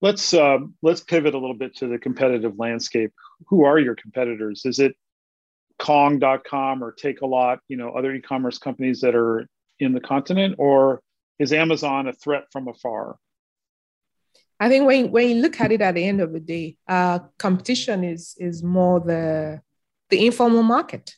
Let's, 0.00 0.32
uh, 0.32 0.58
let's 0.80 1.02
pivot 1.02 1.34
a 1.34 1.38
little 1.38 1.56
bit 1.56 1.76
to 1.76 1.88
the 1.88 1.98
competitive 1.98 2.54
landscape. 2.56 3.12
Who 3.48 3.64
are 3.64 3.78
your 3.78 3.96
competitors? 3.96 4.62
Is 4.64 4.78
it 4.78 4.96
Konga.com 5.80 6.84
or 6.84 6.92
Takealot, 6.92 7.58
you 7.68 7.76
know, 7.76 7.90
other 7.90 8.12
e-commerce 8.12 8.58
companies 8.58 9.00
that 9.00 9.14
are 9.14 9.46
in 9.78 9.92
the 9.92 10.00
continent, 10.00 10.56
or 10.58 11.00
is 11.38 11.52
Amazon 11.52 12.06
a 12.06 12.12
threat 12.12 12.44
from 12.52 12.68
afar? 12.68 13.16
I 14.60 14.68
think 14.68 14.86
when, 14.86 15.10
when 15.10 15.28
you 15.28 15.34
look 15.36 15.58
at 15.58 15.72
it 15.72 15.80
at 15.80 15.94
the 15.94 16.04
end 16.04 16.20
of 16.20 16.32
the 16.32 16.40
day, 16.40 16.76
uh, 16.86 17.20
competition 17.38 18.04
is 18.04 18.36
is 18.38 18.62
more 18.62 19.00
the 19.00 19.62
the 20.10 20.26
informal 20.26 20.62
market, 20.62 21.16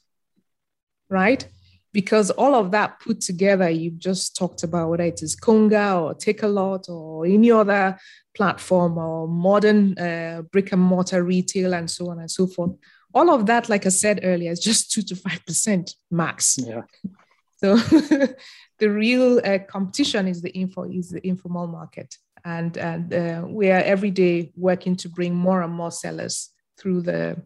right? 1.09 1.45
Because 1.93 2.31
all 2.31 2.55
of 2.55 2.71
that 2.71 3.01
put 3.01 3.21
together, 3.21 3.69
you've 3.69 3.99
just 3.99 4.37
talked 4.37 4.63
about 4.63 4.89
whether 4.91 5.05
it 5.05 5.23
is 5.23 5.37
Konga 5.37 6.01
or 6.01 6.15
Takealot 6.15 6.89
or 6.89 7.27
any 7.27 7.51
other 7.51 7.99
platform 8.35 8.97
or 8.97 9.29
modern 9.29 9.99
uh, 9.99 10.43
brick 10.53 10.73
and 10.73 10.81
mortar 10.81 11.23
retail 11.23 11.75
and 11.75 11.91
so 11.91 12.09
on 12.11 12.21
and 12.21 12.31
so 12.31 12.47
forth. 12.47 12.73
All 13.15 13.31
of 13.31 13.47
that, 13.47 13.69
like 13.69 13.87
I 13.87 13.91
said 13.91 14.21
earlier, 14.23 14.51
is 14.51 14.61
just 14.61 14.91
two 14.91 15.03
to 15.03 15.17
five 15.17 15.45
percent 15.47 15.95
max. 16.11 16.59
Yeah. 16.59 16.83
So 17.57 17.77
the 18.79 18.91
real 18.91 19.41
uh, 19.45 19.59
competition 19.69 20.27
is 20.27 20.43
the 20.43 20.51
info 20.51 20.85
is 20.85 21.11
the 21.11 21.27
informal 21.27 21.67
market 21.67 22.17
and 22.45 22.77
and 22.77 23.13
uh, 23.15 23.45
we 23.47 23.71
are 23.71 23.81
every 23.81 24.11
day 24.11 24.53
working 24.57 24.97
to 24.97 25.09
bring 25.09 25.35
more 25.35 25.63
and 25.63 25.73
more 25.73 25.91
sellers 25.91 26.51
through 26.79 27.03
the 27.03 27.41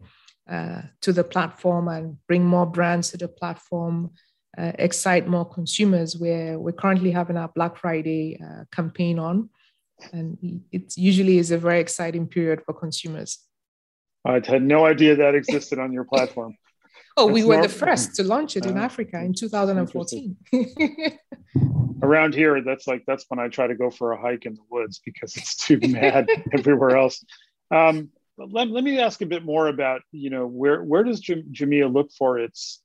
uh, 0.49 0.81
to 1.01 1.11
the 1.11 1.23
platform 1.23 1.87
and 1.87 2.17
bring 2.27 2.43
more 2.45 2.65
brands 2.65 3.11
to 3.11 3.17
the 3.17 3.27
platform 3.27 4.11
uh, 4.57 4.71
excite 4.79 5.27
more 5.27 5.45
consumers 5.45 6.17
where 6.17 6.57
we're 6.57 6.71
currently 6.71 7.11
having 7.11 7.37
our 7.37 7.49
black 7.49 7.77
friday 7.77 8.39
uh, 8.43 8.63
campaign 8.71 9.19
on 9.19 9.49
and 10.13 10.61
it 10.71 10.95
usually 10.95 11.37
is 11.37 11.51
a 11.51 11.57
very 11.57 11.79
exciting 11.79 12.27
period 12.27 12.61
for 12.65 12.73
consumers 12.73 13.39
i 14.25 14.33
had 14.33 14.63
no 14.63 14.85
idea 14.85 15.15
that 15.15 15.35
existed 15.35 15.79
on 15.79 15.91
your 15.91 16.03
platform 16.03 16.55
Oh, 17.17 17.25
we 17.25 17.43
were 17.43 17.59
the 17.59 17.67
first 17.67 18.15
to 18.17 18.23
launch 18.23 18.55
it 18.55 18.67
in 18.67 18.77
uh, 18.77 18.81
Africa 18.81 19.19
in 19.19 19.33
2014. 19.33 20.37
Around 22.03 22.35
here, 22.35 22.61
that's 22.61 22.85
like 22.85 23.03
that's 23.07 23.25
when 23.27 23.39
I 23.39 23.47
try 23.47 23.65
to 23.65 23.73
go 23.73 23.89
for 23.89 24.11
a 24.11 24.21
hike 24.21 24.45
in 24.45 24.53
the 24.53 24.61
woods 24.69 25.01
because 25.03 25.35
it's 25.35 25.55
too 25.55 25.79
mad 25.81 26.27
everywhere 26.53 26.95
else. 26.95 27.25
Um, 27.71 28.09
let, 28.37 28.67
let 28.67 28.83
me 28.83 28.99
ask 28.99 29.19
a 29.23 29.25
bit 29.25 29.43
more 29.43 29.67
about 29.67 30.01
you 30.11 30.29
know 30.29 30.45
where 30.45 30.83
where 30.83 31.03
does 31.03 31.21
Jumia 31.23 31.91
look 31.91 32.11
for 32.11 32.37
its 32.37 32.83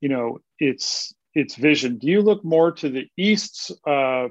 you 0.00 0.08
know 0.08 0.40
its 0.58 1.14
its 1.36 1.54
vision? 1.54 1.98
Do 1.98 2.08
you 2.08 2.20
look 2.20 2.44
more 2.44 2.72
to 2.72 2.88
the 2.88 3.06
east, 3.16 3.70
uh, 3.86 4.26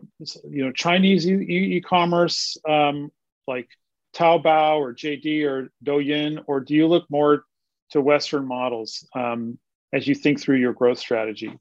you 0.50 0.66
know, 0.66 0.74
Chinese 0.74 1.26
e- 1.26 1.80
commerce 1.80 2.58
um, 2.68 3.10
like 3.48 3.70
Taobao 4.18 4.80
or 4.80 4.93
JD 4.93 5.45
or 5.45 5.70
Douyin, 5.84 6.43
or 6.47 6.59
do 6.59 6.74
you 6.74 6.88
look 6.88 7.05
more 7.09 7.43
to 7.91 8.01
Western 8.01 8.45
models 8.45 9.07
um, 9.15 9.59
as 9.93 10.07
you 10.07 10.15
think 10.15 10.41
through 10.41 10.57
your 10.57 10.74
growth 10.74 10.99
strategy? 10.99 11.57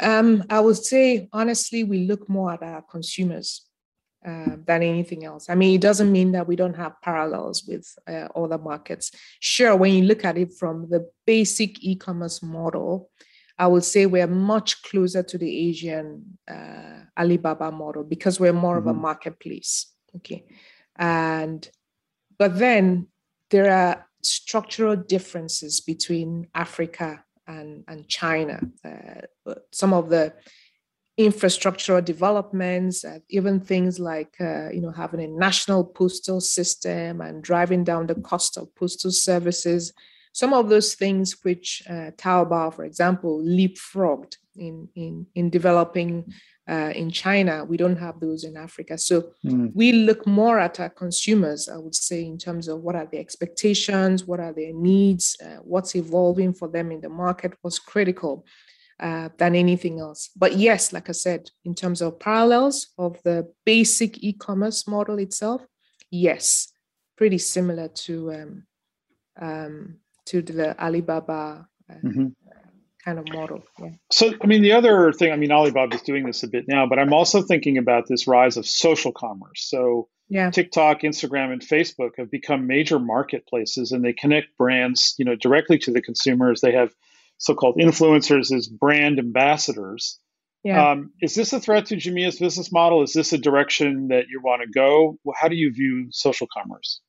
Um, 0.00 0.44
I 0.50 0.60
would 0.60 0.76
say, 0.76 1.28
honestly, 1.32 1.84
we 1.84 2.06
look 2.06 2.28
more 2.28 2.52
at 2.52 2.62
our 2.62 2.82
consumers 2.82 3.66
uh, 4.26 4.56
than 4.66 4.82
anything 4.82 5.24
else. 5.24 5.48
I 5.48 5.54
mean, 5.54 5.74
it 5.74 5.80
doesn't 5.80 6.10
mean 6.10 6.32
that 6.32 6.46
we 6.46 6.56
don't 6.56 6.76
have 6.76 7.00
parallels 7.02 7.64
with 7.66 7.86
uh, 8.08 8.28
other 8.34 8.58
markets. 8.58 9.10
Sure, 9.40 9.74
when 9.76 9.94
you 9.94 10.04
look 10.04 10.24
at 10.24 10.36
it 10.36 10.54
from 10.54 10.88
the 10.90 11.08
basic 11.26 11.82
e 11.82 11.96
commerce 11.96 12.42
model, 12.42 13.10
I 13.58 13.66
would 13.66 13.84
say 13.84 14.06
we're 14.06 14.28
much 14.28 14.82
closer 14.82 15.22
to 15.22 15.38
the 15.38 15.68
Asian 15.68 16.38
uh, 16.48 17.04
Alibaba 17.18 17.72
model 17.72 18.04
because 18.04 18.38
we're 18.38 18.52
more 18.52 18.78
mm-hmm. 18.78 18.88
of 18.88 18.92
a 18.92 18.92
mm-hmm. 18.92 19.02
marketplace. 19.02 19.92
Okay. 20.16 20.44
And, 20.98 21.68
but 22.38 22.58
then 22.58 23.08
there 23.50 23.70
are 23.70 24.06
structural 24.22 24.96
differences 24.96 25.80
between 25.80 26.48
Africa 26.54 27.24
and, 27.46 27.84
and 27.88 28.08
China. 28.08 28.60
Uh, 28.84 29.54
some 29.72 29.92
of 29.92 30.08
the 30.08 30.34
infrastructural 31.18 32.04
developments, 32.04 33.04
uh, 33.04 33.18
even 33.28 33.58
things 33.60 33.98
like 33.98 34.36
uh, 34.40 34.70
you 34.70 34.80
know 34.80 34.92
having 34.92 35.20
a 35.20 35.26
national 35.26 35.84
postal 35.84 36.40
system 36.40 37.20
and 37.20 37.42
driving 37.42 37.82
down 37.82 38.06
the 38.06 38.14
cost 38.14 38.56
of 38.56 38.72
postal 38.76 39.10
services. 39.10 39.92
Some 40.32 40.54
of 40.54 40.68
those 40.68 40.94
things 40.94 41.38
which 41.42 41.82
uh, 41.90 42.12
Taobao, 42.16 42.72
for 42.72 42.84
example, 42.84 43.42
leapfrogged 43.42 44.36
in 44.56 44.88
in 44.94 45.26
in 45.34 45.50
developing 45.50 46.32
uh, 46.68 46.92
in 46.94 47.10
China. 47.10 47.64
We 47.64 47.76
don't 47.76 47.96
have 47.96 48.20
those 48.20 48.44
in 48.44 48.56
Africa. 48.56 48.98
So 48.98 49.30
mm. 49.44 49.70
we 49.74 49.92
look 49.92 50.26
more 50.26 50.58
at 50.58 50.78
our 50.80 50.90
consumers, 50.90 51.68
I 51.68 51.78
would 51.78 51.94
say, 51.94 52.24
in 52.24 52.36
terms 52.36 52.68
of 52.68 52.80
what 52.80 52.94
are 52.94 53.08
the 53.10 53.18
expectations, 53.18 54.24
what 54.24 54.40
are 54.40 54.52
their 54.52 54.72
needs, 54.74 55.36
uh, 55.42 55.60
what's 55.62 55.94
evolving 55.96 56.52
for 56.52 56.68
them 56.68 56.92
in 56.92 57.00
the 57.00 57.08
market, 57.08 57.54
what's 57.62 57.78
critical. 57.78 58.44
Uh, 59.00 59.28
than 59.38 59.54
anything 59.54 60.00
else. 60.00 60.28
But 60.34 60.56
yes, 60.56 60.92
like 60.92 61.08
I 61.08 61.12
said, 61.12 61.50
in 61.64 61.72
terms 61.72 62.02
of 62.02 62.18
parallels 62.18 62.88
of 62.98 63.22
the 63.22 63.48
basic 63.64 64.24
e 64.24 64.32
commerce 64.32 64.88
model 64.88 65.20
itself, 65.20 65.64
yes, 66.10 66.72
pretty 67.16 67.38
similar 67.38 67.86
to 68.06 68.32
um, 68.32 68.66
um, 69.40 69.98
to 70.26 70.42
the 70.42 70.76
Alibaba 70.82 71.68
uh, 71.88 71.94
mm-hmm 71.94 72.26
kind 73.08 73.18
of 73.18 73.34
model. 73.34 73.62
Yeah. 73.78 73.90
So, 74.12 74.32
I 74.42 74.46
mean, 74.46 74.62
the 74.62 74.72
other 74.72 75.12
thing, 75.12 75.32
I 75.32 75.36
mean, 75.36 75.50
Alibaba 75.50 75.96
is 75.96 76.02
doing 76.02 76.26
this 76.26 76.42
a 76.42 76.48
bit 76.48 76.66
now, 76.68 76.86
but 76.86 76.98
I'm 76.98 77.12
also 77.12 77.42
thinking 77.42 77.78
about 77.78 78.06
this 78.08 78.26
rise 78.26 78.56
of 78.56 78.66
social 78.66 79.12
commerce. 79.12 79.66
So, 79.68 80.08
yeah. 80.28 80.50
TikTok, 80.50 81.00
Instagram, 81.00 81.52
and 81.52 81.62
Facebook 81.62 82.10
have 82.18 82.30
become 82.30 82.66
major 82.66 82.98
marketplaces, 82.98 83.92
and 83.92 84.04
they 84.04 84.12
connect 84.12 84.56
brands, 84.58 85.14
you 85.18 85.24
know, 85.24 85.34
directly 85.34 85.78
to 85.78 85.90
the 85.90 86.02
consumers. 86.02 86.60
They 86.60 86.72
have 86.72 86.90
so-called 87.38 87.76
influencers 87.80 88.54
as 88.54 88.68
brand 88.68 89.18
ambassadors. 89.18 90.18
Yeah. 90.64 90.90
Um, 90.90 91.12
is 91.22 91.34
this 91.34 91.52
a 91.52 91.60
threat 91.60 91.86
to 91.86 91.96
Jumia's 91.96 92.38
business 92.38 92.70
model? 92.70 93.02
Is 93.02 93.14
this 93.14 93.32
a 93.32 93.38
direction 93.38 94.08
that 94.08 94.24
you 94.28 94.40
want 94.42 94.60
to 94.62 94.68
go? 94.68 95.16
How 95.34 95.48
do 95.48 95.56
you 95.56 95.72
view 95.72 96.08
social 96.10 96.48
commerce? 96.52 97.00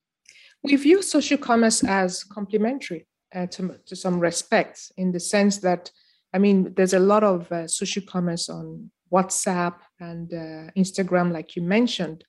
We 0.64 0.76
view 0.76 1.02
social 1.02 1.38
commerce 1.38 1.84
as 1.84 2.24
complementary 2.24 3.08
uh, 3.34 3.47
to, 3.47 3.75
to 3.86 3.95
some 3.95 4.19
respects 4.19 4.91
in 4.97 5.11
the 5.11 5.19
sense 5.19 5.57
that, 5.59 5.91
I 6.34 6.38
mean, 6.38 6.73
there's 6.75 6.93
a 6.93 6.99
lot 6.99 7.23
of 7.23 7.51
uh, 7.51 7.67
social 7.67 8.03
commerce 8.07 8.49
on 8.49 8.91
WhatsApp 9.11 9.75
and 9.99 10.32
uh, 10.34 10.71
Instagram, 10.77 11.32
like 11.32 11.55
you 11.55 11.61
mentioned, 11.61 12.23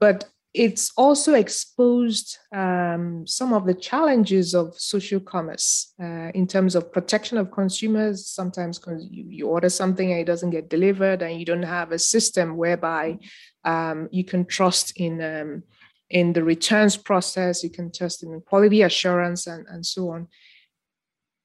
but 0.00 0.24
it's 0.56 0.90
also 0.96 1.34
exposed 1.34 2.38
um, 2.54 3.26
some 3.26 3.52
of 3.52 3.66
the 3.66 3.74
challenges 3.74 4.54
of 4.54 4.74
social 4.80 5.20
commerce 5.20 5.92
uh, 6.02 6.30
in 6.34 6.46
terms 6.46 6.74
of 6.74 6.90
protection 6.92 7.36
of 7.36 7.50
consumers. 7.50 8.26
Sometimes 8.26 8.80
you, 9.10 9.26
you, 9.28 9.46
order 9.46 9.68
something 9.68 10.10
and 10.10 10.20
it 10.20 10.24
doesn't 10.24 10.50
get 10.50 10.70
delivered, 10.70 11.20
and 11.20 11.38
you 11.38 11.44
don't 11.44 11.62
have 11.62 11.92
a 11.92 11.98
system 11.98 12.56
whereby 12.56 13.18
um, 13.64 14.08
you 14.10 14.24
can 14.24 14.46
trust 14.46 14.96
in 14.96 15.20
um, 15.20 15.62
in 16.08 16.32
the 16.32 16.44
returns 16.44 16.96
process, 16.96 17.64
you 17.64 17.70
can 17.70 17.90
test 17.90 18.20
them 18.20 18.32
in 18.32 18.40
quality 18.40 18.82
assurance 18.82 19.46
and, 19.46 19.66
and 19.68 19.84
so 19.84 20.10
on. 20.10 20.28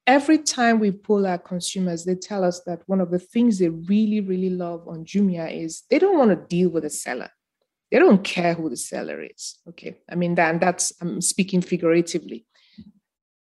every 0.08 0.38
time 0.38 0.80
we 0.80 0.92
pull 0.92 1.26
our 1.26 1.38
consumers, 1.38 2.04
they 2.06 2.16
tell 2.16 2.44
us 2.44 2.62
that 2.66 2.82
one 2.88 3.02
of 3.02 3.12
the 3.12 3.20
things 3.20 3.60
they 3.60 3.70
really, 3.70 4.20
really 4.20 4.50
love 4.50 4.88
on 4.88 5.06
Jumia 5.06 5.52
is 5.64 5.84
they 5.90 6.00
don't 6.00 6.18
want 6.18 6.32
to 6.32 6.48
deal 6.56 6.70
with 6.70 6.86
a 6.86 6.90
seller. 6.90 7.30
They 7.92 8.00
don't 8.00 8.24
care 8.24 8.54
who 8.54 8.70
the 8.70 8.78
seller 8.78 9.22
is. 9.22 9.60
Okay. 9.70 9.98
I 10.10 10.16
mean, 10.16 10.36
then 10.36 10.60
that's, 10.60 10.94
I'm 11.02 11.22
speaking 11.22 11.62
figuratively. 11.62 12.46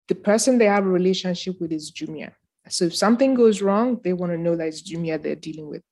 The 0.09 0.14
person 0.14 0.59
they 0.59 0.66
have 0.66 0.84
a 0.84 0.88
relationship 0.88 1.61
with 1.61 1.72
is 1.72 1.92
Jumia. 1.92 2.32
So 2.68 2.86
if 2.86 2.94
something 2.94 3.34
goes 3.34 3.62
wrong, 3.62 4.00
they 4.02 4.12
want 4.12 4.32
to 4.32 4.38
know 4.38 4.57
that 4.57 4.68
it's 4.68 4.82
Jumia 4.82 5.22
they're 5.22 5.34
dealing 5.36 5.68
with. 5.68 5.82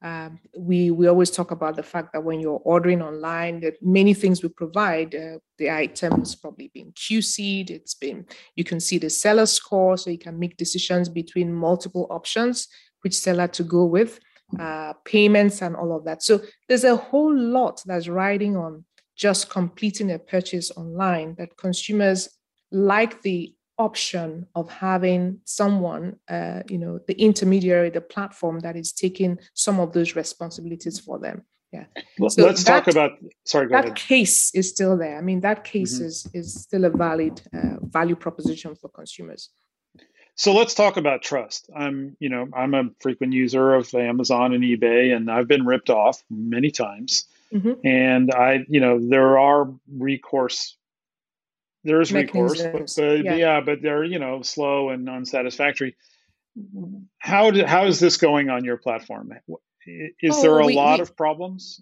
Um, 0.00 0.38
we 0.56 0.92
we 0.92 1.08
always 1.08 1.30
talk 1.30 1.50
about 1.50 1.74
the 1.74 1.82
fact 1.82 2.12
that 2.12 2.22
when 2.22 2.38
you're 2.38 2.62
ordering 2.64 3.02
online, 3.02 3.60
that 3.60 3.82
many 3.82 4.14
things 4.14 4.42
we 4.42 4.48
provide, 4.48 5.14
uh, 5.14 5.38
the 5.58 5.70
items 5.70 6.36
probably 6.36 6.70
been 6.72 6.92
QC'd. 6.92 7.70
It's 7.70 7.94
been 7.94 8.24
you 8.54 8.62
can 8.62 8.78
see 8.78 8.98
the 8.98 9.10
seller 9.10 9.46
score, 9.46 9.96
so 9.96 10.10
you 10.10 10.18
can 10.18 10.38
make 10.38 10.56
decisions 10.56 11.08
between 11.08 11.52
multiple 11.52 12.06
options, 12.10 12.68
which 13.02 13.16
seller 13.16 13.48
to 13.48 13.64
go 13.64 13.84
with, 13.84 14.20
uh, 14.58 14.92
payments 15.04 15.62
and 15.62 15.74
all 15.74 15.96
of 15.96 16.04
that. 16.04 16.22
So 16.22 16.40
there's 16.68 16.84
a 16.84 16.96
whole 16.96 17.36
lot 17.36 17.82
that's 17.84 18.08
riding 18.08 18.56
on 18.56 18.84
just 19.16 19.50
completing 19.50 20.12
a 20.12 20.18
purchase 20.18 20.70
online 20.76 21.34
that 21.38 21.56
consumers 21.56 22.28
like 22.70 23.20
the 23.22 23.52
option 23.78 24.46
of 24.54 24.68
having 24.68 25.40
someone, 25.44 26.16
uh, 26.28 26.62
you 26.68 26.78
know, 26.78 26.98
the 27.06 27.20
intermediary, 27.20 27.90
the 27.90 28.00
platform 28.00 28.60
that 28.60 28.76
is 28.76 28.92
taking 28.92 29.38
some 29.54 29.80
of 29.80 29.92
those 29.92 30.16
responsibilities 30.16 30.98
for 30.98 31.18
them. 31.18 31.44
Yeah. 31.72 31.84
Well, 32.18 32.30
so 32.30 32.46
let's 32.46 32.64
that, 32.64 32.84
talk 32.84 32.88
about. 32.88 33.12
Sorry, 33.44 33.68
that 33.68 33.84
ahead. 33.84 33.96
case 33.96 34.54
is 34.54 34.70
still 34.70 34.96
there. 34.96 35.18
I 35.18 35.20
mean, 35.20 35.40
that 35.40 35.64
case 35.64 35.96
mm-hmm. 35.96 36.06
is 36.06 36.26
is 36.32 36.62
still 36.62 36.84
a 36.84 36.90
valid 36.90 37.42
uh, 37.52 37.76
value 37.82 38.16
proposition 38.16 38.74
for 38.74 38.88
consumers. 38.88 39.50
So 40.34 40.54
let's 40.54 40.72
talk 40.72 40.96
about 40.96 41.20
trust. 41.20 41.68
I'm, 41.76 42.16
you 42.20 42.28
know, 42.28 42.46
I'm 42.54 42.72
a 42.72 42.84
frequent 43.00 43.32
user 43.32 43.74
of 43.74 43.92
Amazon 43.92 44.54
and 44.54 44.62
eBay, 44.62 45.14
and 45.14 45.30
I've 45.30 45.48
been 45.48 45.66
ripped 45.66 45.90
off 45.90 46.22
many 46.30 46.70
times. 46.70 47.26
Mm-hmm. 47.52 47.84
And 47.84 48.32
I, 48.32 48.64
you 48.68 48.80
know, 48.80 49.00
there 49.00 49.36
are 49.36 49.68
recourse 49.92 50.77
there 51.84 52.00
is 52.00 52.12
recourse, 52.12 52.62
but, 52.62 53.24
yeah. 53.24 53.34
yeah. 53.34 53.60
but 53.60 53.82
they're 53.82 54.04
you 54.04 54.18
know 54.18 54.42
slow 54.42 54.90
and 54.90 55.08
unsatisfactory. 55.08 55.96
How 57.18 57.50
do, 57.50 57.64
how 57.64 57.84
is 57.86 58.00
this 58.00 58.16
going 58.16 58.50
on 58.50 58.64
your 58.64 58.78
platform? 58.78 59.32
Is 59.86 60.34
oh, 60.36 60.42
there 60.42 60.58
a 60.58 60.66
we, 60.66 60.74
lot 60.74 60.98
we, 60.98 61.02
of 61.02 61.16
problems? 61.16 61.80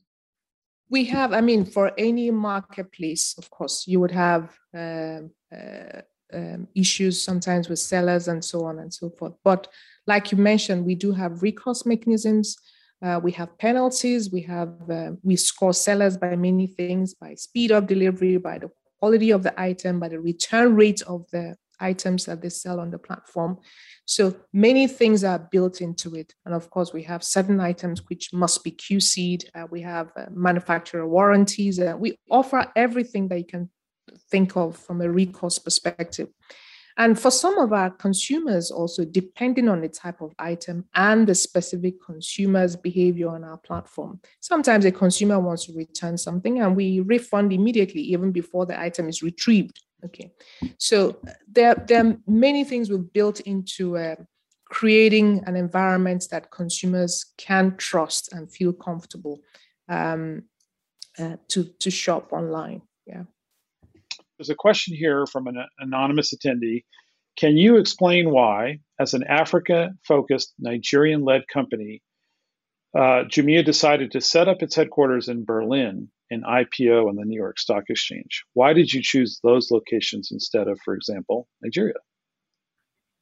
We 0.91 1.05
have, 1.07 1.33
I 1.33 1.41
mean, 1.41 1.65
for 1.65 1.93
any 1.99 2.31
marketplace, 2.31 3.35
of 3.39 3.51
course, 3.51 3.87
you 3.87 4.01
would 4.01 4.11
have 4.11 4.57
um, 4.75 5.31
uh, 5.53 6.03
um, 6.33 6.69
issues 6.75 7.21
sometimes 7.21 7.69
with 7.69 7.79
sellers 7.79 8.29
and 8.29 8.45
so 8.45 8.65
on 8.65 8.79
and 8.79 8.93
so 8.93 9.11
forth. 9.11 9.35
But 9.43 9.69
like 10.07 10.31
you 10.31 10.39
mentioned, 10.39 10.85
we 10.85 10.95
do 10.95 11.13
have 11.13 11.43
recourse 11.43 11.87
mechanisms. 11.87 12.57
Uh, 13.03 13.21
we 13.23 13.33
have 13.33 13.57
penalties. 13.59 14.31
We 14.31 14.43
have 14.43 14.75
uh, 14.91 15.13
we 15.23 15.37
score 15.37 15.75
sellers 15.75 16.17
by 16.17 16.37
many 16.37 16.67
things, 16.67 17.15
by 17.15 17.35
speed 17.35 17.71
of 17.71 17.87
delivery, 17.87 18.37
by 18.37 18.59
the 18.59 18.71
quality 18.99 19.31
of 19.31 19.43
the 19.43 19.59
item, 19.61 20.01
by 20.01 20.09
the 20.09 20.21
return 20.21 20.75
rate 20.75 21.03
of 21.03 21.27
the 21.31 21.57
items 21.81 22.25
that 22.25 22.41
they 22.41 22.49
sell 22.49 22.81
on 22.81 22.91
the 22.91 22.99
platform. 22.99 23.59
So 24.07 24.35
many 24.53 24.87
things 24.87 25.25
are 25.25 25.39
built 25.39 25.81
into 25.81 26.15
it. 26.15 26.33
And 26.45 26.55
of 26.55 26.71
course, 26.71 26.93
we 26.93 27.03
have 27.05 27.23
certain 27.23 27.61
items 27.61 28.03
which 28.09 28.33
must 28.33 28.65
be 28.65 28.73
QC'd. 28.73 29.51
Uh, 29.55 29.67
we 29.71 29.83
have 29.83 30.11
uh, 30.17 30.27
manufacturer 30.31 31.07
warranties. 31.07 31.79
Uh, 31.79 31.97
we 31.99 32.19
offer 32.31 32.71
everything 32.77 33.29
that 33.29 33.39
you 33.39 33.45
can 33.45 33.71
think 34.31 34.57
of 34.57 34.77
from 34.77 35.01
a 35.01 35.11
recourse 35.11 35.59
perspective. 35.59 36.29
And 36.99 37.19
for 37.19 37.31
some 37.31 37.59
of 37.59 37.73
our 37.73 37.91
consumers, 37.91 38.71
also 38.71 39.05
depending 39.05 39.69
on 39.69 39.83
the 39.83 39.89
type 39.89 40.21
of 40.21 40.33
item 40.39 40.87
and 40.95 41.27
the 41.27 41.35
specific 41.35 42.03
consumer's 42.03 42.75
behavior 42.75 43.29
on 43.29 43.45
our 43.45 43.59
platform, 43.59 44.21
sometimes 44.41 44.85
a 44.85 44.93
consumer 44.93 45.39
wants 45.39 45.67
to 45.67 45.75
return 45.75 46.17
something 46.17 46.61
and 46.61 46.75
we 46.75 47.01
refund 47.01 47.53
immediately, 47.53 48.01
even 48.01 48.33
before 48.33 48.65
the 48.65 48.79
item 48.81 49.09
is 49.09 49.23
retrieved. 49.23 49.81
Okay, 50.05 50.31
so 50.79 51.19
there, 51.51 51.75
there 51.75 52.05
are 52.05 52.17
many 52.27 52.65
things 52.65 52.91
we've 52.91 53.13
built 53.13 53.41
into 53.41 53.97
uh, 53.97 54.17
creating 54.67 55.43
an 55.47 55.57
environment 55.57 56.27
that 56.31 56.51
consumers 56.51 57.33
can 57.39 57.77
trust 57.77 58.33
and 58.33 58.53
feel 58.53 58.73
comfortable 58.73 59.41
um, 59.89 60.43
uh, 61.19 61.37
to 61.49 61.65
to 61.81 61.91
shop 61.91 62.33
online. 62.33 62.83
Yeah. 63.07 63.25
There's 64.39 64.51
a 64.51 64.55
question 64.55 64.95
here 64.95 65.26
from 65.26 65.47
an 65.47 65.64
anonymous 65.78 66.34
attendee. 66.34 66.84
Can 67.39 67.57
you 67.57 67.76
explain 67.76 68.30
why, 68.30 68.80
as 69.01 69.14
an 69.14 69.24
Africa 69.24 69.91
focused 70.07 70.55
Nigerian 70.59 71.22
led 71.24 71.49
company, 71.49 72.03
uh, 72.95 73.24
Jumia 73.28 73.64
decided 73.64 74.12
to 74.12 74.20
set 74.20 74.49
up 74.49 74.62
its 74.62 74.74
headquarters 74.74 75.28
in 75.28 75.45
Berlin 75.45 76.09
and 76.30 76.45
IPO 76.45 77.09
on 77.09 77.16
the 77.16 77.24
New 77.24 77.37
York 77.37 77.59
Stock 77.59 77.84
Exchange? 77.89 78.45
Why 78.55 78.72
did 78.72 78.93
you 78.93 79.03
choose 79.03 79.41
those 79.43 79.70
locations 79.70 80.30
instead 80.32 80.68
of, 80.68 80.78
for 80.84 80.95
example, 80.95 81.47
Nigeria? 81.62 81.95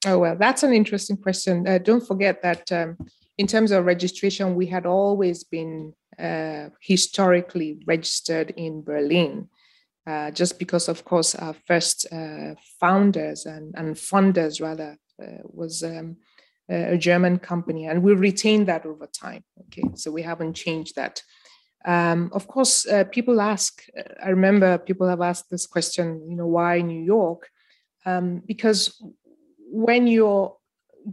Oh, 0.06 0.18
well, 0.18 0.36
that's 0.36 0.62
an 0.62 0.72
interesting 0.72 1.16
question. 1.16 1.66
Uh, 1.66 1.78
don't 1.78 2.06
forget 2.06 2.42
that 2.42 2.70
um, 2.72 2.96
in 3.38 3.46
terms 3.46 3.72
of 3.72 3.84
registration, 3.84 4.54
we 4.54 4.66
had 4.66 4.86
always 4.86 5.44
been 5.44 5.92
uh, 6.18 6.68
historically 6.80 7.80
registered 7.86 8.52
in 8.56 8.82
Berlin 8.82 9.48
uh, 10.06 10.30
just 10.30 10.58
because, 10.58 10.88
of 10.88 11.04
course, 11.04 11.34
our 11.34 11.54
first 11.66 12.06
uh, 12.12 12.54
founders 12.80 13.46
and, 13.46 13.74
and 13.76 13.94
funders 13.94 14.60
rather 14.60 14.96
uh, 15.22 15.38
was 15.44 15.82
um, 15.82 16.16
a 16.68 16.96
German 16.96 17.38
company, 17.38 17.86
and 17.86 18.02
we 18.02 18.14
retained 18.14 18.68
that 18.68 18.86
over 18.86 19.06
time. 19.06 19.44
Okay, 19.66 19.84
so 19.94 20.10
we 20.10 20.22
haven't 20.22 20.54
changed 20.54 20.96
that. 20.96 21.22
Um, 21.84 22.30
of 22.32 22.46
course, 22.46 22.86
uh, 22.86 23.04
people 23.04 23.40
ask. 23.40 23.82
I 24.22 24.30
remember 24.30 24.78
people 24.78 25.08
have 25.08 25.20
asked 25.20 25.50
this 25.50 25.66
question. 25.66 26.26
You 26.28 26.36
know, 26.36 26.46
why 26.46 26.80
New 26.80 27.02
York? 27.02 27.48
Um, 28.06 28.42
because 28.46 29.00
when 29.70 30.06
you're 30.06 30.56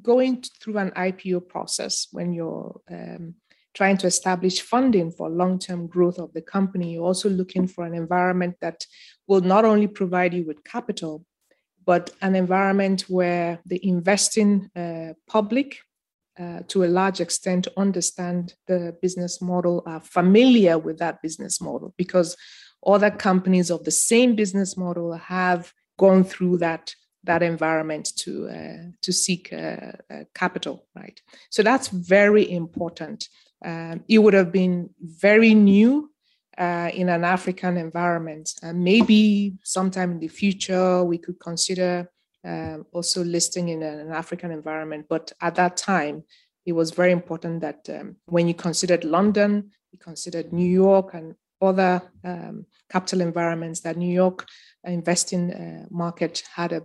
going 0.01 0.43
through 0.61 0.77
an 0.77 0.91
IPO 0.91 1.47
process, 1.47 2.07
when 2.11 2.31
you're 2.33 2.79
um, 2.89 3.35
trying 3.73 3.97
to 3.97 4.07
establish 4.07 4.61
funding 4.61 5.11
for 5.11 5.29
long-term 5.29 5.87
growth 5.87 6.19
of 6.19 6.33
the 6.33 6.41
company. 6.41 6.93
You're 6.93 7.05
also 7.05 7.29
looking 7.29 7.67
for 7.67 7.85
an 7.85 7.93
environment 7.93 8.55
that 8.61 8.85
will 9.27 9.41
not 9.41 9.65
only 9.65 9.87
provide 9.87 10.33
you 10.33 10.45
with 10.45 10.63
capital, 10.63 11.25
but 11.85 12.11
an 12.21 12.35
environment 12.35 13.01
where 13.07 13.59
the 13.65 13.85
investing 13.85 14.69
uh, 14.75 15.13
public, 15.27 15.79
uh, 16.39 16.59
to 16.67 16.83
a 16.83 16.85
large 16.85 17.19
extent, 17.21 17.67
understand 17.77 18.53
the 18.67 18.95
business 19.01 19.41
model, 19.41 19.83
are 19.85 20.01
familiar 20.01 20.77
with 20.77 20.99
that 20.99 21.21
business 21.21 21.61
model, 21.61 21.93
because 21.97 22.35
other 22.85 23.11
companies 23.11 23.69
of 23.69 23.83
the 23.83 23.91
same 23.91 24.35
business 24.35 24.75
model 24.77 25.13
have 25.13 25.73
gone 25.97 26.23
through 26.23 26.57
that 26.57 26.93
that 27.23 27.43
environment 27.43 28.11
to 28.17 28.47
uh, 28.49 28.89
to 29.01 29.13
seek 29.13 29.53
uh, 29.53 29.91
uh, 30.09 30.23
capital 30.33 30.87
right 30.95 31.21
so 31.49 31.61
that's 31.61 31.89
very 31.89 32.49
important 32.49 33.27
um, 33.63 34.03
it 34.07 34.19
would 34.19 34.33
have 34.33 34.51
been 34.51 34.89
very 34.99 35.53
new 35.53 36.11
uh, 36.57 36.89
in 36.93 37.09
an 37.09 37.23
African 37.23 37.77
environment. 37.77 38.53
And 38.61 38.83
maybe 38.83 39.53
sometime 39.63 40.11
in 40.11 40.19
the 40.19 40.27
future, 40.27 41.03
we 41.03 41.17
could 41.17 41.39
consider 41.39 42.11
um, 42.43 42.85
also 42.91 43.23
listing 43.23 43.69
in 43.69 43.83
an 43.83 44.11
African 44.11 44.51
environment. 44.51 45.05
But 45.09 45.31
at 45.41 45.55
that 45.55 45.77
time, 45.77 46.23
it 46.65 46.73
was 46.73 46.91
very 46.91 47.11
important 47.11 47.61
that 47.61 47.89
um, 47.89 48.15
when 48.25 48.47
you 48.47 48.53
considered 48.53 49.03
London, 49.03 49.71
you 49.91 49.99
considered 49.99 50.53
New 50.53 50.69
York 50.69 51.13
and 51.13 51.35
other 51.61 52.01
um, 52.23 52.65
capital 52.89 53.21
environments, 53.21 53.81
that 53.81 53.97
New 53.97 54.13
York 54.13 54.47
investing 54.83 55.53
uh, 55.53 55.85
market 55.89 56.43
had 56.55 56.71
a 56.71 56.83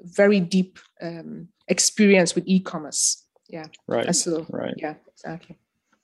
very 0.00 0.40
deep 0.40 0.78
um, 1.00 1.48
experience 1.68 2.34
with 2.34 2.44
e-commerce. 2.46 3.24
Yeah. 3.48 3.66
Right. 3.86 4.14
So, 4.14 4.46
right. 4.50 4.74
Yeah, 4.76 4.94
exactly. 5.12 5.56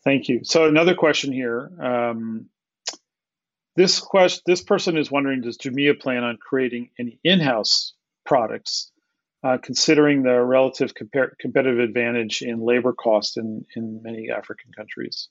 Thank 0.04 0.28
you. 0.28 0.40
So 0.42 0.66
another 0.66 0.94
question 0.94 1.32
here. 1.32 1.70
Um, 1.80 2.46
this 3.76 4.00
question, 4.00 4.42
this 4.46 4.62
person 4.62 4.96
is 4.96 5.10
wondering: 5.10 5.42
Does 5.42 5.58
Jumia 5.58 5.98
plan 5.98 6.24
on 6.24 6.36
creating 6.36 6.90
any 6.98 7.18
in-house 7.24 7.94
products, 8.26 8.90
uh, 9.44 9.58
considering 9.62 10.22
the 10.22 10.40
relative 10.40 10.94
compar- 10.94 11.38
competitive 11.38 11.78
advantage 11.78 12.42
in 12.42 12.60
labor 12.60 12.92
cost 12.92 13.36
in 13.36 13.64
in 13.76 14.02
many 14.02 14.30
African 14.30 14.72
countries? 14.76 15.28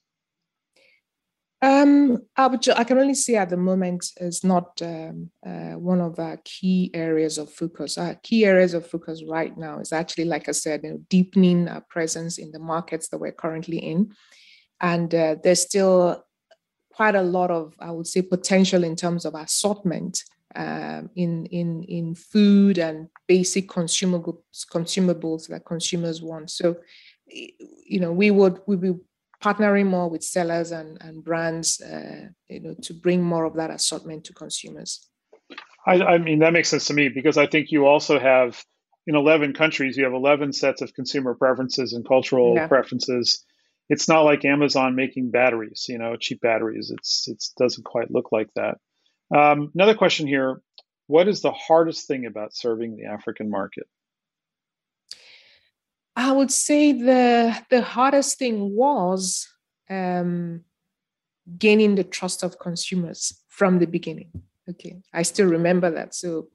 Um, 1.64 2.18
I, 2.36 2.50
can 2.58 2.98
only 2.98 3.14
say 3.14 3.36
at 3.36 3.52
the 3.52 3.58
moment 3.58 4.08
is 4.18 4.44
not 4.44 4.82
um, 4.82 5.30
uh, 5.46 5.74
one 5.74 6.02
of 6.02 6.18
our 6.18 6.40
key 6.44 6.90
areas 6.96 7.38
of 7.38 7.54
focus. 7.54 8.00
Our 8.00 8.16
key 8.16 8.46
areas 8.46 8.74
of 8.74 8.88
focus 8.88 9.22
right 9.30 9.56
now 9.56 9.78
is 9.80 9.94
actually, 9.94 10.26
like 10.26 10.50
I 10.50 10.54
said, 10.54 10.82
you 10.84 10.90
know, 10.90 11.02
deepening 11.08 11.68
our 11.68 11.82
presence 11.82 12.40
in 12.40 12.52
the 12.52 12.58
markets 12.58 13.10
that 13.10 13.20
we're 13.20 13.32
currently 13.32 13.78
in 13.78 14.12
and 14.82 15.14
uh, 15.14 15.36
there's 15.44 15.62
still 15.62 16.26
quite 16.94 17.16
a 17.16 17.22
lot 17.22 17.52
of, 17.52 17.74
I 17.80 17.92
would 17.92 18.08
say, 18.08 18.22
potential 18.22 18.84
in 18.84 18.96
terms 18.96 19.26
of 19.26 19.36
assortment 19.36 20.24
um, 20.56 21.10
in 21.16 21.46
in 21.46 21.84
in 21.84 22.16
food 22.16 22.78
and 22.78 23.08
basic 23.28 23.70
consumables 23.70 24.42
consumables 24.74 25.48
that 25.48 25.66
consumers 25.66 26.22
want. 26.22 26.50
So, 26.50 26.78
you 27.28 28.00
know, 28.00 28.12
we 28.12 28.32
would 28.32 28.60
we 28.68 28.76
be 28.76 28.94
partnering 29.42 29.88
more 29.88 30.10
with 30.10 30.24
sellers 30.24 30.72
and, 30.72 30.98
and 31.02 31.24
brands, 31.24 31.82
uh, 31.82 32.28
you 32.48 32.60
know, 32.60 32.76
to 32.84 32.94
bring 32.94 33.24
more 33.24 33.46
of 33.46 33.56
that 33.56 33.72
assortment 33.72 34.24
to 34.26 34.34
consumers. 34.34 35.08
I, 35.88 35.94
I, 35.94 36.18
mean, 36.20 36.40
that 36.40 36.54
makes 36.54 36.70
sense 36.70 36.86
to 36.86 36.94
me 36.94 37.10
because 37.10 37.38
I 37.38 37.48
think 37.48 37.72
you 37.72 37.88
also 37.88 38.20
have 38.20 38.64
in 39.08 39.16
11 39.16 39.54
countries, 39.54 39.98
you 39.98 40.04
have 40.04 40.14
11 40.14 40.54
sets 40.54 40.82
of 40.82 40.94
consumer 40.94 41.34
preferences 41.34 41.94
and 41.94 42.08
cultural 42.08 42.54
yeah. 42.56 42.68
preferences. 42.68 43.44
It's 43.90 44.08
not 44.08 44.22
like 44.22 44.46
Amazon 44.46 44.96
making 44.96 45.32
batteries, 45.32 45.86
you 45.90 45.98
know, 45.98 46.16
cheap 46.16 46.42
batteries. 46.42 46.92
It's 46.96 47.28
it 47.28 47.44
doesn't 47.58 47.84
quite 47.84 48.12
look 48.12 48.32
like 48.32 48.50
that. 48.56 48.78
Um, 49.36 49.72
another 49.76 49.96
question 49.96 50.28
here: 50.28 50.62
What 51.08 51.28
is 51.28 51.42
the 51.42 51.52
hardest 51.52 52.08
thing 52.08 52.26
about 52.26 52.56
serving 52.56 52.96
the 52.96 53.06
African 53.06 53.50
market? 53.50 53.88
I 56.16 56.32
would 56.32 56.52
say 56.52 56.92
the 56.92 57.58
the 57.70 57.82
hardest 57.82 58.38
thing 58.38 58.76
was 58.76 59.50
um, 59.90 60.64
gaining 61.58 61.96
the 61.96 62.04
trust 62.04 62.44
of 62.44 62.60
consumers 62.60 63.42
from 63.48 63.80
the 63.80 63.88
beginning. 63.88 64.32
Okay, 64.70 65.02
I 65.14 65.24
still 65.24 65.48
remember 65.48 65.90
that. 65.92 66.14
So 66.14 66.50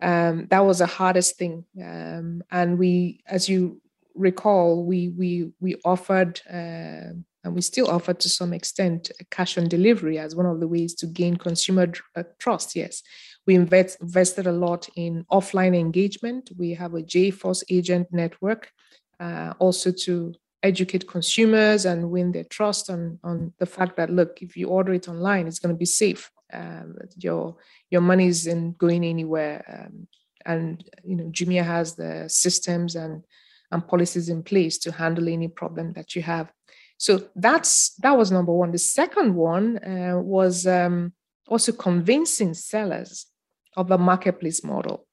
um, 0.00 0.46
that 0.50 0.64
was 0.64 0.78
the 0.78 0.86
hardest 0.86 1.36
thing, 1.36 1.64
um, 1.80 2.42
and 2.50 2.78
we, 2.78 3.20
as 3.26 3.48
you 3.48 3.81
recall, 4.14 4.84
we 4.84 5.08
we 5.08 5.50
we 5.60 5.76
offered. 5.84 6.40
Uh, 6.50 7.14
and 7.44 7.56
we 7.56 7.60
still 7.60 7.90
offer 7.90 8.14
to 8.14 8.28
some 8.28 8.52
extent 8.52 9.10
cash 9.32 9.58
on 9.58 9.66
delivery 9.66 10.16
as 10.16 10.36
one 10.36 10.46
of 10.46 10.60
the 10.60 10.68
ways 10.68 10.94
to 10.94 11.06
gain 11.06 11.34
consumer 11.34 11.90
uh, 12.14 12.22
trust. 12.38 12.76
Yes, 12.76 13.02
we 13.48 13.56
invest, 13.56 14.00
invested 14.00 14.46
a 14.46 14.52
lot 14.52 14.88
in 14.94 15.24
offline 15.28 15.76
engagement. 15.76 16.50
We 16.56 16.74
have 16.74 16.94
a 16.94 17.02
JForce 17.02 17.64
agent 17.68 18.06
network 18.12 18.70
uh, 19.18 19.54
also 19.58 19.90
to 19.90 20.34
educate 20.62 21.08
consumers 21.08 21.84
and 21.84 22.10
win 22.10 22.32
their 22.32 22.44
trust 22.44 22.90
on, 22.90 23.18
on 23.24 23.52
the 23.58 23.66
fact 23.66 23.96
that 23.96 24.10
look 24.10 24.40
if 24.40 24.56
you 24.56 24.68
order 24.68 24.92
it 24.94 25.08
online 25.08 25.46
it's 25.46 25.58
going 25.58 25.74
to 25.74 25.78
be 25.78 25.84
safe 25.84 26.30
um, 26.52 26.96
your 27.16 27.56
your 27.90 28.00
money 28.00 28.26
isn't 28.28 28.78
going 28.78 29.04
anywhere 29.04 29.64
um, 29.68 30.06
and 30.46 30.88
you 31.04 31.16
know 31.16 31.24
jumia 31.24 31.64
has 31.64 31.96
the 31.96 32.28
systems 32.28 32.94
and 32.94 33.24
and 33.72 33.86
policies 33.86 34.28
in 34.28 34.42
place 34.42 34.78
to 34.78 34.92
handle 34.92 35.28
any 35.28 35.48
problem 35.48 35.92
that 35.92 36.14
you 36.14 36.22
have 36.22 36.52
so 36.98 37.28
that's 37.34 37.94
that 37.96 38.16
was 38.16 38.30
number 38.30 38.52
one 38.52 38.70
the 38.70 38.78
second 38.78 39.34
one 39.34 39.78
uh, 39.78 40.18
was 40.18 40.66
um, 40.66 41.12
also 41.48 41.72
convincing 41.72 42.54
sellers 42.54 43.26
of 43.76 43.90
a 43.90 43.98
marketplace 43.98 44.62
model 44.62 45.06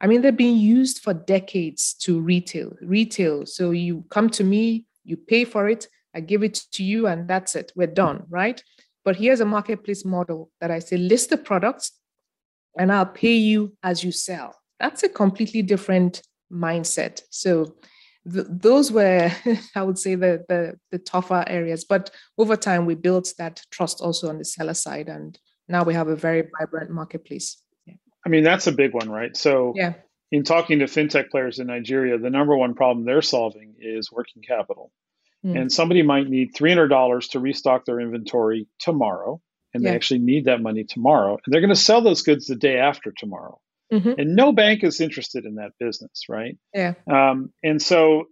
I 0.00 0.06
mean, 0.06 0.22
they're 0.22 0.32
being 0.32 0.56
used 0.56 1.00
for 1.02 1.12
decades 1.12 1.94
to 2.00 2.20
retail. 2.20 2.74
Retail. 2.80 3.44
So 3.44 3.70
you 3.70 4.04
come 4.08 4.30
to 4.30 4.44
me, 4.44 4.86
you 5.04 5.16
pay 5.16 5.44
for 5.44 5.68
it, 5.68 5.88
I 6.14 6.20
give 6.20 6.42
it 6.42 6.54
to 6.72 6.82
you, 6.82 7.06
and 7.06 7.28
that's 7.28 7.54
it. 7.54 7.72
We're 7.76 7.86
done, 7.86 8.24
right? 8.28 8.62
But 9.04 9.16
here's 9.16 9.40
a 9.40 9.44
marketplace 9.44 10.04
model 10.04 10.50
that 10.60 10.70
I 10.70 10.78
say 10.78 10.96
list 10.96 11.30
the 11.30 11.36
products 11.36 11.92
and 12.78 12.92
I'll 12.92 13.06
pay 13.06 13.34
you 13.34 13.76
as 13.82 14.02
you 14.02 14.12
sell. 14.12 14.56
That's 14.78 15.02
a 15.02 15.08
completely 15.08 15.62
different 15.62 16.22
mindset. 16.52 17.22
So 17.30 17.74
th- 18.30 18.46
those 18.48 18.92
were, 18.92 19.30
I 19.74 19.82
would 19.82 19.98
say, 19.98 20.14
the, 20.14 20.44
the 20.48 20.78
the 20.90 20.98
tougher 20.98 21.44
areas. 21.46 21.84
But 21.84 22.10
over 22.38 22.56
time, 22.56 22.86
we 22.86 22.94
built 22.94 23.32
that 23.38 23.62
trust 23.70 24.00
also 24.00 24.28
on 24.28 24.38
the 24.38 24.44
seller 24.44 24.74
side, 24.74 25.08
and 25.08 25.38
now 25.68 25.82
we 25.84 25.94
have 25.94 26.08
a 26.08 26.16
very 26.16 26.44
vibrant 26.58 26.90
marketplace. 26.90 27.62
I 28.24 28.28
mean, 28.28 28.44
that's 28.44 28.66
a 28.66 28.72
big 28.72 28.92
one, 28.92 29.08
right? 29.08 29.34
So, 29.36 29.72
yeah. 29.76 29.94
in 30.30 30.44
talking 30.44 30.80
to 30.80 30.84
fintech 30.84 31.30
players 31.30 31.58
in 31.58 31.68
Nigeria, 31.68 32.18
the 32.18 32.28
number 32.28 32.54
one 32.54 32.74
problem 32.74 33.06
they're 33.06 33.22
solving 33.22 33.74
is 33.78 34.12
working 34.12 34.42
capital. 34.42 34.92
Mm. 35.44 35.58
And 35.58 35.72
somebody 35.72 36.02
might 36.02 36.28
need 36.28 36.54
$300 36.54 37.30
to 37.30 37.40
restock 37.40 37.86
their 37.86 37.98
inventory 37.98 38.68
tomorrow, 38.78 39.40
and 39.72 39.82
yeah. 39.82 39.90
they 39.90 39.96
actually 39.96 40.20
need 40.20 40.44
that 40.44 40.60
money 40.60 40.84
tomorrow. 40.84 41.38
And 41.44 41.52
they're 41.52 41.62
going 41.62 41.70
to 41.70 41.76
sell 41.76 42.02
those 42.02 42.22
goods 42.22 42.46
the 42.46 42.56
day 42.56 42.76
after 42.78 43.10
tomorrow. 43.10 43.58
Mm-hmm. 43.92 44.12
And 44.18 44.36
no 44.36 44.52
bank 44.52 44.84
is 44.84 45.00
interested 45.00 45.44
in 45.44 45.56
that 45.56 45.72
business, 45.78 46.24
right? 46.28 46.56
Yeah. 46.72 46.94
Um, 47.10 47.52
and 47.62 47.82
so, 47.82 48.24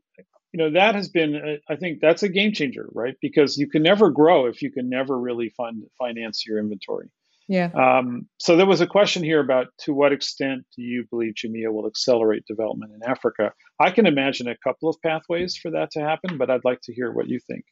you 0.53 0.59
know, 0.59 0.73
that 0.73 0.95
has 0.95 1.09
been, 1.09 1.35
uh, 1.35 1.73
I 1.73 1.77
think 1.77 2.01
that's 2.01 2.23
a 2.23 2.29
game 2.29 2.53
changer, 2.53 2.89
right? 2.93 3.15
Because 3.21 3.59
you 3.59 3.69
can 3.69 3.83
never 3.83 4.11
grow 4.11 4.47
if 4.47 4.63
you 4.63 4.71
can 4.71 4.89
never 4.89 5.19
really 5.19 5.51
fund 5.57 5.83
finance 5.99 6.45
your 6.47 6.59
inventory. 6.59 7.11
Yeah. 7.49 7.71
Um, 7.75 8.29
so 8.39 8.57
there 8.57 8.67
was 8.67 8.83
a 8.83 8.87
question 8.87 9.25
here 9.25 9.41
about 9.41 9.69
to 9.81 9.95
what 9.95 10.13
extent 10.13 10.67
do 10.77 10.83
you 10.83 11.07
believe 11.11 11.33
Jumia 11.35 11.73
will 11.73 11.87
accelerate 11.87 12.45
development 12.47 12.93
in 12.95 13.09
Africa? 13.09 13.53
I 13.81 13.91
can 13.91 14.05
imagine 14.05 14.49
a 14.49 14.57
couple 14.63 14.91
of 14.91 14.97
pathways 15.03 15.57
for 15.57 15.71
that 15.71 15.91
to 15.93 16.01
happen, 16.01 16.37
but 16.37 16.51
I'd 16.51 16.65
like 16.65 16.83
to 16.83 16.95
hear 16.95 17.11
what 17.11 17.27
you 17.27 17.41
think. 17.41 17.65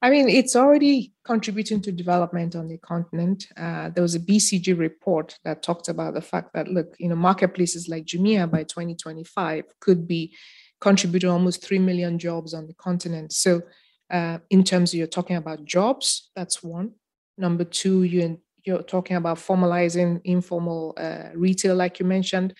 I 0.00 0.10
mean, 0.10 0.28
it's 0.28 0.54
already 0.54 1.12
contributing 1.24 1.80
to 1.82 1.90
development 1.90 2.54
on 2.54 2.68
the 2.68 2.78
continent. 2.78 3.46
Uh, 3.56 3.90
there 3.90 4.02
was 4.02 4.14
a 4.14 4.20
BCG 4.20 4.78
report 4.78 5.36
that 5.44 5.62
talked 5.62 5.88
about 5.88 6.14
the 6.14 6.22
fact 6.22 6.52
that, 6.54 6.68
look, 6.68 6.94
you 6.98 7.08
know, 7.08 7.16
marketplaces 7.16 7.88
like 7.88 8.06
Jumia 8.06 8.48
by 8.48 8.62
2025 8.62 9.64
could 9.80 10.06
be 10.06 10.36
contributing 10.80 11.30
almost 11.30 11.64
3 11.64 11.80
million 11.80 12.18
jobs 12.18 12.54
on 12.54 12.68
the 12.68 12.74
continent. 12.74 13.32
So, 13.32 13.62
uh, 14.10 14.38
in 14.50 14.62
terms 14.62 14.92
of 14.92 14.98
you're 14.98 15.06
talking 15.08 15.36
about 15.36 15.64
jobs, 15.64 16.30
that's 16.36 16.62
one. 16.62 16.92
Number 17.36 17.64
two, 17.64 18.04
you 18.04 18.40
you're 18.64 18.82
talking 18.82 19.16
about 19.16 19.38
formalizing 19.38 20.20
informal 20.24 20.94
uh, 20.96 21.30
retail, 21.34 21.74
like 21.74 21.98
you 21.98 22.06
mentioned. 22.06 22.54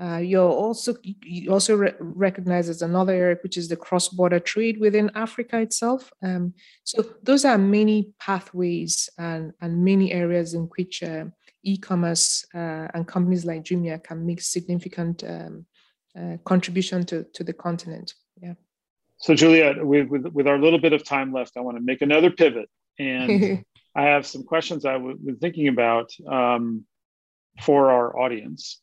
Uh, 0.00 0.16
you're 0.16 0.48
also 0.48 0.94
you 1.02 1.52
also 1.52 1.76
re- 1.76 1.94
recognize 2.00 2.68
as 2.68 2.80
another 2.80 3.12
area, 3.12 3.36
which 3.42 3.58
is 3.58 3.68
the 3.68 3.76
cross-border 3.76 4.40
trade 4.40 4.80
within 4.80 5.10
Africa 5.14 5.60
itself. 5.60 6.10
Um, 6.22 6.54
so 6.84 7.04
those 7.22 7.44
are 7.44 7.58
many 7.58 8.14
pathways 8.18 9.10
and 9.18 9.52
and 9.60 9.84
many 9.84 10.12
areas 10.12 10.54
in 10.54 10.70
which 10.76 11.02
uh, 11.02 11.26
e-commerce 11.64 12.46
uh, 12.54 12.88
and 12.94 13.06
companies 13.06 13.44
like 13.44 13.64
Jumia 13.64 14.02
can 14.02 14.24
make 14.24 14.40
significant 14.40 15.22
um, 15.24 15.66
uh, 16.18 16.38
contribution 16.44 17.04
to 17.06 17.24
to 17.34 17.44
the 17.44 17.52
continent. 17.52 18.14
Yeah. 18.40 18.54
So 19.18 19.34
Juliet, 19.34 19.84
with, 19.84 20.08
with 20.08 20.26
with 20.28 20.46
our 20.46 20.58
little 20.58 20.80
bit 20.80 20.94
of 20.94 21.04
time 21.04 21.30
left, 21.30 21.58
I 21.58 21.60
want 21.60 21.76
to 21.76 21.82
make 21.82 22.00
another 22.00 22.30
pivot 22.30 22.70
and 22.98 23.64
I 23.94 24.02
have 24.02 24.26
some 24.26 24.44
questions 24.44 24.84
I 24.84 24.96
was 24.96 25.16
thinking 25.40 25.68
about 25.68 26.10
um, 26.26 26.84
for 27.60 27.90
our 27.90 28.18
audience. 28.18 28.80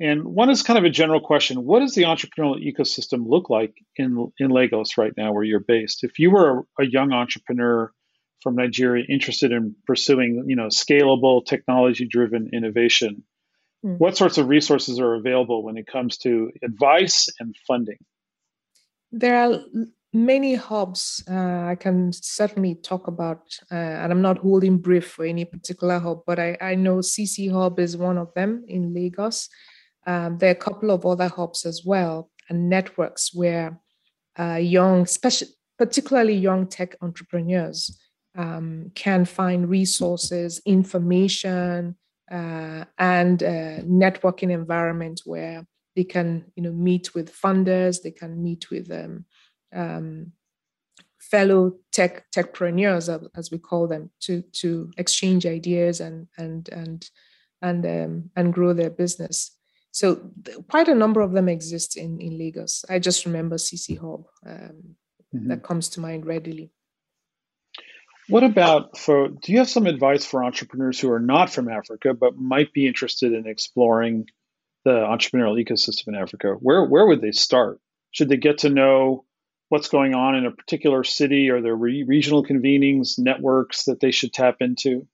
And 0.00 0.24
one 0.24 0.50
is 0.50 0.62
kind 0.62 0.78
of 0.78 0.84
a 0.84 0.90
general 0.90 1.20
question 1.20 1.64
What 1.64 1.80
does 1.80 1.94
the 1.94 2.02
entrepreneurial 2.02 2.60
ecosystem 2.60 3.26
look 3.26 3.48
like 3.48 3.74
in, 3.96 4.30
in 4.38 4.50
Lagos 4.50 4.98
right 4.98 5.12
now, 5.16 5.32
where 5.32 5.44
you're 5.44 5.60
based? 5.60 6.02
If 6.02 6.18
you 6.18 6.30
were 6.30 6.66
a, 6.78 6.82
a 6.82 6.86
young 6.86 7.12
entrepreneur 7.12 7.92
from 8.42 8.56
Nigeria 8.56 9.04
interested 9.08 9.52
in 9.52 9.74
pursuing 9.86 10.44
you 10.46 10.56
know, 10.56 10.66
scalable, 10.66 11.44
technology 11.44 12.06
driven 12.06 12.50
innovation, 12.52 13.22
mm. 13.84 13.98
what 13.98 14.16
sorts 14.16 14.36
of 14.36 14.48
resources 14.48 14.98
are 14.98 15.14
available 15.14 15.62
when 15.62 15.76
it 15.76 15.86
comes 15.86 16.18
to 16.18 16.50
advice 16.62 17.28
and 17.38 17.54
funding? 17.66 17.98
There 19.12 19.36
are 19.36 19.60
many 20.12 20.54
hubs 20.54 21.22
uh, 21.30 21.34
I 21.34 21.76
can 21.78 22.12
certainly 22.12 22.74
talk 22.74 23.06
about, 23.06 23.42
uh, 23.70 23.74
and 23.74 24.12
I'm 24.12 24.22
not 24.22 24.38
holding 24.38 24.78
brief 24.78 25.06
for 25.06 25.24
any 25.24 25.44
particular 25.44 25.98
hub, 26.00 26.22
but 26.26 26.38
I, 26.38 26.56
I 26.60 26.74
know 26.74 26.96
CC 26.96 27.50
Hub 27.50 27.78
is 27.78 27.96
one 27.96 28.18
of 28.18 28.32
them 28.34 28.64
in 28.66 28.92
Lagos. 28.92 29.48
Um, 30.06 30.38
there 30.38 30.50
are 30.50 30.52
a 30.52 30.66
couple 30.66 30.90
of 30.90 31.06
other 31.06 31.28
hubs 31.28 31.64
as 31.64 31.82
well, 31.84 32.30
and 32.48 32.68
networks 32.68 33.34
where 33.34 33.80
uh, 34.38 34.58
young, 34.60 35.06
special, 35.06 35.48
particularly 35.78 36.34
young 36.34 36.66
tech 36.66 36.96
entrepreneurs, 37.00 37.98
um, 38.36 38.90
can 38.94 39.24
find 39.24 39.68
resources, 39.68 40.60
information, 40.66 41.96
uh, 42.30 42.84
and 42.98 43.38
networking 43.38 44.50
environment 44.50 45.20
where 45.24 45.66
they 45.94 46.04
can, 46.04 46.44
you 46.56 46.62
know, 46.62 46.72
meet 46.72 47.14
with 47.14 47.32
funders, 47.32 48.02
they 48.02 48.10
can 48.10 48.42
meet 48.42 48.70
with 48.70 48.90
um, 48.90 49.24
um, 49.72 50.32
fellow 51.20 51.74
tech 51.92 52.24
techpreneurs, 52.30 53.08
as 53.36 53.50
we 53.50 53.58
call 53.58 53.86
them, 53.86 54.10
to 54.20 54.42
to 54.52 54.90
exchange 54.96 55.46
ideas 55.46 56.00
and 56.00 56.28
and 56.36 56.68
and 56.70 57.10
and 57.62 57.86
um, 57.86 58.30
and 58.36 58.52
grow 58.52 58.72
their 58.72 58.90
business. 58.90 59.56
So 59.94 60.28
quite 60.68 60.88
a 60.88 60.94
number 60.94 61.20
of 61.20 61.30
them 61.30 61.48
exist 61.48 61.96
in 61.96 62.20
in 62.20 62.36
Lagos. 62.36 62.84
I 62.90 62.98
just 62.98 63.24
remember 63.26 63.56
CC 63.56 63.96
Hub 63.96 64.26
um, 64.44 64.96
mm-hmm. 65.32 65.48
that 65.48 65.62
comes 65.62 65.88
to 65.90 66.00
mind 66.00 66.26
readily. 66.26 66.72
What 68.28 68.42
about 68.42 68.98
for? 68.98 69.28
Do 69.28 69.52
you 69.52 69.58
have 69.58 69.68
some 69.68 69.86
advice 69.86 70.26
for 70.26 70.42
entrepreneurs 70.42 70.98
who 70.98 71.12
are 71.12 71.20
not 71.20 71.48
from 71.48 71.68
Africa 71.68 72.12
but 72.12 72.36
might 72.36 72.72
be 72.72 72.88
interested 72.88 73.32
in 73.32 73.46
exploring 73.46 74.26
the 74.84 74.90
entrepreneurial 74.90 75.62
ecosystem 75.64 76.08
in 76.08 76.16
Africa? 76.16 76.56
Where 76.58 76.84
where 76.84 77.06
would 77.06 77.20
they 77.20 77.30
start? 77.30 77.78
Should 78.10 78.28
they 78.28 78.36
get 78.36 78.58
to 78.58 78.70
know 78.70 79.24
what's 79.68 79.88
going 79.88 80.12
on 80.12 80.34
in 80.34 80.44
a 80.44 80.50
particular 80.50 81.04
city? 81.04 81.50
Are 81.50 81.62
there 81.62 81.76
re- 81.76 82.02
regional 82.02 82.44
convenings, 82.44 83.16
networks 83.16 83.84
that 83.84 84.00
they 84.00 84.10
should 84.10 84.32
tap 84.32 84.56
into? 84.58 85.06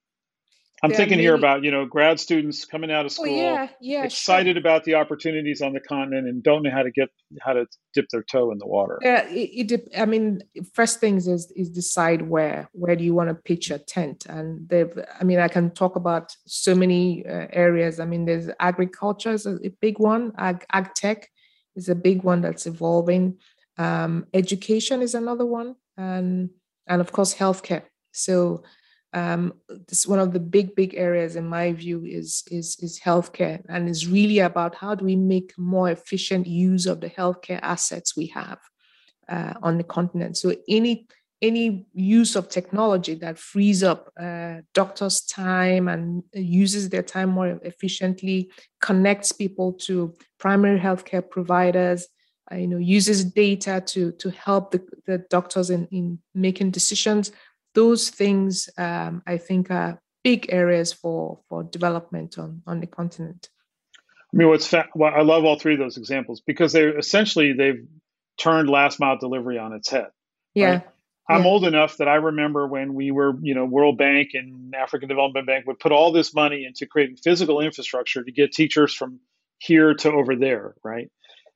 I'm 0.82 0.92
thinking 0.92 1.18
here 1.18 1.34
about 1.34 1.62
you 1.62 1.70
know 1.70 1.84
grad 1.84 2.18
students 2.18 2.64
coming 2.64 2.90
out 2.90 3.04
of 3.04 3.12
school, 3.12 3.26
oh, 3.26 3.36
yeah, 3.36 3.68
yeah, 3.80 4.04
excited 4.04 4.54
sure. 4.54 4.60
about 4.60 4.84
the 4.84 4.94
opportunities 4.94 5.60
on 5.60 5.72
the 5.72 5.80
continent, 5.80 6.26
and 6.26 6.42
don't 6.42 6.62
know 6.62 6.70
how 6.70 6.82
to 6.82 6.90
get 6.90 7.10
how 7.42 7.52
to 7.52 7.66
dip 7.92 8.08
their 8.10 8.22
toe 8.22 8.50
in 8.50 8.58
the 8.58 8.66
water. 8.66 8.98
Yeah, 9.02 9.28
it, 9.28 9.70
it 9.70 9.88
I 9.96 10.06
mean, 10.06 10.42
first 10.72 11.00
things 11.00 11.28
is 11.28 11.52
is 11.54 11.70
decide 11.70 12.22
where 12.22 12.68
where 12.72 12.96
do 12.96 13.04
you 13.04 13.14
want 13.14 13.28
to 13.28 13.34
pitch 13.34 13.68
your 13.68 13.78
tent, 13.78 14.26
and 14.26 14.68
they've. 14.68 14.92
I 15.20 15.24
mean, 15.24 15.38
I 15.38 15.48
can 15.48 15.70
talk 15.70 15.96
about 15.96 16.34
so 16.46 16.74
many 16.74 17.26
uh, 17.26 17.46
areas. 17.52 18.00
I 18.00 18.06
mean, 18.06 18.24
there's 18.24 18.48
agriculture 18.58 19.32
is 19.32 19.46
a, 19.46 19.56
a 19.64 19.70
big 19.80 19.98
one. 19.98 20.32
Ag, 20.38 20.64
ag 20.72 20.94
tech 20.94 21.28
is 21.76 21.88
a 21.88 21.94
big 21.94 22.22
one 22.22 22.40
that's 22.40 22.66
evolving. 22.66 23.38
Um, 23.76 24.26
education 24.32 25.02
is 25.02 25.14
another 25.14 25.46
one, 25.46 25.76
and 25.96 26.50
and 26.86 27.00
of 27.00 27.12
course 27.12 27.34
healthcare. 27.34 27.82
So 28.12 28.62
um, 29.12 29.54
this 29.88 30.06
one 30.06 30.20
of 30.20 30.32
the 30.32 30.40
big 30.40 30.76
big 30.76 30.94
areas 30.94 31.34
in 31.34 31.46
my 31.46 31.72
view 31.72 32.04
is 32.04 32.44
is 32.50 32.76
is 32.80 33.00
healthcare 33.00 33.60
and 33.68 33.88
is 33.88 34.06
really 34.06 34.38
about 34.38 34.76
how 34.76 34.94
do 34.94 35.04
we 35.04 35.16
make 35.16 35.52
more 35.58 35.90
efficient 35.90 36.46
use 36.46 36.86
of 36.86 37.00
the 37.00 37.10
healthcare 37.10 37.58
assets 37.62 38.16
we 38.16 38.26
have 38.26 38.58
uh, 39.28 39.54
on 39.62 39.78
the 39.78 39.84
continent. 39.84 40.36
So 40.36 40.54
any 40.68 41.08
any 41.42 41.86
use 41.94 42.36
of 42.36 42.48
technology 42.48 43.14
that 43.14 43.38
frees 43.38 43.82
up 43.82 44.12
uh, 44.20 44.56
doctors 44.74 45.22
time 45.22 45.88
and 45.88 46.22
uses 46.34 46.90
their 46.90 47.02
time 47.02 47.30
more 47.30 47.58
efficiently 47.62 48.50
connects 48.80 49.32
people 49.32 49.72
to 49.72 50.14
primary 50.38 50.78
healthcare 50.78 51.28
providers 51.28 52.06
uh, 52.52 52.56
you 52.56 52.66
know 52.66 52.76
uses 52.76 53.24
data 53.24 53.82
to 53.86 54.12
to 54.12 54.30
help 54.30 54.70
the, 54.70 54.82
the 55.06 55.18
doctors 55.30 55.70
in, 55.70 55.86
in 55.86 56.18
making 56.34 56.70
decisions 56.70 57.32
those 57.74 58.10
things 58.10 58.68
um, 58.78 59.22
I 59.26 59.38
think 59.38 59.70
are 59.70 60.00
big 60.22 60.46
areas 60.50 60.92
for 60.92 61.40
for 61.48 61.62
development 61.62 62.38
on 62.38 62.62
on 62.66 62.80
the 62.80 62.86
continent. 62.86 63.48
I 64.32 64.36
mean, 64.36 64.48
what's 64.48 64.66
fa- 64.66 64.88
well, 64.94 65.12
I 65.14 65.22
love 65.22 65.44
all 65.44 65.58
three 65.58 65.74
of 65.74 65.80
those 65.80 65.96
examples 65.96 66.40
because 66.40 66.72
they 66.72 66.84
essentially 66.84 67.52
they've 67.52 67.86
turned 68.38 68.68
last 68.70 69.00
mile 69.00 69.18
delivery 69.18 69.58
on 69.58 69.72
its 69.72 69.90
head. 69.90 70.08
Yeah. 70.54 70.70
Right? 70.70 70.82
I'm 71.28 71.42
yeah. 71.42 71.48
old 71.48 71.64
enough 71.64 71.98
that 71.98 72.08
I 72.08 72.16
remember 72.16 72.66
when 72.66 72.94
we 72.94 73.12
were, 73.12 73.34
you 73.40 73.54
know, 73.54 73.64
World 73.64 73.98
Bank 73.98 74.30
and 74.34 74.74
African 74.74 75.08
Development 75.08 75.46
Bank 75.46 75.66
would 75.66 75.78
put 75.78 75.92
all 75.92 76.10
this 76.10 76.34
money 76.34 76.64
into 76.64 76.86
creating 76.86 77.16
physical 77.16 77.60
infrastructure 77.60 78.24
to 78.24 78.32
get 78.32 78.52
teachers 78.52 78.92
from 78.92 79.20
here 79.58 79.94
to 79.94 80.10
over 80.10 80.34
there, 80.34 80.74
right? 80.82 81.08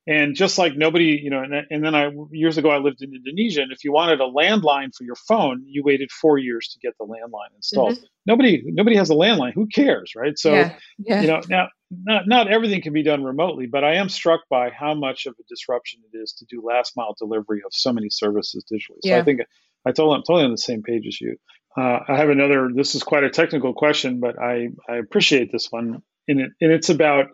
And 0.07 0.35
just 0.35 0.59
like 0.59 0.75
nobody, 0.75 1.19
you 1.23 1.31
know, 1.31 1.41
and, 1.41 1.65
and 1.69 1.83
then 1.83 1.95
I 1.95 2.11
years 2.31 2.59
ago 2.59 2.69
I 2.69 2.77
lived 2.77 3.01
in 3.01 3.13
Indonesia, 3.13 3.61
and 3.61 3.71
if 3.71 3.83
you 3.83 3.91
wanted 3.91 4.21
a 4.21 4.25
landline 4.25 4.93
for 4.95 5.03
your 5.03 5.15
phone, 5.15 5.63
you 5.65 5.81
waited 5.83 6.11
four 6.11 6.37
years 6.37 6.67
to 6.73 6.79
get 6.79 6.93
the 6.99 7.05
landline 7.05 7.55
installed. 7.55 7.95
Mm-hmm. 7.95 8.05
Nobody, 8.27 8.63
nobody 8.67 8.95
has 8.97 9.09
a 9.09 9.15
landline. 9.15 9.53
Who 9.53 9.65
cares, 9.65 10.13
right? 10.15 10.37
So, 10.37 10.53
yeah. 10.53 10.75
Yeah. 10.99 11.21
you 11.21 11.27
know, 11.27 11.41
now 11.49 11.67
not 11.91 12.27
not 12.27 12.51
everything 12.51 12.81
can 12.81 12.93
be 12.93 13.03
done 13.03 13.23
remotely, 13.23 13.67
but 13.67 13.83
I 13.83 13.95
am 13.95 14.09
struck 14.09 14.41
by 14.49 14.69
how 14.69 14.93
much 14.93 15.25
of 15.25 15.33
a 15.39 15.43
disruption 15.49 16.01
it 16.11 16.17
is 16.17 16.33
to 16.33 16.45
do 16.45 16.61
last 16.63 16.93
mile 16.95 17.15
delivery 17.17 17.61
of 17.65 17.71
so 17.73 17.93
many 17.93 18.09
services 18.09 18.63
digitally. 18.71 18.99
So 19.03 19.09
yeah. 19.09 19.17
I 19.17 19.23
think 19.23 19.41
I 19.85 19.91
told 19.91 20.15
I'm 20.15 20.21
totally 20.21 20.45
on 20.45 20.51
the 20.51 20.57
same 20.57 20.83
page 20.83 21.05
as 21.07 21.19
you. 21.19 21.37
Uh, 21.77 21.99
I 22.07 22.17
have 22.17 22.29
another. 22.29 22.69
This 22.73 22.95
is 22.95 23.03
quite 23.03 23.23
a 23.23 23.29
technical 23.29 23.73
question, 23.73 24.19
but 24.19 24.39
I 24.39 24.69
I 24.89 24.97
appreciate 24.97 25.51
this 25.51 25.71
one, 25.71 26.01
and 26.27 26.39
it 26.41 26.51
and 26.61 26.71
it's 26.71 26.89
about 26.89 27.27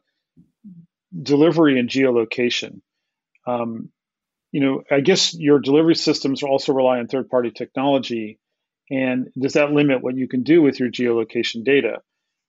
delivery 1.20 1.80
and 1.80 1.90
geolocation. 1.90 2.82
Um, 3.48 3.90
you 4.52 4.62
know, 4.62 4.84
I 4.92 5.00
guess 5.00 5.34
your 5.34 5.60
delivery 5.60 5.96
systems 5.96 6.44
also 6.44 6.74
rely 6.74 7.00
on 7.00 7.08
third-party 7.08 7.52
technology, 7.52 8.40
and 8.90 9.30
does 9.40 9.54
that 9.54 9.72
limit 9.72 10.04
what 10.04 10.18
you 10.18 10.28
can 10.28 10.44
do 10.44 10.62
with 10.62 10.80
your 10.80 10.90
geolocation 10.90 11.64
data? 11.64 12.02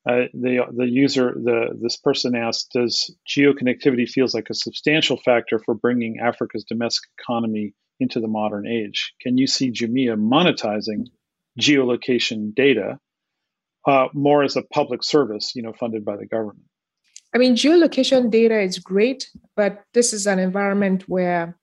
Uh, 0.08 0.26
the 0.34 0.66
the 0.76 0.88
user 0.88 1.32
the 1.32 1.78
this 1.80 1.96
person 1.96 2.34
asked, 2.34 2.72
does 2.74 3.14
geoconnectivity 3.28 4.08
feels 4.08 4.34
like 4.34 4.50
a 4.50 4.54
substantial 4.54 5.16
factor 5.16 5.60
for 5.60 5.74
bringing 5.74 6.18
Africa's 6.18 6.64
domestic 6.64 7.08
economy 7.20 7.72
into 8.00 8.18
the 8.18 8.26
modern 8.26 8.66
age? 8.66 9.12
Can 9.20 9.38
you 9.38 9.46
see 9.46 9.70
Jumia 9.70 10.16
monetizing 10.16 11.06
geolocation 11.60 12.52
data 12.52 12.98
uh, 13.86 14.08
more 14.12 14.42
as 14.42 14.56
a 14.56 14.62
public 14.62 15.04
service, 15.04 15.54
you 15.54 15.62
know, 15.62 15.72
funded 15.72 16.04
by 16.04 16.16
the 16.16 16.26
government? 16.26 16.66
I 17.34 17.38
mean, 17.38 17.54
geolocation 17.54 18.30
data 18.30 18.60
is 18.60 18.78
great, 18.78 19.30
but 19.56 19.84
this 19.94 20.12
is 20.12 20.26
an 20.26 20.38
environment 20.38 21.08
where 21.08 21.56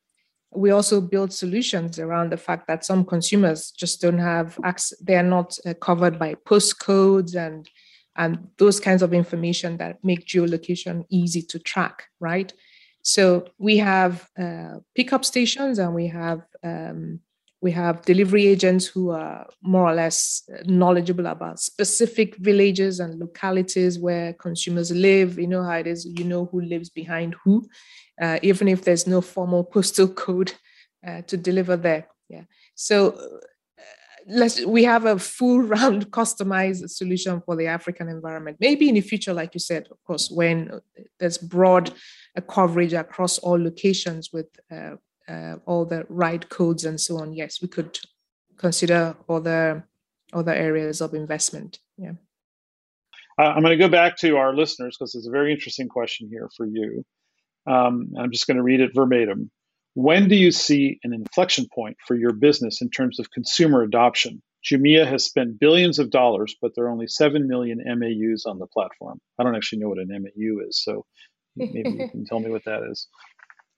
we 0.51 0.71
also 0.71 0.99
build 0.99 1.31
solutions 1.31 1.99
around 1.99 2.31
the 2.31 2.37
fact 2.37 2.67
that 2.67 2.83
some 2.83 3.05
consumers 3.05 3.71
just 3.71 4.01
don't 4.01 4.17
have 4.17 4.57
access, 4.63 4.97
they 4.99 5.15
are 5.15 5.23
not 5.23 5.57
uh, 5.65 5.75
covered 5.75 6.17
by 6.17 6.35
postcodes 6.35 7.35
and 7.35 7.69
and 8.15 8.49
those 8.57 8.81
kinds 8.81 9.01
of 9.01 9.13
information 9.13 9.77
that 9.77 9.97
make 10.03 10.25
geolocation 10.25 11.05
easy 11.09 11.41
to 11.41 11.57
track, 11.57 12.03
right? 12.19 12.51
So 13.01 13.45
we 13.57 13.77
have 13.77 14.27
uh, 14.37 14.79
pickup 14.93 15.23
stations 15.23 15.79
and 15.79 15.95
we 15.95 16.07
have 16.07 16.41
um, 16.61 17.21
we 17.61 17.71
have 17.71 18.03
delivery 18.03 18.47
agents 18.47 18.85
who 18.85 19.11
are 19.11 19.45
more 19.61 19.85
or 19.89 19.93
less 19.93 20.43
knowledgeable 20.65 21.25
about 21.25 21.59
specific 21.59 22.35
villages 22.37 22.99
and 22.99 23.19
localities 23.19 23.99
where 23.99 24.33
consumers 24.33 24.91
live. 24.91 25.37
You 25.37 25.47
know 25.47 25.63
how 25.63 25.73
it 25.73 25.87
is, 25.87 26.05
you 26.05 26.23
know 26.23 26.45
who 26.45 26.61
lives 26.61 26.89
behind 26.89 27.35
who, 27.43 27.67
uh, 28.21 28.39
even 28.41 28.67
if 28.69 28.83
there's 28.83 29.07
no 29.07 29.19
formal 29.19 29.63
postal 29.65 30.07
code 30.25 30.53
uh, 31.05 31.21
to 31.23 31.35
deliver 31.35 31.75
there. 31.75 32.07
Yeah. 32.29 32.43
So 32.75 33.09
uh, 33.09 33.39
let's 34.27 34.65
we 34.65 34.85
have 34.85 35.05
a 35.05 35.19
full 35.19 35.61
round 35.77 36.11
customized 36.11 36.89
solution 36.89 37.41
for 37.45 37.57
the 37.57 37.67
African 37.67 38.07
environment. 38.07 38.55
Maybe 38.61 38.87
in 38.87 38.95
the 38.95 39.01
future, 39.01 39.33
like 39.33 39.53
you 39.53 39.59
said, 39.59 39.89
of 39.91 40.01
course, 40.05 40.31
when 40.31 40.79
there's 41.19 41.37
broad 41.37 41.91
uh, 42.37 42.41
coverage 42.41 42.93
across 42.93 43.37
all 43.39 43.61
locations 43.61 44.31
with 44.31 44.47
uh, 45.29 45.57
all 45.65 45.85
the 45.85 46.05
right 46.09 46.49
codes 46.49 46.85
and 46.85 46.99
so 46.99 47.17
on, 47.19 47.33
yes, 47.33 47.61
we 47.61 47.67
could 47.67 47.99
consider 48.57 49.15
other 49.27 49.87
other 50.33 50.53
areas 50.53 51.01
of 51.01 51.13
investment. 51.13 51.79
Yeah. 51.97 52.13
I'm 53.39 53.63
going 53.63 53.77
to 53.77 53.83
go 53.83 53.89
back 53.89 54.17
to 54.17 54.37
our 54.37 54.53
listeners 54.53 54.97
because 54.97 55.15
it's 55.15 55.27
a 55.27 55.31
very 55.31 55.53
interesting 55.53 55.87
question 55.87 56.27
here 56.29 56.49
for 56.57 56.65
you. 56.65 57.05
Um, 57.65 58.11
I'm 58.19 58.31
just 58.31 58.47
going 58.47 58.57
to 58.57 58.63
read 58.63 58.81
it 58.81 58.91
verbatim. 58.93 59.49
When 59.93 60.27
do 60.27 60.35
you 60.35 60.51
see 60.51 60.99
an 61.03 61.13
inflection 61.13 61.67
point 61.73 61.97
for 62.05 62.15
your 62.15 62.33
business 62.33 62.81
in 62.81 62.89
terms 62.89 63.19
of 63.19 63.31
consumer 63.31 63.81
adoption? 63.81 64.41
Jumia 64.63 65.07
has 65.07 65.23
spent 65.23 65.59
billions 65.59 65.99
of 65.99 66.09
dollars, 66.09 66.55
but 66.61 66.73
there 66.75 66.85
are 66.85 66.91
only 66.91 67.07
7 67.07 67.47
million 67.47 67.81
MAUs 67.85 68.45
on 68.45 68.59
the 68.59 68.67
platform. 68.67 69.19
I 69.39 69.43
don't 69.43 69.55
actually 69.55 69.79
know 69.79 69.89
what 69.89 69.99
an 69.99 70.09
MAU 70.09 70.67
is, 70.67 70.83
so 70.83 71.05
maybe 71.55 71.89
you 71.89 72.09
can 72.11 72.25
tell 72.25 72.39
me 72.39 72.49
what 72.49 72.65
that 72.65 72.83
is. 72.91 73.07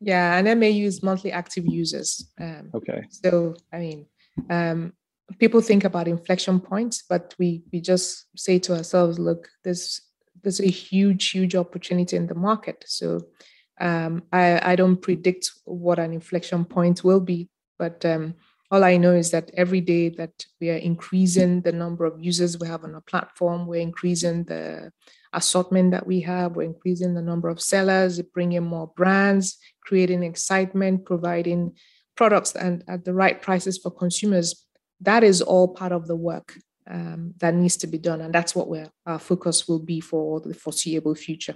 Yeah, 0.02 0.36
and 0.38 0.60
MAU 0.60 0.86
is 0.88 1.04
monthly 1.04 1.32
active 1.32 1.66
users. 1.68 2.28
Um, 2.40 2.72
okay. 2.74 3.04
So, 3.10 3.56
I 3.72 3.78
mean, 3.78 4.08
um, 4.50 4.94
people 5.38 5.62
think 5.62 5.84
about 5.84 6.08
inflection 6.08 6.60
points, 6.60 7.04
but 7.08 7.36
we 7.38 7.64
we 7.72 7.82
just 7.82 8.26
say 8.36 8.58
to 8.60 8.76
ourselves, 8.76 9.20
look, 9.20 9.48
there's 9.64 10.02
there's 10.42 10.60
a 10.60 10.68
huge, 10.68 11.30
huge 11.30 11.56
opportunity 11.56 12.18
in 12.18 12.26
the 12.26 12.34
market. 12.34 12.84
So, 12.88 13.28
um, 13.80 14.24
I 14.34 14.74
I 14.74 14.76
don't 14.76 15.00
predict 15.00 15.52
what 15.66 16.00
an 16.00 16.14
inflection 16.14 16.66
point 16.66 17.04
will 17.04 17.22
be, 17.22 17.50
but 17.78 18.04
um, 18.04 18.34
all 18.72 18.86
I 18.86 18.96
know 18.96 19.14
is 19.14 19.32
that 19.32 19.52
every 19.54 19.82
day 19.82 20.08
that 20.10 20.46
we 20.62 20.70
are 20.70 20.78
increasing 20.78 21.62
the 21.62 21.74
number 21.74 22.06
of 22.06 22.24
users 22.24 22.58
we 22.58 22.68
have 22.68 22.86
on 22.86 22.96
our 22.96 23.02
platform, 23.02 23.68
we're 23.68 23.82
increasing 23.82 24.46
the 24.46 24.92
assortment 25.34 25.92
that 25.92 26.08
we 26.08 26.22
have. 26.22 26.56
We're 26.56 26.64
increasing 26.64 27.14
the 27.14 27.22
number 27.22 27.50
of 27.50 27.62
sellers, 27.62 28.22
bringing 28.22 28.64
more 28.64 28.88
brands, 28.96 29.58
creating 29.84 30.24
excitement, 30.24 31.06
providing 31.06 31.74
products 32.16 32.56
and 32.56 32.84
at 32.88 33.04
the 33.04 33.14
right 33.14 33.42
prices 33.42 33.78
for 33.78 33.92
consumers. 33.92 34.66
That 35.02 35.24
is 35.24 35.42
all 35.42 35.68
part 35.68 35.92
of 35.92 36.08
the 36.08 36.16
work 36.16 36.54
um, 36.90 37.34
that 37.40 37.54
needs 37.54 37.76
to 37.78 37.88
be 37.88 37.98
done, 37.98 38.22
and 38.22 38.34
that's 38.34 38.56
what 38.56 38.90
our 39.06 39.20
focus 39.20 39.68
will 39.68 39.80
be 39.80 40.00
for 40.00 40.40
the 40.40 40.54
foreseeable 40.54 41.16
future. 41.16 41.56